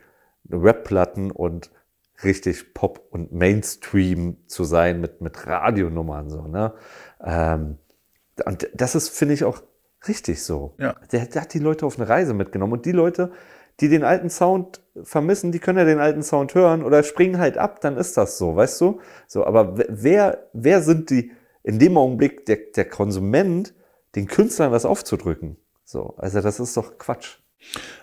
Rap-Platten 0.51 1.31
und 1.31 1.71
richtig 2.23 2.75
Pop 2.75 3.09
und 3.11 3.33
Mainstream 3.33 4.37
zu 4.47 4.65
sein 4.65 5.01
mit, 5.01 5.21
mit 5.21 5.47
Radionummern 5.47 6.31
so, 6.31 6.43
ne? 6.47 6.75
Ähm, 7.23 7.79
und 8.47 8.69
das 8.75 8.95
ist, 8.95 9.11
finde 9.11 9.35
ich, 9.35 9.45
auch 9.45 9.63
richtig 10.09 10.43
so. 10.43 10.75
Ja. 10.79 10.95
Der, 11.13 11.27
der 11.27 11.43
hat 11.43 11.55
die 11.55 11.59
Leute 11.59 11.87
auf 11.87 11.99
eine 11.99 12.09
Reise 12.09 12.35
mitgenommen 12.35 12.75
und 12.75 12.85
die 12.85 12.93
Leute, 12.93 13.33
die 13.81 13.89
den 13.89 14.05
alten 14.05 14.31
Sound 14.31 14.81
vermissen, 15.03 15.51
die 15.51 15.59
können 15.59 15.79
ja 15.79 15.85
den 15.85 15.99
alten 15.99 16.23
Sound 16.23 16.55
hören 16.55 16.85
oder 16.85 17.03
springen 17.03 17.39
halt 17.39 17.59
ab, 17.59 17.81
dann 17.81 17.97
ist 17.97 18.17
das 18.17 18.39
so, 18.39 18.55
weißt 18.55 18.81
du? 18.81 19.01
So, 19.27 19.45
aber 19.45 19.77
wer- 19.77 19.87
wer, 19.91 20.47
wer 20.53 20.83
sind 20.83 21.11
die 21.11 21.33
in 21.63 21.79
dem 21.79 21.97
Augenblick 21.97 22.47
der, 22.47 22.59
der 22.77 22.89
Konsument, 22.89 23.75
den 24.15 24.27
Künstlern 24.27 24.71
was 24.71 24.85
aufzudrücken? 24.85 25.57
So, 25.85 26.15
also 26.19 26.41
das 26.41 26.61
ist 26.61 26.77
doch 26.77 26.99
Quatsch. 26.99 27.39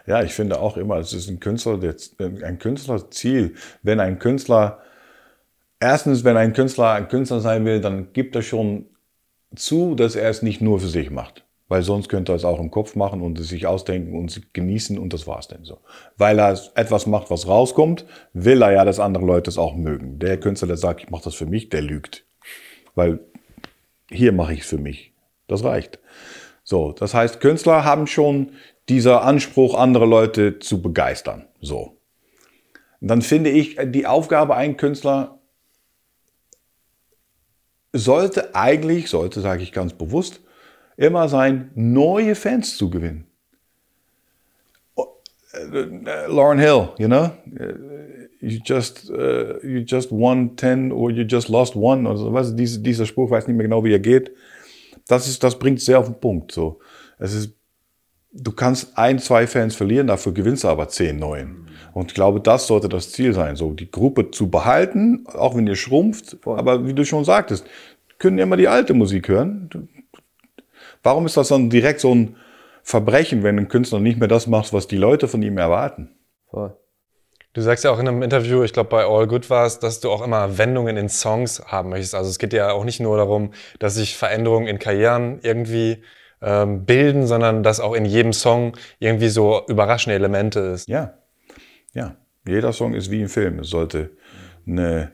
Ja, 0.08 0.24
ich 0.24 0.34
finde 0.34 0.60
auch 0.60 0.78
immer, 0.78 0.98
es 0.98 1.14
ist 1.14 1.30
ein 1.30 1.40
Künstler, 1.40 1.80
ein 2.20 2.60
Künstlerziel. 2.60 3.56
Wenn 3.84 4.00
ein 4.00 4.20
Künstler, 4.20 4.80
erstens, 5.80 6.24
wenn 6.24 6.38
ein 6.38 6.54
Künstler 6.54 6.92
ein 6.92 7.08
Künstler 7.08 7.40
sein 7.40 7.66
will, 7.66 7.82
dann 7.82 8.14
gibt 8.14 8.36
er 8.36 8.42
schon 8.42 8.88
zu, 9.56 9.96
dass 9.96 10.16
er 10.16 10.30
es 10.30 10.42
nicht 10.42 10.62
nur 10.62 10.80
für 10.80 10.88
sich 10.88 11.12
macht. 11.12 11.46
Weil 11.68 11.84
sonst 11.84 12.10
könnte 12.10 12.34
er 12.34 12.36
es 12.36 12.44
auch 12.44 12.60
im 12.60 12.70
Kopf 12.70 12.96
machen 12.96 13.22
und 13.22 13.40
es 13.40 13.48
sich 13.48 13.66
ausdenken 13.66 14.18
und 14.18 14.54
genießen 14.54 14.98
und 14.98 15.14
das 15.14 15.26
war's 15.26 15.48
dann 15.48 15.64
so. 15.64 15.80
Weil 16.18 16.38
er 16.38 16.60
etwas 16.76 17.06
macht, 17.06 17.32
was 17.32 17.48
rauskommt, 17.48 18.06
will 18.34 18.62
er 18.62 18.74
ja, 18.74 18.84
dass 18.84 19.00
andere 19.00 19.26
Leute 19.26 19.50
es 19.50 19.58
auch 19.58 19.76
mögen. 19.76 20.20
Der 20.20 20.38
Künstler, 20.38 20.68
der 20.68 20.76
sagt, 20.78 21.04
ich 21.04 21.10
mache 21.10 21.24
das 21.24 21.36
für 21.36 21.46
mich, 21.46 21.70
der 21.70 21.82
lügt. 21.82 22.26
Weil 22.94 23.22
hier 24.10 24.34
mache 24.34 24.54
ich 24.54 24.62
es 24.62 24.68
für 24.68 24.78
mich. 24.78 25.14
Das 25.48 25.64
reicht. 25.64 26.00
So, 26.64 26.92
das 26.92 27.14
heißt, 27.14 27.40
Künstler 27.40 27.86
haben 27.86 28.06
schon 28.06 28.52
dieser 28.90 29.24
Anspruch, 29.24 29.76
andere 29.76 30.06
Leute 30.06 30.60
zu 30.60 30.82
begeistern. 30.82 31.48
So. 31.62 31.98
Dann 33.00 33.22
finde 33.22 33.50
ich, 33.50 33.78
die 33.86 34.06
Aufgabe 34.06 34.56
ein 34.56 34.78
Künstler 34.78 35.40
sollte 37.94 38.56
eigentlich, 38.56 39.10
sollte, 39.10 39.42
sage 39.42 39.64
ich 39.64 39.72
ganz 39.72 39.94
bewusst, 39.94 40.42
immer 40.98 41.28
sein, 41.30 41.72
neue 41.76 42.36
Fans 42.36 42.78
zu 42.78 42.90
gewinnen. 42.90 43.28
Oh, 44.96 45.08
äh, 45.54 46.28
Lauren 46.28 46.60
Hill, 46.60 46.90
you 46.98 47.08
know, 47.08 47.32
äh, 47.58 47.74
you 48.42 48.60
just, 48.64 49.10
uh, 49.10 49.60
you 49.64 49.80
just 49.86 50.12
won 50.12 50.56
10 50.58 50.92
or 50.92 51.12
you 51.12 51.24
just 51.24 51.50
lost 51.50 51.76
one. 51.76 52.08
Oder 52.08 52.18
so. 52.18 52.34
Weißt 52.34 52.54
dieser 52.58 53.06
Spruch, 53.06 53.30
weiß 53.30 53.48
nicht 53.48 53.56
mehr 53.56 53.66
genau, 53.66 53.84
wie 53.84 53.94
er 53.94 54.00
geht. 54.00 54.32
Das, 55.08 55.28
ist, 55.28 55.44
das 55.44 55.58
bringt 55.58 55.82
sehr 55.82 56.00
auf 56.00 56.06
den 56.06 56.20
Punkt. 56.20 56.52
So. 56.52 56.80
Es 57.20 57.34
ist, 57.34 57.56
du 58.32 58.52
kannst 58.52 58.98
ein, 58.98 59.20
zwei 59.20 59.48
Fans 59.48 59.76
verlieren, 59.76 60.08
dafür 60.08 60.34
gewinnst 60.34 60.64
du 60.64 60.68
aber 60.68 60.88
zehn 60.88 61.18
neuen. 61.18 61.68
Und 61.94 62.12
ich 62.12 62.16
glaube, 62.16 62.40
das 62.40 62.68
sollte 62.68 62.88
das 62.88 63.12
Ziel 63.12 63.34
sein, 63.34 63.56
so 63.56 63.74
die 63.74 63.92
Gruppe 63.92 64.32
zu 64.32 64.50
behalten, 64.50 65.26
auch 65.28 65.56
wenn 65.56 65.68
ihr 65.68 65.76
schrumpft. 65.76 66.38
Aber 66.46 66.88
wie 66.88 66.94
du 66.94 67.04
schon 67.04 67.26
sagtest, 67.26 67.66
können 68.18 68.38
immer 68.38 68.56
die 68.56 68.68
alte 68.68 68.94
Musik 68.94 69.28
hören. 69.28 69.90
Warum 71.04 71.26
ist 71.26 71.36
das 71.36 71.50
dann 71.50 71.70
direkt 71.70 72.00
so 72.00 72.14
ein 72.14 72.36
Verbrechen, 72.84 73.44
wenn 73.44 73.60
ein 73.60 73.68
Künstler 73.68 74.00
nicht 74.00 74.20
mehr 74.20 74.28
das 74.28 74.48
macht, 74.48 74.72
was 74.74 74.88
die 74.88 74.98
Leute 74.98 75.28
von 75.28 75.42
ihm 75.42 75.58
erwarten? 75.58 76.12
Voll. 76.50 76.76
Du 77.54 77.62
sagst 77.62 77.84
ja 77.84 77.92
auch 77.92 78.00
in 78.00 78.08
einem 78.08 78.22
Interview, 78.22 78.64
ich 78.64 78.72
glaube 78.72 78.90
bei 78.90 79.04
All 79.04 79.28
Good 79.28 79.50
war 79.50 79.66
es, 79.66 79.80
dass 79.80 80.00
du 80.00 80.10
auch 80.10 80.22
immer 80.22 80.58
Wendungen 80.58 80.96
in 80.96 81.10
Songs 81.10 81.62
haben 81.66 81.90
möchtest. 81.90 82.16
Also 82.16 82.30
es 82.30 82.40
geht 82.40 82.54
ja 82.54 82.72
auch 82.72 82.86
nicht 82.86 83.02
nur 83.02 83.18
darum, 83.18 83.52
dass 83.80 83.96
sich 83.96 84.16
Veränderungen 84.16 84.68
in 84.68 84.80
Karrieren 84.80 85.40
irgendwie 85.42 86.02
ähm, 86.42 86.86
bilden, 86.86 87.28
sondern 87.28 87.64
dass 87.64 87.80
auch 87.80 87.94
in 87.94 88.06
jedem 88.06 88.34
Song 88.34 88.78
irgendwie 89.00 89.30
so 89.30 89.62
überraschende 89.68 90.16
Elemente 90.16 90.60
ist. 90.60 90.88
Ja, 90.88 91.16
ja. 91.94 92.16
Jeder 92.48 92.74
Song 92.74 92.94
ist 92.96 93.12
wie 93.12 93.22
ein 93.22 93.30
Film. 93.30 93.60
Es 93.60 93.70
sollte 93.70 94.12
eine 94.66 95.12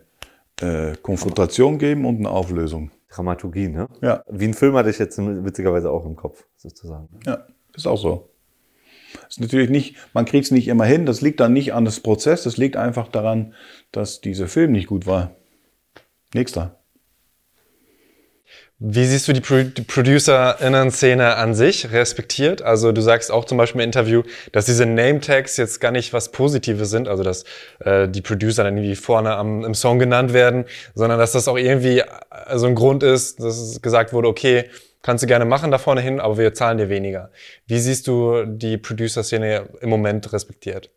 äh, 0.61 0.95
Konfrontation 1.01 1.77
geben 1.77 2.05
und 2.05 2.17
eine 2.17 2.29
Auflösung. 2.29 2.91
Dramaturgie, 3.09 3.67
ne? 3.67 3.87
Ja. 4.01 4.23
Wie 4.29 4.45
ein 4.45 4.53
Film 4.53 4.75
hatte 4.75 4.89
ich 4.89 4.99
jetzt 4.99 5.17
witzigerweise 5.17 5.91
auch 5.91 6.05
im 6.05 6.15
Kopf, 6.15 6.45
sozusagen. 6.55 7.09
Ja, 7.25 7.45
ist 7.75 7.87
auch 7.87 7.97
so. 7.97 8.29
Ist 9.27 9.39
natürlich 9.39 9.69
nicht, 9.69 9.95
man 10.13 10.25
kriegt 10.25 10.45
es 10.45 10.51
nicht 10.51 10.67
immer 10.67 10.85
hin. 10.85 11.05
Das 11.05 11.21
liegt 11.21 11.39
dann 11.39 11.53
nicht 11.53 11.73
an 11.73 11.85
das 11.85 11.99
Prozess. 11.99 12.43
Das 12.43 12.57
liegt 12.57 12.75
einfach 12.75 13.07
daran, 13.07 13.53
dass 13.91 14.21
dieser 14.21 14.47
Film 14.47 14.71
nicht 14.71 14.87
gut 14.87 15.05
war. 15.05 15.31
Nächster. 16.33 16.76
Wie 18.79 19.05
siehst 19.05 19.27
du 19.27 19.33
die, 19.33 19.41
Pro 19.41 19.63
die 19.63 19.81
ProducerInnen-Szene 19.81 21.35
an 21.35 21.55
sich 21.55 21.91
respektiert? 21.91 22.61
Also 22.61 22.91
du 22.91 23.01
sagst 23.01 23.31
auch 23.31 23.45
zum 23.45 23.57
Beispiel 23.57 23.81
im 23.81 23.85
Interview, 23.85 24.21
dass 24.51 24.65
diese 24.65 24.85
Name-Tags 24.85 25.57
jetzt 25.57 25.79
gar 25.81 25.91
nicht 25.91 26.13
was 26.13 26.31
Positives 26.31 26.91
sind, 26.91 27.07
also 27.07 27.23
dass 27.23 27.43
äh, 27.79 28.07
die 28.07 28.21
Producer 28.21 28.63
dann 28.63 28.77
irgendwie 28.77 28.95
vorne 28.95 29.35
am, 29.35 29.65
im 29.65 29.73
Song 29.73 29.97
genannt 29.97 30.31
werden, 30.31 30.65
sondern 30.93 31.17
dass 31.17 31.31
das 31.31 31.47
auch 31.47 31.57
irgendwie 31.57 32.01
äh, 32.01 32.05
so 32.53 32.67
ein 32.67 32.75
Grund 32.75 33.01
ist, 33.01 33.39
dass 33.39 33.81
gesagt 33.81 34.13
wurde, 34.13 34.27
okay, 34.27 34.69
kannst 35.01 35.23
du 35.23 35.27
gerne 35.27 35.45
machen 35.45 35.71
da 35.71 35.79
vorne 35.79 36.01
hin, 36.01 36.19
aber 36.19 36.37
wir 36.37 36.53
zahlen 36.53 36.77
dir 36.77 36.89
weniger. 36.89 37.31
Wie 37.65 37.79
siehst 37.79 38.07
du 38.07 38.45
die 38.45 38.77
Producer-Szene 38.77 39.69
im 39.81 39.89
Moment 39.89 40.31
respektiert? 40.33 40.91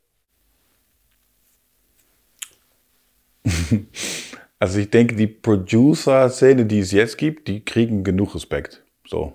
Also 4.60 4.78
ich 4.78 4.90
denke, 4.90 5.16
die 5.16 5.26
Producer-Szene, 5.26 6.66
die 6.66 6.80
es 6.80 6.92
jetzt 6.92 7.16
gibt, 7.16 7.48
die 7.48 7.64
kriegen 7.64 8.04
genug 8.04 8.34
Respekt. 8.34 8.84
So. 9.06 9.34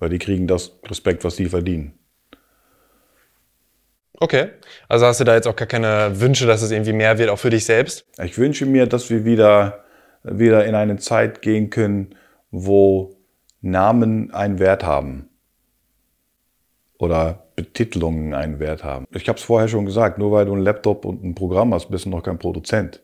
Weil 0.00 0.10
die 0.10 0.18
kriegen 0.18 0.48
das 0.48 0.72
Respekt, 0.84 1.24
was 1.24 1.36
sie 1.36 1.46
verdienen. 1.46 1.96
Okay. 4.14 4.48
Also 4.88 5.06
hast 5.06 5.20
du 5.20 5.24
da 5.24 5.36
jetzt 5.36 5.46
auch 5.46 5.54
gar 5.54 5.68
keine 5.68 6.20
Wünsche, 6.20 6.46
dass 6.46 6.62
es 6.62 6.72
irgendwie 6.72 6.92
mehr 6.92 7.18
wird, 7.18 7.30
auch 7.30 7.38
für 7.38 7.50
dich 7.50 7.64
selbst? 7.64 8.06
Ich 8.20 8.36
wünsche 8.36 8.66
mir, 8.66 8.86
dass 8.86 9.08
wir 9.08 9.24
wieder, 9.24 9.84
wieder 10.24 10.66
in 10.66 10.74
eine 10.74 10.96
Zeit 10.96 11.40
gehen 11.40 11.70
können, 11.70 12.16
wo 12.50 13.14
Namen 13.60 14.32
einen 14.34 14.58
Wert 14.58 14.82
haben. 14.82 15.28
Oder 16.98 17.46
Betitelungen 17.54 18.34
einen 18.34 18.58
Wert 18.58 18.82
haben. 18.82 19.06
Ich 19.12 19.28
habe 19.28 19.38
es 19.38 19.44
vorher 19.44 19.68
schon 19.68 19.86
gesagt, 19.86 20.18
nur 20.18 20.32
weil 20.32 20.46
du 20.46 20.54
einen 20.54 20.62
Laptop 20.62 21.04
und 21.04 21.22
ein 21.22 21.36
Programm 21.36 21.72
hast, 21.72 21.88
bist 21.88 22.06
du 22.06 22.10
noch 22.10 22.24
kein 22.24 22.40
Produzent. 22.40 23.00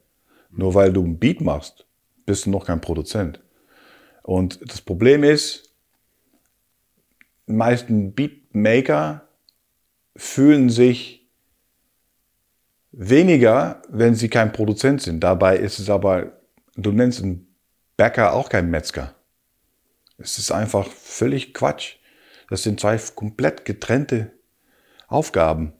Nur 0.57 0.74
weil 0.74 0.92
du 0.92 1.05
ein 1.05 1.18
Beat 1.18 1.40
machst, 1.40 1.86
bist 2.26 2.46
du 2.46 2.50
noch 2.50 2.66
kein 2.66 2.80
Produzent. 2.80 3.40
Und 4.22 4.61
das 4.70 4.80
Problem 4.80 5.24
ist, 5.24 5.74
die 7.46 7.52
meisten 7.52 8.14
Beatmaker 8.14 9.28
fühlen 10.16 10.70
sich 10.70 11.28
weniger, 12.92 13.82
wenn 13.88 14.14
sie 14.14 14.28
kein 14.28 14.52
Produzent 14.52 15.02
sind. 15.02 15.20
Dabei 15.20 15.57
ist 15.57 15.78
es 15.78 15.90
aber, 15.90 16.40
du 16.76 16.92
nennst 16.92 17.22
einen 17.22 17.55
Bäcker 17.96 18.32
auch 18.32 18.48
kein 18.48 18.70
Metzger. 18.70 19.14
Es 20.16 20.38
ist 20.38 20.52
einfach 20.52 20.86
völlig 20.86 21.52
Quatsch. 21.52 21.96
Das 22.48 22.62
sind 22.62 22.78
zwei 22.80 22.96
komplett 23.14 23.64
getrennte 23.64 24.32
Aufgaben. 25.09 25.72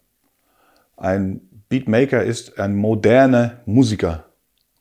Ein 0.97 1.49
Beatmaker 1.69 2.25
ist 2.25 2.59
ein 2.59 2.77
moderner 2.77 3.63
Musiker 3.65 4.34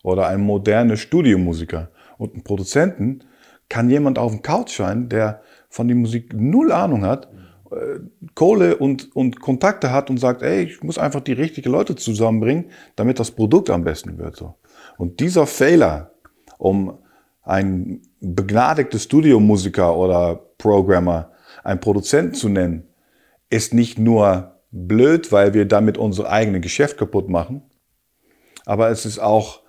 oder 0.03 0.27
ein 0.27 0.41
moderner 0.41 0.97
Studiomusiker. 0.97 1.89
Und 2.17 2.35
ein 2.35 2.43
Produzenten 2.43 3.23
kann 3.69 3.89
jemand 3.89 4.19
auf 4.19 4.31
dem 4.31 4.43
Couch 4.43 4.77
sein, 4.77 5.09
der 5.09 5.41
von 5.69 5.87
der 5.87 5.97
Musik 5.97 6.33
null 6.33 6.71
Ahnung 6.71 7.03
hat, 7.03 7.29
äh, 7.71 7.99
Kohle 8.35 8.77
und, 8.77 9.15
und 9.15 9.39
Kontakte 9.39 9.91
hat 9.91 10.11
und 10.11 10.19
sagt, 10.19 10.43
ey, 10.43 10.63
ich 10.63 10.83
muss 10.83 10.99
einfach 10.99 11.21
die 11.21 11.33
richtigen 11.33 11.71
Leute 11.71 11.95
zusammenbringen, 11.95 12.65
damit 12.95 13.19
das 13.19 13.31
Produkt 13.31 13.71
am 13.71 13.83
besten 13.83 14.19
wird. 14.19 14.35
So. 14.35 14.55
Und 14.97 15.19
dieser 15.19 15.47
Fehler, 15.47 16.11
um 16.59 16.99
ein 17.41 18.01
begnadigter 18.19 18.99
Studiomusiker 18.99 19.97
oder 19.97 20.35
Programmer 20.57 21.31
einen 21.63 21.79
Produzenten 21.79 22.35
zu 22.35 22.49
nennen, 22.49 22.87
ist 23.49 23.73
nicht 23.73 23.97
nur 23.97 24.59
blöd, 24.71 25.31
weil 25.31 25.53
wir 25.53 25.65
damit 25.65 25.97
unser 25.97 26.29
eigenes 26.29 26.61
Geschäft 26.61 26.97
kaputt 26.97 27.29
machen, 27.29 27.63
aber 28.65 28.89
es 28.89 29.05
ist 29.05 29.19
auch 29.19 29.62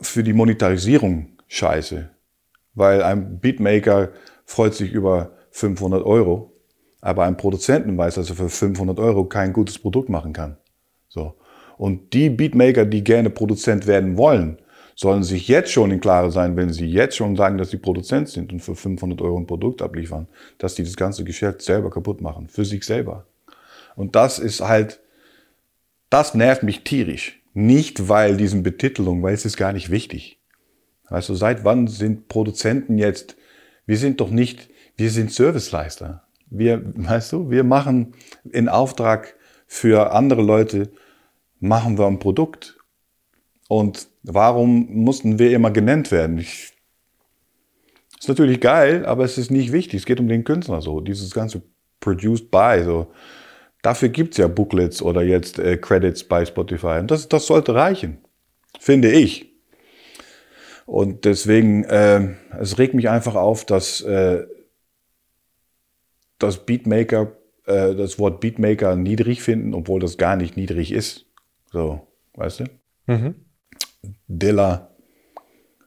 für 0.00 0.22
die 0.22 0.32
Monetarisierung 0.32 1.30
scheiße. 1.46 2.10
Weil 2.74 3.02
ein 3.02 3.40
Beatmaker 3.40 4.10
freut 4.44 4.74
sich 4.74 4.92
über 4.92 5.32
500 5.50 6.04
Euro, 6.04 6.52
aber 7.00 7.24
ein 7.24 7.36
Produzenten 7.36 7.96
weiß, 7.96 8.16
dass 8.16 8.30
er 8.30 8.36
für 8.36 8.48
500 8.48 8.98
Euro 8.98 9.24
kein 9.24 9.52
gutes 9.52 9.78
Produkt 9.78 10.08
machen 10.08 10.32
kann. 10.32 10.56
So. 11.08 11.34
Und 11.76 12.12
die 12.12 12.28
Beatmaker, 12.30 12.84
die 12.84 13.04
gerne 13.04 13.30
Produzent 13.30 13.86
werden 13.86 14.18
wollen, 14.18 14.58
sollen 14.94 15.22
sich 15.22 15.46
jetzt 15.46 15.70
schon 15.70 15.92
in 15.92 16.00
Klare 16.00 16.32
sein, 16.32 16.56
wenn 16.56 16.72
sie 16.72 16.86
jetzt 16.86 17.16
schon 17.16 17.36
sagen, 17.36 17.56
dass 17.56 17.70
sie 17.70 17.76
Produzent 17.76 18.28
sind 18.28 18.52
und 18.52 18.60
für 18.60 18.74
500 18.74 19.20
Euro 19.22 19.38
ein 19.38 19.46
Produkt 19.46 19.80
abliefern, 19.80 20.26
dass 20.58 20.74
die 20.74 20.82
das 20.82 20.96
ganze 20.96 21.22
Geschäft 21.22 21.62
selber 21.62 21.88
kaputt 21.88 22.20
machen, 22.20 22.48
für 22.48 22.64
sich 22.64 22.84
selber. 22.84 23.24
Und 23.94 24.16
das 24.16 24.40
ist 24.40 24.60
halt, 24.60 24.98
das 26.10 26.34
nervt 26.34 26.64
mich 26.64 26.82
tierisch. 26.82 27.40
Nicht 27.60 28.08
weil 28.08 28.36
diesen 28.36 28.62
Betitelung, 28.62 29.20
weil 29.24 29.34
es 29.34 29.44
ist 29.44 29.56
gar 29.56 29.72
nicht 29.72 29.90
wichtig. 29.90 30.38
Du, 31.10 31.34
seit 31.34 31.64
wann 31.64 31.88
sind 31.88 32.28
Produzenten 32.28 32.98
jetzt, 32.98 33.36
wir 33.84 33.96
sind 33.96 34.20
doch 34.20 34.30
nicht, 34.30 34.70
wir 34.96 35.10
sind 35.10 35.32
Serviceleister. 35.32 36.22
Wir, 36.48 36.80
weißt 36.84 37.32
du, 37.32 37.50
wir 37.50 37.64
machen 37.64 38.14
in 38.48 38.68
Auftrag 38.68 39.34
für 39.66 40.12
andere 40.12 40.40
Leute, 40.40 40.92
machen 41.58 41.98
wir 41.98 42.06
ein 42.06 42.20
Produkt. 42.20 42.78
Und 43.66 44.06
warum 44.22 44.86
mussten 44.92 45.40
wir 45.40 45.50
immer 45.50 45.72
genannt 45.72 46.12
werden? 46.12 46.38
Ich, 46.38 46.74
ist 48.20 48.28
natürlich 48.28 48.60
geil, 48.60 49.04
aber 49.04 49.24
es 49.24 49.36
ist 49.36 49.50
nicht 49.50 49.72
wichtig. 49.72 49.98
Es 49.98 50.06
geht 50.06 50.20
um 50.20 50.28
den 50.28 50.44
Künstler 50.44 50.80
so. 50.80 51.00
Dieses 51.00 51.34
ganze 51.34 51.62
produced 51.98 52.52
by, 52.52 52.82
so. 52.84 53.08
Dafür 53.82 54.08
gibt 54.08 54.32
es 54.32 54.38
ja 54.38 54.48
Booklets 54.48 55.02
oder 55.02 55.22
jetzt 55.22 55.58
äh, 55.58 55.76
Credits 55.76 56.24
bei 56.24 56.44
Spotify. 56.44 56.98
Und 57.00 57.10
das, 57.10 57.28
das 57.28 57.46
sollte 57.46 57.74
reichen, 57.74 58.18
finde 58.80 59.10
ich. 59.10 59.48
Und 60.84 61.24
deswegen, 61.24 61.84
äh, 61.84 62.34
es 62.58 62.78
regt 62.78 62.94
mich 62.94 63.08
einfach 63.08 63.34
auf, 63.34 63.64
dass 63.64 64.00
äh, 64.00 64.46
das 66.38 66.64
Beatmaker, 66.64 67.36
äh, 67.66 67.94
das 67.94 68.18
Wort 68.18 68.40
Beatmaker 68.40 68.96
niedrig 68.96 69.42
finden, 69.42 69.74
obwohl 69.74 70.00
das 70.00 70.16
gar 70.16 70.36
nicht 70.36 70.56
niedrig 70.56 70.92
ist. 70.92 71.26
So, 71.70 72.08
weißt 72.34 72.60
du? 72.60 72.64
Mhm. 73.06 73.34
Dilla 74.26 74.90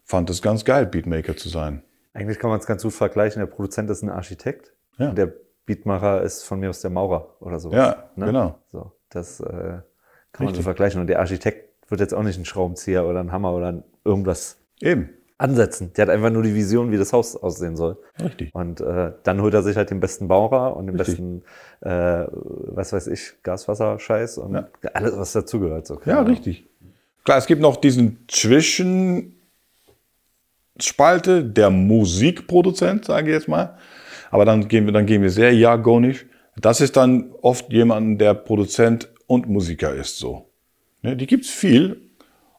fand 0.03 0.29
es 0.29 0.41
ganz 0.41 0.65
geil, 0.65 0.85
Beatmaker 0.85 1.35
zu 1.35 1.49
sein. 1.49 1.81
Eigentlich 2.13 2.37
kann 2.37 2.49
man 2.49 2.59
es 2.59 2.65
ganz 2.65 2.83
gut 2.83 2.93
vergleichen. 2.93 3.39
Der 3.39 3.47
Produzent 3.47 3.89
ist 3.89 4.03
ein 4.03 4.09
Architekt. 4.09 4.73
Ja. 4.97 5.13
Der 5.13 5.33
Beatmacher 5.65 6.21
ist 6.21 6.43
von 6.43 6.59
mir 6.59 6.69
aus 6.69 6.81
der 6.81 6.91
Maurer 6.91 7.35
oder 7.39 7.59
so. 7.59 7.71
Ja, 7.71 8.09
ne? 8.15 8.25
genau. 8.27 8.59
So, 8.71 8.91
das 9.09 9.39
äh, 9.39 9.45
kann 9.45 9.83
Richtig. 10.31 10.45
man 10.45 10.55
so 10.55 10.61
vergleichen. 10.63 11.01
Und 11.01 11.07
der 11.07 11.19
Architekt 11.19 11.89
wird 11.89 12.01
jetzt 12.01 12.13
auch 12.13 12.23
nicht 12.23 12.37
einen 12.37 12.45
Schraubenzieher 12.45 13.05
oder 13.05 13.19
einen 13.19 13.31
Hammer 13.31 13.53
oder 13.53 13.83
irgendwas 14.03 14.57
Eben. 14.81 15.09
ansetzen. 15.37 15.93
Der 15.93 16.03
hat 16.03 16.09
einfach 16.09 16.31
nur 16.31 16.43
die 16.43 16.55
Vision, 16.55 16.91
wie 16.91 16.97
das 16.97 17.13
Haus 17.13 17.35
aussehen 17.35 17.75
soll. 17.75 17.97
Richtig. 18.21 18.55
Und 18.55 18.81
äh, 18.81 19.11
dann 19.23 19.41
holt 19.41 19.53
er 19.53 19.61
sich 19.61 19.75
halt 19.77 19.91
den 19.91 19.99
besten 19.99 20.27
Maurer 20.27 20.75
und 20.75 20.87
den 20.87 20.95
Richtig. 20.95 21.17
besten, 21.17 21.43
äh, 21.81 22.25
was 22.31 22.93
weiß 22.93 23.07
ich, 23.07 23.33
Gaswasser-Scheiß 23.43 24.39
und 24.39 24.55
ja. 24.55 24.67
alles, 24.93 25.17
was 25.17 25.33
dazugehört. 25.33 25.85
So, 25.85 26.01
ja, 26.05 26.21
richtig. 26.21 26.67
Klar, 27.23 27.37
es 27.37 27.45
gibt 27.45 27.61
noch 27.61 27.75
diesen 27.75 28.25
Zwischenspalte, 28.27 29.35
der 31.43 31.69
Musikproduzent, 31.69 33.05
sage 33.05 33.27
ich 33.27 33.33
jetzt 33.33 33.47
mal 33.47 33.77
aber 34.31 34.45
dann 34.45 34.67
gehen 34.67 34.85
wir, 34.85 34.93
dann 34.93 35.05
gehen 35.05 35.21
wir 35.21 35.29
sehr 35.29 35.53
jargonisch. 35.53 36.25
Das 36.59 36.81
ist 36.81 36.97
dann 36.97 37.31
oft 37.41 37.71
jemand, 37.71 38.19
der 38.19 38.33
Produzent 38.33 39.09
und 39.27 39.47
Musiker 39.47 39.93
ist 39.93 40.17
so. 40.17 40.49
Ne, 41.01 41.15
die 41.15 41.27
gibt's 41.27 41.49
viel 41.49 42.09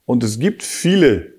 und 0.04 0.22
es 0.22 0.38
gibt 0.38 0.62
viele 0.62 1.32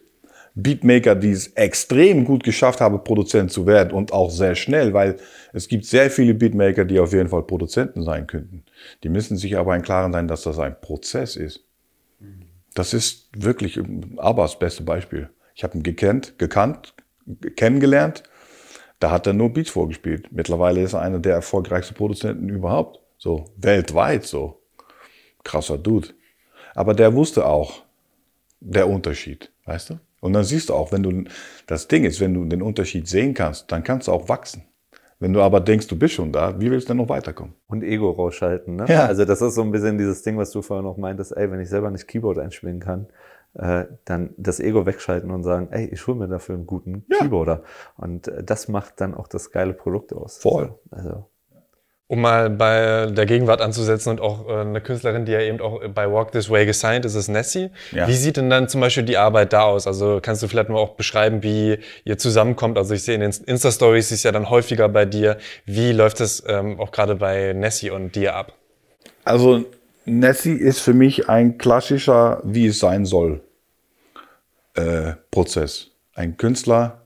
Beatmaker, 0.55 1.15
die 1.15 1.31
es 1.31 1.47
extrem 1.47 2.25
gut 2.25 2.43
geschafft 2.43 2.79
haben, 2.79 3.03
Produzent 3.03 3.51
zu 3.51 3.65
werden 3.65 3.91
und 3.91 4.13
auch 4.13 4.29
sehr 4.29 4.55
schnell, 4.55 4.93
weil 4.93 5.17
es 5.51 5.67
gibt 5.67 5.85
sehr 5.85 6.11
viele 6.11 6.35
Beatmaker, 6.35 6.85
die 6.85 6.99
auf 6.99 7.11
jeden 7.11 7.29
Fall 7.29 7.43
Produzenten 7.43 8.03
sein 8.03 8.27
könnten. 8.27 8.63
Die 9.03 9.09
müssen 9.09 9.35
sich 9.35 9.57
aber 9.57 9.75
im 9.75 9.81
Klaren 9.81 10.13
sein, 10.13 10.27
dass 10.27 10.43
das 10.43 10.59
ein 10.59 10.79
Prozess 10.79 11.35
ist. 11.35 11.63
Das 12.75 12.93
ist 12.93 13.29
wirklich 13.35 13.79
aber 14.17 14.43
das 14.43 14.57
beste 14.57 14.83
Beispiel. 14.83 15.29
Ich 15.55 15.63
habe 15.63 15.77
ihn 15.77 15.83
gekannt, 15.83 16.37
gekannt, 16.37 16.93
kennengelernt 17.55 18.23
da 19.03 19.11
hat 19.11 19.27
er 19.27 19.33
nur 19.33 19.49
Beats 19.49 19.69
vorgespielt. 19.69 20.29
Mittlerweile 20.31 20.81
ist 20.81 20.93
er 20.93 21.01
einer 21.01 21.19
der 21.19 21.33
erfolgreichsten 21.35 21.93
Produzenten 21.93 22.47
überhaupt. 22.47 23.01
So, 23.17 23.51
weltweit 23.57 24.23
so. 24.23 24.61
Krasser 25.43 25.77
Dude. 25.77 26.07
Aber 26.73 26.93
der 26.93 27.13
wusste 27.13 27.45
auch 27.45 27.83
der 28.61 28.87
Unterschied, 28.87 29.51
weißt 29.65 29.89
du? 29.89 29.99
Und 30.21 30.31
dann 30.31 30.45
siehst 30.45 30.69
du 30.69 30.73
auch, 30.73 30.93
wenn 30.93 31.03
du, 31.03 31.25
das 31.67 31.89
Ding 31.89 32.05
ist, 32.05 32.21
wenn 32.21 32.33
du 32.33 32.45
den 32.45 32.61
Unterschied 32.61 33.09
sehen 33.09 33.33
kannst, 33.33 33.69
dann 33.73 33.83
kannst 33.83 34.07
du 34.07 34.13
auch 34.13 34.29
wachsen. 34.29 34.63
Wenn 35.19 35.33
du 35.33 35.41
aber 35.41 35.59
denkst, 35.59 35.87
du 35.87 35.99
bist 35.99 36.13
schon 36.13 36.31
da, 36.31 36.57
wie 36.61 36.71
willst 36.71 36.87
du 36.87 36.93
denn 36.93 36.97
noch 36.97 37.09
weiterkommen? 37.09 37.55
Und 37.67 37.83
Ego 37.83 38.09
rausschalten, 38.09 38.77
ne? 38.77 38.85
Ja. 38.87 39.05
Also 39.05 39.25
das 39.25 39.41
ist 39.41 39.55
so 39.55 39.63
ein 39.63 39.71
bisschen 39.71 39.97
dieses 39.97 40.21
Ding, 40.21 40.37
was 40.37 40.51
du 40.51 40.61
vorher 40.61 40.81
noch 40.81 40.95
meintest, 40.95 41.35
ey, 41.35 41.51
wenn 41.51 41.59
ich 41.59 41.67
selber 41.67 41.91
nicht 41.91 42.07
Keyboard 42.07 42.39
einspielen 42.39 42.79
kann, 42.79 43.07
äh, 43.55 43.85
dann 44.05 44.33
das 44.37 44.59
Ego 44.59 44.85
wegschalten 44.85 45.31
und 45.31 45.43
sagen, 45.43 45.67
ey, 45.71 45.85
ich 45.85 46.05
hole 46.07 46.17
mir 46.17 46.27
dafür 46.27 46.55
einen 46.55 46.65
guten 46.65 47.05
ja. 47.09 47.19
Keyboarder. 47.19 47.63
Und 47.97 48.27
äh, 48.27 48.43
das 48.43 48.67
macht 48.67 48.99
dann 49.01 49.13
auch 49.13 49.27
das 49.27 49.51
geile 49.51 49.73
Produkt 49.73 50.13
aus. 50.13 50.37
Voll. 50.37 50.73
Also 50.91 51.25
Um 52.07 52.21
mal 52.21 52.49
bei 52.49 53.07
der 53.07 53.25
Gegenwart 53.25 53.61
anzusetzen 53.61 54.09
und 54.09 54.21
auch 54.21 54.47
äh, 54.47 54.61
eine 54.61 54.81
Künstlerin, 54.81 55.25
die 55.25 55.31
ja 55.31 55.39
eben 55.39 55.61
auch 55.61 55.81
bei 55.93 56.11
Walk 56.11 56.31
This 56.31 56.49
Way 56.49 56.65
gesigned 56.65 57.05
ist, 57.05 57.15
ist 57.15 57.27
Nessie. 57.27 57.69
Ja. 57.91 58.07
Wie 58.07 58.13
sieht 58.13 58.37
denn 58.37 58.49
dann 58.49 58.67
zum 58.67 58.81
Beispiel 58.81 59.03
die 59.03 59.17
Arbeit 59.17 59.53
da 59.53 59.63
aus? 59.63 59.87
Also 59.87 60.19
kannst 60.21 60.43
du 60.43 60.47
vielleicht 60.47 60.69
mal 60.69 60.79
auch 60.79 60.95
beschreiben, 60.95 61.43
wie 61.43 61.77
ihr 62.03 62.17
zusammenkommt? 62.17 62.77
Also 62.77 62.93
ich 62.93 63.03
sehe 63.03 63.15
in 63.15 63.21
den 63.21 63.31
Insta-Stories, 63.31 64.11
ist 64.11 64.23
ja 64.23 64.31
dann 64.31 64.49
häufiger 64.49 64.89
bei 64.89 65.05
dir. 65.05 65.37
Wie 65.65 65.91
läuft 65.91 66.21
es 66.21 66.43
ähm, 66.47 66.79
auch 66.79 66.91
gerade 66.91 67.15
bei 67.15 67.53
Nessie 67.53 67.89
und 67.89 68.15
dir 68.15 68.35
ab? 68.35 68.53
Also 69.23 69.63
Nessie 70.05 70.53
ist 70.53 70.79
für 70.79 70.93
mich 70.93 71.29
ein 71.29 71.57
klassischer, 71.57 72.41
wie 72.43 72.67
es 72.67 72.79
sein 72.79 73.05
soll, 73.05 73.41
äh, 74.75 75.13
Prozess. 75.31 75.91
Ein 76.13 76.37
Künstler, 76.37 77.03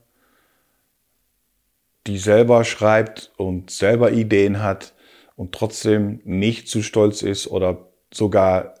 die 2.06 2.18
selber 2.18 2.64
schreibt 2.64 3.32
und 3.36 3.70
selber 3.70 4.12
Ideen 4.12 4.62
hat 4.62 4.94
und 5.36 5.54
trotzdem 5.54 6.20
nicht 6.24 6.68
zu 6.68 6.82
stolz 6.82 7.22
ist 7.22 7.46
oder 7.46 7.88
sogar 8.12 8.74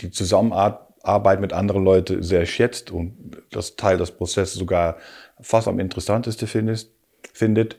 die 0.00 0.10
Zusammenarbeit 0.10 1.40
mit 1.40 1.52
anderen 1.52 1.84
Leuten 1.84 2.22
sehr 2.22 2.46
schätzt 2.46 2.90
und 2.90 3.42
das 3.50 3.76
Teil 3.76 3.98
des 3.98 4.10
Prozesses 4.10 4.54
sogar 4.54 4.96
fast 5.40 5.68
am 5.68 5.78
interessantesten 5.78 6.48
findet. 7.32 7.78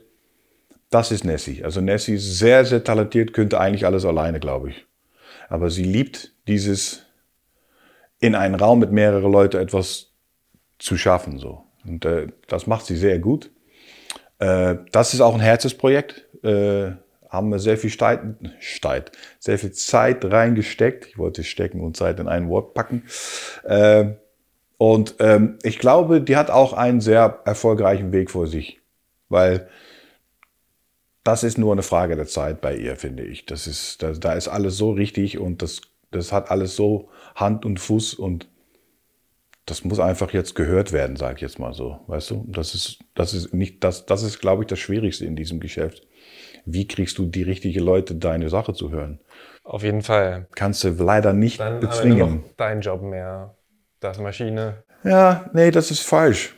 Das 0.90 1.10
ist 1.10 1.24
Nessie. 1.24 1.64
Also 1.64 1.80
Nessie 1.80 2.14
ist 2.14 2.38
sehr, 2.38 2.64
sehr 2.64 2.84
talentiert, 2.84 3.32
könnte 3.32 3.60
eigentlich 3.60 3.84
alles 3.84 4.04
alleine, 4.04 4.40
glaube 4.40 4.70
ich. 4.70 4.86
Aber 5.48 5.70
sie 5.70 5.84
liebt 5.84 6.32
dieses 6.48 7.04
in 8.20 8.34
einen 8.34 8.54
Raum 8.54 8.78
mit 8.78 8.92
mehreren 8.92 9.30
Leuten 9.30 9.60
etwas 9.60 10.12
zu 10.78 10.96
schaffen. 10.96 11.38
So. 11.38 11.62
Und 11.84 12.04
äh, 12.04 12.28
das 12.48 12.66
macht 12.66 12.86
sie 12.86 12.96
sehr 12.96 13.18
gut. 13.18 13.50
Äh, 14.38 14.76
das 14.92 15.14
ist 15.14 15.20
auch 15.20 15.34
ein 15.34 15.40
Herzensprojekt. 15.40 16.26
Äh, 16.42 16.92
haben 17.28 17.50
wir 17.50 17.58
sehr 17.58 17.76
viel 17.76 17.94
Zeit, 17.94 18.20
Zeit, 18.80 19.12
sehr 19.40 19.58
viel 19.58 19.72
Zeit 19.72 20.24
reingesteckt. 20.24 21.06
Ich 21.06 21.18
wollte 21.18 21.42
stecken 21.42 21.80
und 21.80 21.96
Zeit 21.96 22.20
in 22.20 22.28
ein 22.28 22.48
Wort 22.48 22.74
packen. 22.74 23.02
Äh, 23.64 24.12
und 24.78 25.16
ähm, 25.18 25.58
ich 25.62 25.78
glaube, 25.78 26.20
die 26.20 26.36
hat 26.36 26.50
auch 26.50 26.72
einen 26.72 27.00
sehr 27.00 27.40
erfolgreichen 27.44 28.12
Weg 28.12 28.30
vor 28.30 28.46
sich, 28.46 28.80
weil 29.28 29.68
das 31.24 31.42
ist 31.42 31.58
nur 31.58 31.72
eine 31.72 31.82
Frage 31.82 32.16
der 32.16 32.26
Zeit 32.26 32.60
bei 32.60 32.76
ihr, 32.76 32.96
finde 32.96 33.24
ich. 33.24 33.46
Das 33.46 33.66
ist, 33.66 34.02
da, 34.02 34.12
da 34.12 34.34
ist 34.34 34.48
alles 34.48 34.76
so 34.76 34.92
richtig 34.92 35.38
und 35.38 35.62
das, 35.62 35.80
das 36.10 36.32
hat 36.32 36.50
alles 36.50 36.76
so 36.76 37.08
Hand 37.34 37.64
und 37.64 37.80
Fuß 37.80 38.14
und 38.14 38.46
das 39.66 39.82
muss 39.82 39.98
einfach 39.98 40.32
jetzt 40.34 40.54
gehört 40.54 40.92
werden, 40.92 41.16
sag 41.16 41.36
ich 41.36 41.40
jetzt 41.40 41.58
mal 41.58 41.72
so. 41.72 42.00
Weißt 42.06 42.30
du? 42.30 42.44
Das 42.48 42.74
ist, 42.74 42.98
das 43.14 43.32
ist 43.32 43.54
nicht, 43.54 43.82
das, 43.82 44.04
das 44.04 44.22
ist, 44.22 44.38
glaube 44.38 44.62
ich, 44.62 44.66
das 44.68 44.78
Schwierigste 44.78 45.24
in 45.24 45.36
diesem 45.36 45.58
Geschäft. 45.58 46.06
Wie 46.66 46.86
kriegst 46.86 47.16
du 47.18 47.26
die 47.26 47.42
richtigen 47.42 47.82
Leute, 47.82 48.14
deine 48.14 48.50
Sache 48.50 48.74
zu 48.74 48.90
hören? 48.90 49.20
Auf 49.62 49.82
jeden 49.82 50.02
Fall. 50.02 50.46
Kannst 50.54 50.84
du 50.84 50.90
leider 50.90 51.32
nicht 51.32 51.60
Dann 51.60 51.80
bezwingen. 51.80 52.44
dein 52.58 52.82
Job 52.82 53.00
mehr. 53.02 53.56
Das 54.00 54.18
Maschine. 54.18 54.84
Ja, 55.02 55.48
nee, 55.54 55.70
das 55.70 55.90
ist 55.90 56.02
falsch. 56.02 56.54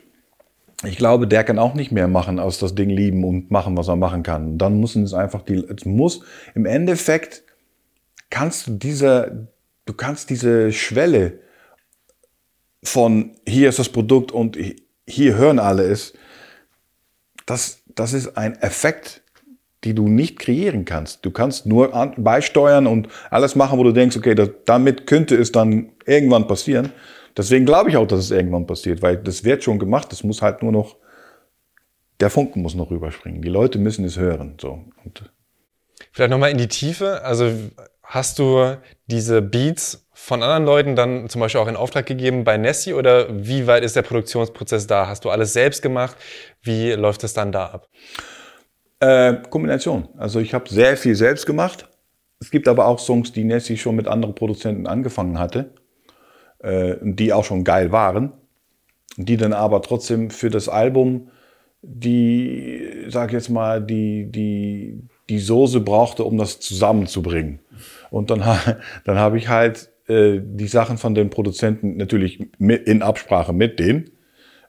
Ich 0.84 0.98
glaube, 0.98 1.26
der 1.26 1.42
kann 1.42 1.58
auch 1.58 1.74
nicht 1.74 1.90
mehr 1.90 2.06
machen, 2.06 2.38
als 2.38 2.58
das 2.58 2.74
Ding 2.74 2.90
lieben 2.90 3.24
und 3.24 3.50
machen, 3.50 3.76
was 3.76 3.88
er 3.88 3.96
machen 3.96 4.22
kann. 4.22 4.58
Dann 4.58 4.78
müssen 4.78 5.04
es 5.04 5.14
einfach 5.14 5.42
die, 5.42 5.54
es 5.54 5.86
muss, 5.86 6.20
im 6.54 6.66
Endeffekt 6.66 7.44
kannst 8.28 8.66
du 8.66 8.72
diese, 8.72 9.48
du 9.86 9.94
kannst 9.94 10.28
diese 10.30 10.72
Schwelle 10.72 11.40
von 12.84 13.32
hier 13.46 13.68
ist 13.68 13.78
das 13.78 13.88
Produkt 13.88 14.32
und 14.32 14.58
hier 15.06 15.36
hören 15.36 15.58
alle 15.58 15.84
es, 15.84 16.12
das, 17.46 17.82
das 17.94 18.12
ist 18.12 18.36
ein 18.36 18.60
Effekt, 18.60 19.22
die 19.84 19.94
du 19.94 20.08
nicht 20.08 20.38
kreieren 20.38 20.84
kannst. 20.84 21.24
Du 21.24 21.30
kannst 21.30 21.66
nur 21.66 21.94
an, 21.94 22.14
beisteuern 22.16 22.86
und 22.86 23.08
alles 23.30 23.54
machen, 23.54 23.78
wo 23.78 23.84
du 23.84 23.92
denkst, 23.92 24.16
okay, 24.16 24.34
das, 24.34 24.50
damit 24.64 25.06
könnte 25.06 25.36
es 25.36 25.52
dann 25.52 25.92
irgendwann 26.04 26.46
passieren. 26.48 26.92
Deswegen 27.36 27.66
glaube 27.66 27.90
ich 27.90 27.96
auch, 27.96 28.06
dass 28.06 28.20
es 28.20 28.30
irgendwann 28.30 28.66
passiert, 28.66 29.02
weil 29.02 29.16
das 29.18 29.44
wird 29.44 29.62
schon 29.62 29.78
gemacht. 29.78 30.12
Es 30.12 30.24
muss 30.24 30.42
halt 30.42 30.62
nur 30.62 30.72
noch, 30.72 30.96
der 32.20 32.30
Funken 32.30 32.62
muss 32.62 32.74
noch 32.74 32.90
rüberspringen. 32.90 33.42
Die 33.42 33.48
Leute 33.48 33.78
müssen 33.78 34.04
es 34.04 34.16
hören. 34.16 34.56
So. 34.60 34.84
Und 35.04 35.30
Vielleicht 36.12 36.30
nochmal 36.30 36.50
in 36.50 36.58
die 36.58 36.68
Tiefe. 36.68 37.22
Also 37.22 37.52
hast 38.02 38.38
du 38.38 38.76
diese 39.06 39.42
Beats 39.42 40.06
von 40.14 40.42
anderen 40.42 40.64
Leuten 40.64 40.96
dann 40.96 41.28
zum 41.28 41.40
Beispiel 41.40 41.60
auch 41.60 41.68
in 41.68 41.76
Auftrag 41.76 42.06
gegeben 42.06 42.44
bei 42.44 42.56
Nessie 42.56 42.94
oder 42.94 43.26
wie 43.30 43.66
weit 43.66 43.84
ist 43.84 43.96
der 43.96 44.02
Produktionsprozess 44.02 44.86
da? 44.86 45.06
Hast 45.06 45.24
du 45.24 45.30
alles 45.30 45.52
selbst 45.52 45.82
gemacht? 45.82 46.16
Wie 46.62 46.92
läuft 46.92 47.22
es 47.24 47.34
dann 47.34 47.52
da 47.52 47.66
ab? 47.66 47.88
Äh, 49.00 49.34
Kombination. 49.50 50.08
Also 50.16 50.40
ich 50.40 50.54
habe 50.54 50.68
sehr 50.70 50.96
viel 50.96 51.14
selbst 51.14 51.44
gemacht. 51.44 51.88
Es 52.40 52.50
gibt 52.50 52.66
aber 52.66 52.86
auch 52.86 52.98
Songs, 52.98 53.32
die 53.32 53.44
Nessie 53.44 53.76
schon 53.76 53.96
mit 53.96 54.08
anderen 54.08 54.34
Produzenten 54.34 54.86
angefangen 54.86 55.38
hatte, 55.38 55.74
die 56.62 57.32
auch 57.32 57.44
schon 57.44 57.64
geil 57.64 57.92
waren, 57.92 58.32
die 59.16 59.36
dann 59.36 59.52
aber 59.52 59.82
trotzdem 59.82 60.30
für 60.30 60.50
das 60.50 60.68
Album 60.68 61.28
die, 61.82 63.06
sag 63.08 63.32
jetzt 63.32 63.48
mal, 63.48 63.80
die, 63.80 64.30
die, 64.30 65.00
die 65.28 65.38
Soße 65.38 65.80
brauchte, 65.80 66.24
um 66.24 66.36
das 66.36 66.58
zusammenzubringen. 66.58 67.60
Und 68.10 68.30
dann, 68.30 68.40
dann 69.04 69.18
habe 69.18 69.38
ich 69.38 69.48
halt 69.48 69.90
äh, 70.08 70.40
die 70.42 70.68
Sachen 70.68 70.98
von 70.98 71.14
den 71.14 71.30
Produzenten 71.30 71.96
natürlich 71.96 72.44
mit, 72.58 72.86
in 72.88 73.02
Absprache 73.02 73.52
mit 73.52 73.78
denen 73.78 74.10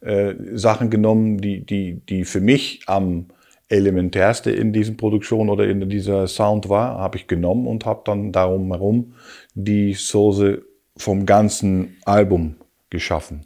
äh, 0.01 0.35
Sachen 0.53 0.89
genommen, 0.89 1.39
die, 1.39 1.65
die, 1.65 2.01
die 2.07 2.23
für 2.25 2.41
mich 2.41 2.81
am 2.85 3.27
elementärste 3.69 4.51
in 4.51 4.71
diesen 4.71 4.95
Produktion 4.95 5.49
oder 5.49 5.67
in 5.67 5.89
dieser 5.89 6.27
Sound 6.27 6.69
war, 6.69 6.97
habe 6.99 7.17
ich 7.17 7.27
genommen 7.27 7.67
und 7.67 7.85
habe 7.85 8.01
dann 8.05 8.31
darum 8.31 8.71
herum 8.71 9.13
die 9.55 9.93
Soße 9.93 10.61
vom 10.97 11.25
ganzen 11.25 11.97
Album 12.05 12.55
geschaffen. 12.89 13.45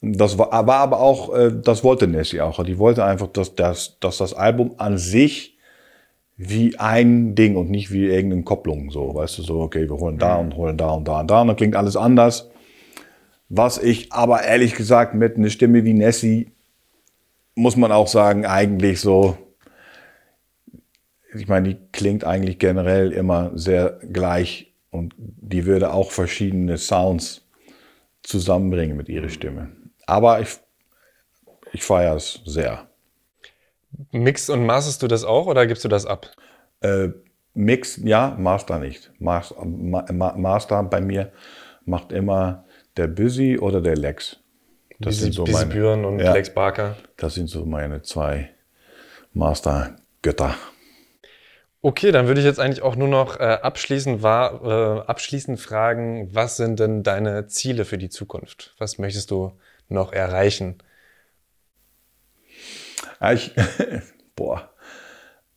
Das 0.00 0.38
war, 0.38 0.50
war 0.66 0.76
aber 0.76 1.00
auch, 1.00 1.34
äh, 1.34 1.52
das 1.52 1.82
wollte 1.82 2.06
Nessie 2.06 2.40
auch. 2.40 2.62
Die 2.62 2.78
wollte 2.78 3.04
einfach, 3.04 3.28
dass, 3.28 3.54
dass, 3.54 3.98
dass 4.00 4.18
das 4.18 4.32
Album 4.32 4.74
an 4.78 4.96
sich 4.96 5.58
wie 6.36 6.78
ein 6.78 7.34
Ding 7.34 7.56
und 7.56 7.68
nicht 7.68 7.90
wie 7.90 8.06
irgendeine 8.06 8.44
Kopplung. 8.44 8.90
So, 8.90 9.14
weißt 9.14 9.38
du, 9.38 9.42
so, 9.42 9.60
okay, 9.60 9.88
wir 9.88 9.96
holen 9.96 10.18
da 10.18 10.36
und 10.36 10.54
holen 10.54 10.76
da 10.76 10.90
und 10.90 11.08
da 11.08 11.20
und 11.20 11.30
da 11.30 11.40
und 11.40 11.48
dann 11.48 11.56
klingt 11.56 11.74
alles 11.74 11.96
anders. 11.96 12.48
Was 13.48 13.78
ich 13.78 14.12
aber 14.12 14.44
ehrlich 14.44 14.74
gesagt 14.74 15.14
mit 15.14 15.36
einer 15.36 15.50
Stimme 15.50 15.84
wie 15.84 15.94
Nessie, 15.94 16.52
muss 17.56 17.76
man 17.76 17.90
auch 17.90 18.06
sagen, 18.06 18.46
eigentlich 18.46 19.00
so, 19.00 19.36
ich 21.34 21.48
meine, 21.48 21.70
die 21.70 21.76
klingt 21.90 22.22
eigentlich 22.24 22.60
generell 22.60 23.10
immer 23.10 23.50
sehr 23.54 23.98
gleich 24.12 24.72
und 24.90 25.14
die 25.18 25.66
würde 25.66 25.92
auch 25.92 26.10
verschiedene 26.10 26.78
Sounds 26.78 27.46
zusammenbringen 28.22 28.96
mit 28.96 29.08
ihrer 29.08 29.28
Stimme. 29.28 29.72
Aber 30.06 30.40
ich, 30.40 30.58
ich 31.72 31.82
feiere 31.82 32.16
es 32.16 32.40
sehr. 32.44 32.88
Mixst 34.12 34.50
und 34.50 34.66
masterst 34.66 35.02
du 35.02 35.08
das 35.08 35.24
auch 35.24 35.46
oder 35.46 35.66
gibst 35.66 35.84
du 35.84 35.88
das 35.88 36.06
ab? 36.06 36.30
Äh, 36.80 37.08
Mix, 37.54 38.00
ja, 38.02 38.36
Master 38.38 38.78
nicht. 38.78 39.10
Master, 39.18 39.64
Ma, 39.64 40.32
Master 40.36 40.82
bei 40.84 41.00
mir 41.00 41.32
macht 41.84 42.12
immer 42.12 42.64
der 42.96 43.08
Busy 43.08 43.58
oder 43.58 43.80
der 43.80 43.96
Lex. 43.96 44.38
Das 45.00 45.14
Busy, 45.14 45.20
sind 45.24 45.32
so 45.32 45.44
Busy 45.44 45.58
meine, 45.58 45.70
Büren 45.72 46.04
und 46.04 46.18
ja, 46.20 46.32
Lex 46.32 46.52
Barker. 46.52 46.96
Das 47.16 47.34
sind 47.34 47.48
so 47.48 47.64
meine 47.64 48.02
zwei 48.02 48.50
Master-Götter. 49.32 50.54
Okay, 51.80 52.10
dann 52.10 52.26
würde 52.26 52.40
ich 52.40 52.46
jetzt 52.46 52.58
eigentlich 52.58 52.82
auch 52.82 52.96
nur 52.96 53.06
noch 53.06 53.38
äh, 53.38 53.44
abschließend, 53.44 54.22
war, 54.22 54.64
äh, 54.64 55.00
abschließend 55.06 55.60
fragen, 55.60 56.28
was 56.34 56.56
sind 56.56 56.80
denn 56.80 57.04
deine 57.04 57.46
Ziele 57.46 57.84
für 57.84 57.98
die 57.98 58.08
Zukunft? 58.08 58.74
Was 58.78 58.98
möchtest 58.98 59.30
du 59.30 59.52
noch 59.88 60.12
erreichen? 60.12 60.78
Ja, 63.20 63.32
ich, 63.32 63.52
boah, 64.36 64.70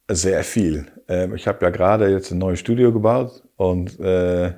sehr 0.07 0.43
viel. 0.43 0.87
Ähm, 1.07 1.33
ich 1.35 1.47
habe 1.47 1.65
ja 1.65 1.71
gerade 1.71 2.09
jetzt 2.09 2.29
ein 2.31 2.37
neues 2.37 2.59
Studio 2.59 2.93
gebaut 2.93 3.41
und 3.57 3.99
äh, 3.99 4.53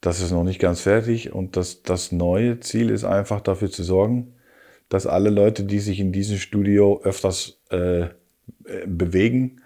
das 0.00 0.20
ist 0.22 0.30
noch 0.30 0.44
nicht 0.44 0.60
ganz 0.60 0.80
fertig. 0.80 1.32
Und 1.32 1.58
das, 1.58 1.82
das 1.82 2.12
neue 2.12 2.60
Ziel 2.60 2.88
ist 2.88 3.04
einfach 3.04 3.42
dafür 3.42 3.70
zu 3.70 3.82
sorgen, 3.82 4.34
dass 4.88 5.06
alle 5.06 5.28
Leute, 5.28 5.64
die 5.64 5.80
sich 5.80 6.00
in 6.00 6.12
diesem 6.12 6.38
Studio 6.38 7.02
öfters 7.02 7.60
äh, 7.68 8.06
bewegen, 8.86 9.60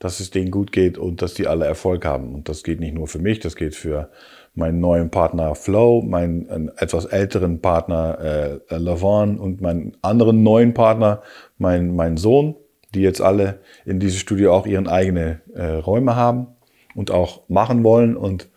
dass 0.00 0.18
es 0.18 0.30
denen 0.30 0.50
gut 0.50 0.72
geht 0.72 0.98
und 0.98 1.22
dass 1.22 1.34
die 1.34 1.46
alle 1.46 1.66
Erfolg 1.66 2.04
haben. 2.04 2.34
Und 2.34 2.48
das 2.48 2.64
geht 2.64 2.80
nicht 2.80 2.94
nur 2.94 3.06
für 3.06 3.20
mich, 3.20 3.38
das 3.38 3.54
geht 3.54 3.76
für 3.76 4.10
meinen 4.54 4.80
neuen 4.80 5.10
Partner 5.10 5.54
Flow, 5.54 6.02
meinen 6.02 6.70
etwas 6.76 7.04
älteren 7.04 7.60
Partner 7.60 8.60
äh, 8.70 8.76
Lavon 8.76 9.38
und 9.38 9.60
meinen 9.60 9.96
anderen 10.02 10.42
neuen 10.42 10.74
Partner, 10.74 11.22
mein, 11.58 11.94
mein 11.94 12.16
Sohn, 12.16 12.56
die 12.94 13.02
jetzt 13.02 13.20
alle 13.20 13.60
in 13.84 14.00
diesem 14.00 14.18
Studio 14.18 14.54
auch 14.54 14.66
ihren 14.66 14.88
eigenen 14.88 15.42
äh, 15.54 15.66
Räume 15.66 16.16
haben 16.16 16.48
und 16.94 17.10
auch 17.10 17.42
machen 17.48 17.84
wollen. 17.84 18.16
Und 18.16 18.48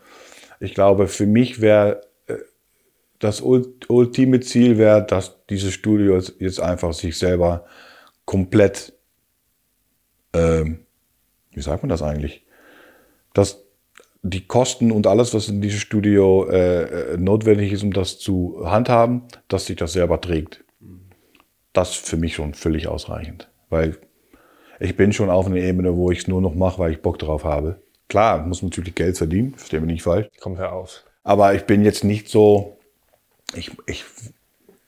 ich 0.61 0.73
glaube, 0.73 1.07
für 1.07 1.27
mich 1.27 1.59
wäre 1.59 2.01
äh, 2.27 2.37
das 3.19 3.41
ultime 3.41 4.39
Ziel 4.39 4.77
wäre, 4.77 5.05
dass 5.05 5.45
dieses 5.49 5.73
Studio 5.73 6.19
jetzt 6.39 6.61
einfach 6.61 6.93
sich 6.93 7.17
selber 7.17 7.65
komplett 8.25 8.93
ähm, 10.33 10.82
wie 11.55 11.61
sagt 11.61 11.83
man 11.83 11.89
das 11.89 12.01
eigentlich? 12.01 12.45
Dass 13.33 13.63
die 14.21 14.47
Kosten 14.47 14.91
und 14.91 15.05
alles, 15.05 15.33
was 15.33 15.49
in 15.49 15.61
diesem 15.61 15.79
Studio 15.79 16.47
äh, 16.49 16.83
äh, 16.83 17.17
notwendig 17.17 17.73
ist, 17.73 17.83
um 17.83 17.91
das 17.91 18.19
zu 18.19 18.61
handhaben, 18.65 19.23
dass 19.49 19.65
sich 19.65 19.75
das 19.75 19.93
selber 19.93 20.21
trägt. 20.21 20.63
Das 21.73 21.91
ist 21.91 22.07
für 22.07 22.17
mich 22.17 22.35
schon 22.35 22.53
völlig 22.53 22.87
ausreichend. 22.87 23.49
Weil 23.69 23.97
ich 24.79 24.95
bin 24.95 25.11
schon 25.11 25.29
auf 25.29 25.45
einer 25.45 25.57
Ebene, 25.57 25.95
wo 25.95 26.11
ich 26.11 26.19
es 26.19 26.27
nur 26.27 26.41
noch 26.41 26.55
mache, 26.55 26.79
weil 26.79 26.91
ich 26.91 27.01
Bock 27.01 27.19
drauf 27.19 27.43
habe. 27.43 27.81
Klar, 28.07 28.45
muss 28.45 28.61
man 28.61 28.69
natürlich 28.69 28.95
Geld 28.95 29.17
verdienen, 29.17 29.55
verstehe 29.55 29.81
mich 29.81 29.91
nicht 29.91 30.03
falsch. 30.03 30.27
Komm, 30.39 30.57
hör 30.57 30.73
auf. 30.73 31.03
Aber 31.23 31.53
ich 31.53 31.63
bin 31.63 31.83
jetzt 31.83 32.03
nicht 32.03 32.29
so, 32.29 32.77
ich, 33.55 33.71
ich, 33.87 34.03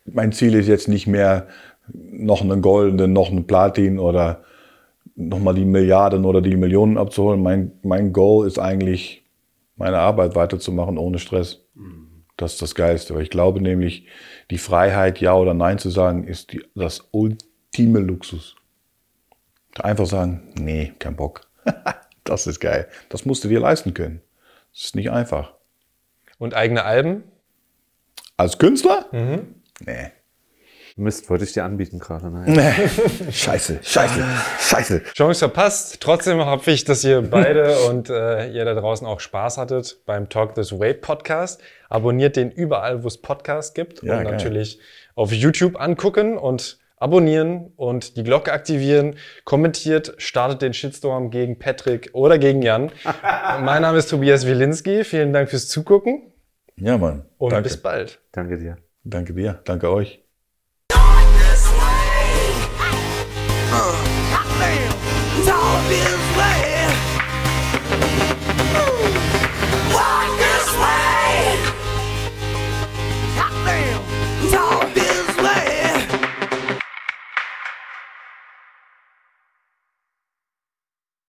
mein 0.06 0.32
Ziel 0.32 0.54
ist 0.56 0.68
jetzt 0.68 0.88
nicht 0.88 1.08
mehr 1.08 1.48
noch 1.92 2.42
einen 2.42 2.62
goldenen, 2.62 3.14
noch 3.14 3.30
einen 3.30 3.48
Platin 3.48 4.00
oder 4.00 4.44
nochmal 5.16 5.56
die 5.56 5.66
Milliarden 5.66 6.26
oder 6.26 6.42
die 6.42 6.58
Millionen 6.58 6.98
abzuholen. 6.98 7.42
Mein, 7.42 7.72
mein 7.84 8.14
Goal 8.14 8.48
ist 8.48 8.60
eigentlich, 8.60 9.26
meine 9.76 10.00
Arbeit 10.00 10.36
weiterzumachen 10.36 10.98
ohne 10.98 11.20
Stress. 11.20 11.66
Das 12.38 12.54
ist 12.54 12.62
das 12.62 12.76
Geilste. 12.76 13.16
Weil 13.16 13.24
ich 13.24 13.30
glaube 13.30 13.62
nämlich, 13.62 14.08
die 14.52 14.58
Freiheit, 14.58 15.22
Ja 15.22 15.36
oder 15.36 15.54
Nein 15.54 15.80
zu 15.80 15.90
sagen, 15.90 16.28
ist 16.28 16.52
die, 16.52 16.64
das 16.76 17.08
ultime 17.12 18.00
Luxus. 18.00 18.56
Einfach 19.80 20.06
sagen, 20.06 20.54
nee, 20.58 20.94
kein 21.00 21.16
Bock. 21.16 21.42
das 22.24 22.48
ist 22.48 22.60
geil. 22.60 22.88
Das 23.10 23.26
musst 23.26 23.44
du 23.44 23.48
dir 23.48 23.60
leisten 23.60 23.94
können. 23.94 24.22
Das 24.74 24.86
ist 24.86 24.96
nicht 24.96 25.12
einfach. 25.12 25.54
Und 26.38 26.54
eigene 26.54 26.84
Alben? 26.84 27.24
Als 28.38 28.58
Künstler? 28.58 29.06
Mhm. 29.12 29.56
Nee. 29.80 30.12
Mist, 30.98 31.30
wollte 31.30 31.44
ich 31.44 31.52
dir 31.52 31.66
anbieten 31.66 32.00
gerade. 32.00 32.30
Nein. 32.30 32.54
Nee. 32.54 33.30
scheiße, 33.32 33.80
scheiße, 33.84 34.24
scheiße. 34.60 35.04
Chance 35.14 35.40
verpasst. 35.40 36.00
Trotzdem 36.00 36.44
hoffe 36.46 36.72
ich, 36.72 36.86
dass 36.86 37.04
ihr 37.04 37.22
beide 37.22 37.80
und 37.90 38.10
äh, 38.10 38.50
ihr 38.52 38.64
da 38.64 38.74
draußen 38.76 39.06
auch 39.06 39.20
Spaß 39.20 39.58
hattet 39.58 40.00
beim 40.06 40.30
Talk 40.30 40.56
This 40.56 40.78
Way 40.80 40.94
Podcast. 40.94 41.62
Abonniert 41.90 42.38
den 42.38 42.50
überall, 42.50 43.04
wo 43.04 43.10
es 43.10 43.18
Podcasts 43.22 43.74
gibt. 43.74 44.04
Ja, 44.04 44.18
und 44.18 44.24
geil. 44.24 44.32
natürlich 44.32 44.80
auf 45.16 45.34
YouTube 45.34 45.80
angucken 45.80 46.38
und 46.38 46.80
abonnieren 46.98 47.74
und 47.76 48.16
die 48.16 48.24
Glocke 48.24 48.54
aktivieren. 48.54 49.18
Kommentiert, 49.44 50.14
startet 50.18 50.62
den 50.62 50.74
Shitstorm 50.74 51.30
gegen 51.30 51.60
Patrick 51.60 52.10
oder 52.14 52.38
gegen 52.38 52.62
Jan. 52.62 52.90
mein 53.62 53.82
Name 53.82 53.98
ist 53.98 54.10
Tobias 54.10 54.48
Wilinski. 54.48 55.04
Vielen 55.04 55.34
Dank 55.34 55.50
fürs 55.50 55.68
Zugucken 55.68 56.32
Ja, 56.78 56.98
Mann. 56.98 57.26
und 57.38 57.52
Danke. 57.52 57.64
bis 57.68 57.78
bald. 57.78 58.22
Danke 58.32 58.58
dir. 58.58 58.78
Danke 59.04 59.34
dir. 59.34 59.60
Danke 59.66 59.92
euch. 59.92 60.25